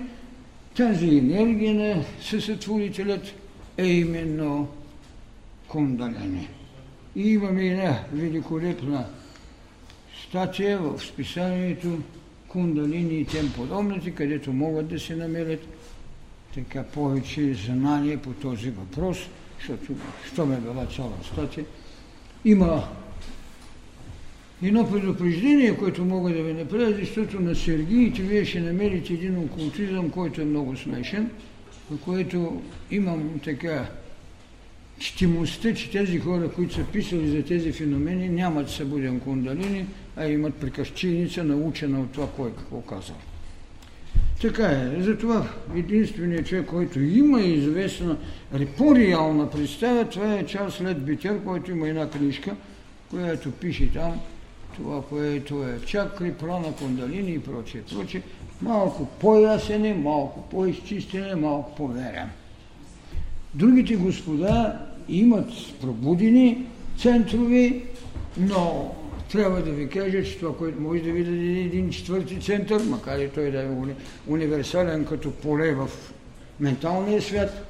тази 0.77 1.07
енергия 1.07 1.75
на 1.75 2.05
съсътворителят 2.21 3.35
е 3.79 3.87
именно 3.87 4.69
кундаляне. 5.69 6.49
И 7.17 7.33
имаме 7.33 7.67
една 7.67 8.01
великолепна 8.13 9.07
статия 10.29 10.79
в 10.79 11.01
списанието 11.01 11.99
кундалини 12.57 13.15
и 13.15 13.25
тем 13.25 13.53
подобните, 13.57 14.11
където 14.11 14.53
могат 14.53 14.89
да 14.89 15.01
се 15.01 15.17
намерят 15.17 15.61
така 16.55 16.83
повече 16.83 17.55
знания 17.55 18.19
по 18.19 18.33
този 18.33 18.71
въпрос, 18.71 19.19
защото, 19.59 19.93
що 20.33 20.47
ме 20.47 20.57
била 20.57 20.87
цяла 20.87 21.13
статия, 21.33 21.65
има 22.45 22.89
едно 24.63 24.91
предупреждение, 24.91 25.77
което 25.77 26.05
мога 26.05 26.33
да 26.33 26.43
ви 26.43 26.53
направя, 26.53 26.93
защото 26.93 27.41
на 27.41 27.55
Сергиите 27.55 28.23
вие 28.23 28.45
ще 28.45 28.61
намерите 28.61 29.15
един 29.15 29.39
окултизъм, 29.39 30.11
който 30.11 30.41
е 30.41 30.45
много 30.45 30.77
смешен, 30.77 31.31
по 31.89 31.99
което 31.99 32.63
имам 32.91 33.41
така 33.45 33.87
четимостта, 34.99 35.75
че 35.75 35.91
тези 35.91 36.19
хора, 36.19 36.49
които 36.49 36.75
са 36.75 36.85
писали 36.85 37.29
за 37.29 37.43
тези 37.43 37.73
феномени, 37.73 38.29
нямат 38.29 38.71
събуден 38.71 39.21
кундалини, 39.21 39.87
а 40.17 40.27
имат 40.27 40.55
приказчиница, 40.55 41.45
научена 41.45 42.01
от 42.01 42.13
това, 42.13 42.29
кой 42.37 42.51
какво 42.53 42.81
казал. 42.81 43.17
Така 44.41 44.67
е. 44.67 45.03
Затова 45.03 45.49
единственият 45.77 46.47
човек, 46.47 46.67
който 46.67 47.01
има 47.01 47.41
известна 47.41 48.17
по-реална 48.77 49.51
представа, 49.51 50.09
това 50.09 50.35
е 50.35 50.47
Чарлз 50.47 50.81
Лед 50.81 51.05
Битер, 51.05 51.45
който 51.45 51.71
има 51.71 51.89
една 51.89 52.11
книжка, 52.11 52.57
която 53.11 53.51
пише 53.51 53.93
там 53.93 54.21
това, 54.77 55.03
което 55.03 55.65
е 55.65 55.81
чакри, 55.87 56.33
прана, 56.33 56.73
кундалини 56.73 57.33
и 57.33 57.39
прочее, 57.39 57.83
прочее. 57.83 58.23
Малко 58.63 59.07
по-ясен 59.21 59.85
е, 59.85 59.95
малко 59.95 60.43
по-изчистен 60.51 61.31
е, 61.31 61.35
малко 61.35 61.75
по-верен. 61.75 62.31
Другите 63.57 63.97
господа 63.97 64.79
имат 65.09 65.49
пробудени 65.81 66.67
центрови, 66.99 67.83
но 68.39 68.95
трябва 69.33 69.63
да 69.63 69.71
ви 69.71 69.89
кажа, 69.89 70.25
че 70.25 70.39
това, 70.39 70.57
което 70.57 70.81
може 70.81 71.01
да 71.01 71.13
ви 71.13 71.25
даде 71.25 71.61
един 71.61 71.91
четвърти 71.91 72.41
център, 72.41 72.83
макар 72.83 73.19
и 73.19 73.29
той 73.29 73.51
да 73.51 73.63
е 73.63 73.69
универсален 74.29 75.05
като 75.05 75.31
поле 75.31 75.75
в 75.75 75.91
менталния 76.61 77.23
свят, 77.23 77.67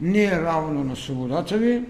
не 0.00 0.24
е 0.24 0.30
равно 0.30 0.84
на 0.84 0.96
свободата 0.96 1.58
ви, 1.58 1.82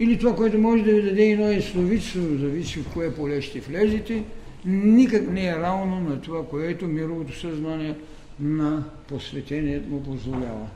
или 0.00 0.18
това, 0.18 0.36
което 0.36 0.58
може 0.58 0.82
да 0.82 0.92
ви 0.92 1.02
даде 1.02 1.24
едно 1.24 1.52
ясновидство, 1.52 2.20
зависи 2.20 2.78
в 2.78 2.92
кое 2.92 3.14
поле 3.14 3.42
ще 3.42 3.60
влезете, 3.60 4.22
никак 4.64 5.30
не 5.30 5.46
е 5.46 5.56
равно 5.56 6.00
на 6.00 6.20
това, 6.20 6.46
което 6.46 6.86
мировото 6.86 7.40
съзнание 7.40 7.94
на 8.40 8.84
посветението 9.08 9.88
му 9.88 10.02
позволява. 10.02 10.66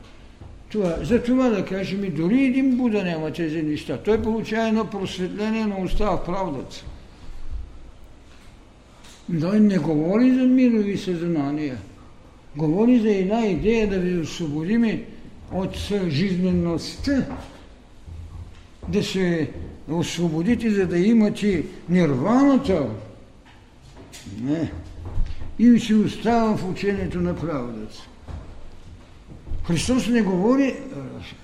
Това, 0.73 0.97
за 1.03 1.23
това 1.23 1.49
да 1.49 1.64
кажем, 1.64 2.14
дори 2.16 2.45
един 2.45 2.77
Буда 2.77 3.05
няма 3.05 3.33
тези 3.33 3.62
неща. 3.62 3.99
Той 3.99 4.23
получава 4.23 4.68
едно 4.68 4.91
просветление, 4.91 5.66
но 5.66 5.83
остава 5.83 6.16
в 6.16 6.25
правдата. 6.25 6.85
Той 9.41 9.61
не 9.61 9.79
говори 9.79 10.35
за 10.35 10.43
мирови 10.43 10.99
съзнания. 10.99 11.79
Говори 12.57 12.99
за 12.99 13.11
една 13.11 13.47
идея 13.47 13.91
да 13.91 13.99
ви 13.99 14.18
освободиме 14.18 15.05
от 15.53 15.77
жизнеността, 16.09 17.27
да 18.89 19.03
се 19.03 19.51
освободите, 19.91 20.70
за 20.70 20.87
да 20.87 20.99
имате 20.99 21.64
нирваната. 21.89 22.87
Не. 24.43 24.73
И 25.59 25.81
си 25.81 25.95
остава 25.95 26.57
в 26.57 26.70
учението 26.70 27.20
на 27.20 27.37
правдата. 27.37 28.12
Христос 29.67 30.07
не 30.09 30.23
говори, 30.23 30.75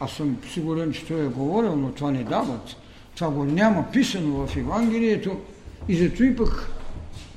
аз 0.01 0.13
съм 0.13 0.37
сигурен, 0.53 0.93
че 0.93 1.07
той 1.07 1.25
е 1.25 1.29
говорил, 1.29 1.77
но 1.77 1.93
това 1.93 2.11
не 2.11 2.25
дават. 2.25 2.77
Това 3.15 3.31
го 3.31 3.45
няма 3.45 3.85
писано 3.93 4.47
в 4.47 4.57
Евангелието 4.57 5.41
и 5.89 5.97
зато 5.97 6.25
и 6.25 6.37
пък 6.37 6.71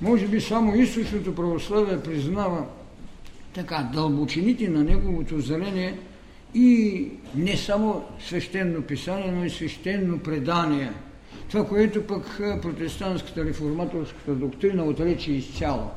може 0.02 0.28
би 0.28 0.42
само 0.42 0.76
източното 0.76 1.36
православие 1.36 2.04
признава 2.04 2.66
така 3.54 3.90
дълбочините 3.94 4.70
на 4.70 4.84
неговото 4.84 5.40
зрение 5.40 5.98
и 6.54 7.08
не 7.36 7.58
само 7.58 8.04
свещено 8.20 8.82
писание, 8.82 9.32
но 9.32 9.46
и 9.46 9.50
свещено 9.50 10.20
предание. 10.20 10.92
Това, 11.50 11.68
което 11.68 12.08
пък 12.08 12.42
протестантската 12.62 13.46
реформаторската 13.46 14.32
доктрина 14.32 14.84
отрече 14.84 15.32
изцяло. 15.32 15.90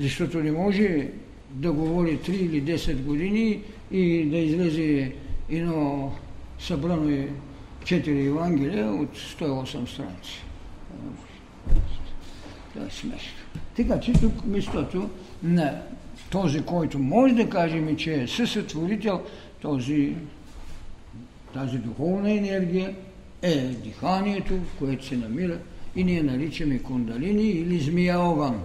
Защото 0.00 0.38
не 0.38 0.52
може 0.52 1.08
да 1.50 1.72
говори 1.72 2.18
3 2.18 2.30
или 2.30 2.62
10 2.62 3.02
години 3.02 3.62
и 3.90 4.24
да 4.24 4.38
излезе 4.38 5.12
едно 5.50 6.12
събрано 6.58 7.10
е 7.10 7.28
4 7.84 8.26
Евангелия 8.26 8.90
от 8.90 9.16
108 9.16 9.86
страници. 9.86 10.44
Това 12.74 12.86
е 12.86 12.90
смешно. 12.90 13.38
Така 13.76 14.00
че 14.00 14.12
тук 14.12 14.44
местото 14.46 15.10
на 15.42 15.82
този, 16.30 16.60
който 16.60 16.98
може 16.98 17.34
да 17.34 17.50
кажем, 17.50 17.96
че 17.96 18.22
е 18.22 18.28
съсътворител, 18.28 19.22
този, 19.60 20.14
тази 21.54 21.78
духовна 21.78 22.32
енергия 22.32 22.94
е 23.42 23.58
диханието, 23.58 24.54
което 24.78 25.06
се 25.06 25.16
намира 25.16 25.58
и 25.96 26.04
ние 26.04 26.22
наричаме 26.22 26.78
кундалини 26.78 27.48
или 27.48 27.80
змия 27.80 28.20
огън. 28.20 28.62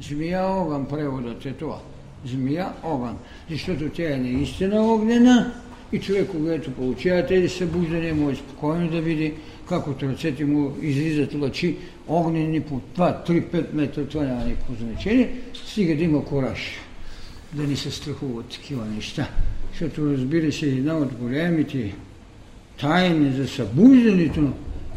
Змия 0.00 0.46
огън 0.46 0.86
преводът 0.86 1.46
е 1.46 1.52
това. 1.52 1.78
Змия 2.24 2.68
огън. 2.82 3.16
Защото 3.50 3.88
тя 3.88 4.14
е 4.14 4.16
наистина 4.16 4.92
огнена 4.92 5.52
и 5.92 6.00
човек, 6.00 6.28
когато 6.30 6.70
получава 6.70 7.26
тези 7.26 7.48
събуждания, 7.48 8.14
може 8.14 8.36
спокойно 8.36 8.90
да 8.90 9.00
види 9.00 9.34
как 9.68 9.86
от 9.86 10.02
ръцете 10.02 10.44
му 10.44 10.76
излизат 10.82 11.34
лъчи 11.34 11.76
огнени 12.08 12.60
по 12.60 12.80
2, 12.96 13.28
3, 13.28 13.44
5 13.44 13.72
метра, 13.72 14.04
това 14.04 14.24
няма 14.24 14.44
никакво 14.44 14.74
значение, 14.74 15.30
стига 15.54 15.96
да 15.96 16.04
има 16.04 16.24
кораж 16.24 16.60
да 17.52 17.62
не 17.62 17.76
се 17.76 17.90
страхува 17.90 18.40
от 18.40 18.48
такива 18.48 18.84
неща. 18.84 19.28
Защото 19.70 20.12
разбира 20.12 20.52
се, 20.52 20.66
една 20.66 20.96
от 20.96 21.14
големите 21.14 21.94
тайни 22.80 23.32
за 23.32 23.48
събуждането 23.48 24.52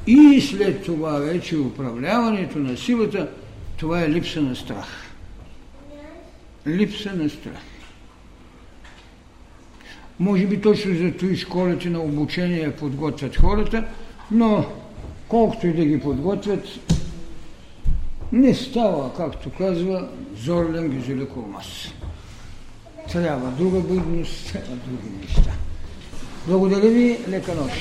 и 0.08 0.42
след 0.42 0.84
това 0.86 1.12
вече 1.12 1.58
управляването 1.58 2.60
на 2.60 2.78
силата, 2.78 3.30
това 3.78 4.04
е 4.04 4.10
липса 4.10 4.42
на 4.42 4.56
страх. 4.56 5.09
Липса 6.70 7.14
на 7.14 7.30
страх. 7.30 7.62
Може 10.20 10.48
би 10.48 10.62
точно 10.62 10.96
за 10.96 11.12
това 11.18 11.36
школите 11.36 11.90
на 11.90 12.00
обучение 12.00 12.76
подготвят 12.76 13.36
хората, 13.36 13.88
но 14.32 14.66
колкото 15.28 15.68
и 15.68 15.74
да 15.74 15.86
ги 15.86 16.00
подготвят, 16.00 16.64
не 18.32 18.54
става, 18.54 19.14
както 19.14 19.50
казва 19.50 20.10
Зорлен 20.36 20.90
Гизеликомас. 20.90 21.88
Трябва 23.12 23.52
друга 23.52 23.80
будност, 23.80 24.52
трябва 24.52 24.76
други 24.76 25.10
неща. 25.22 25.52
Благодаря 26.48 26.90
ви, 26.90 27.18
лека 27.30 27.56
нощ. 27.56 27.74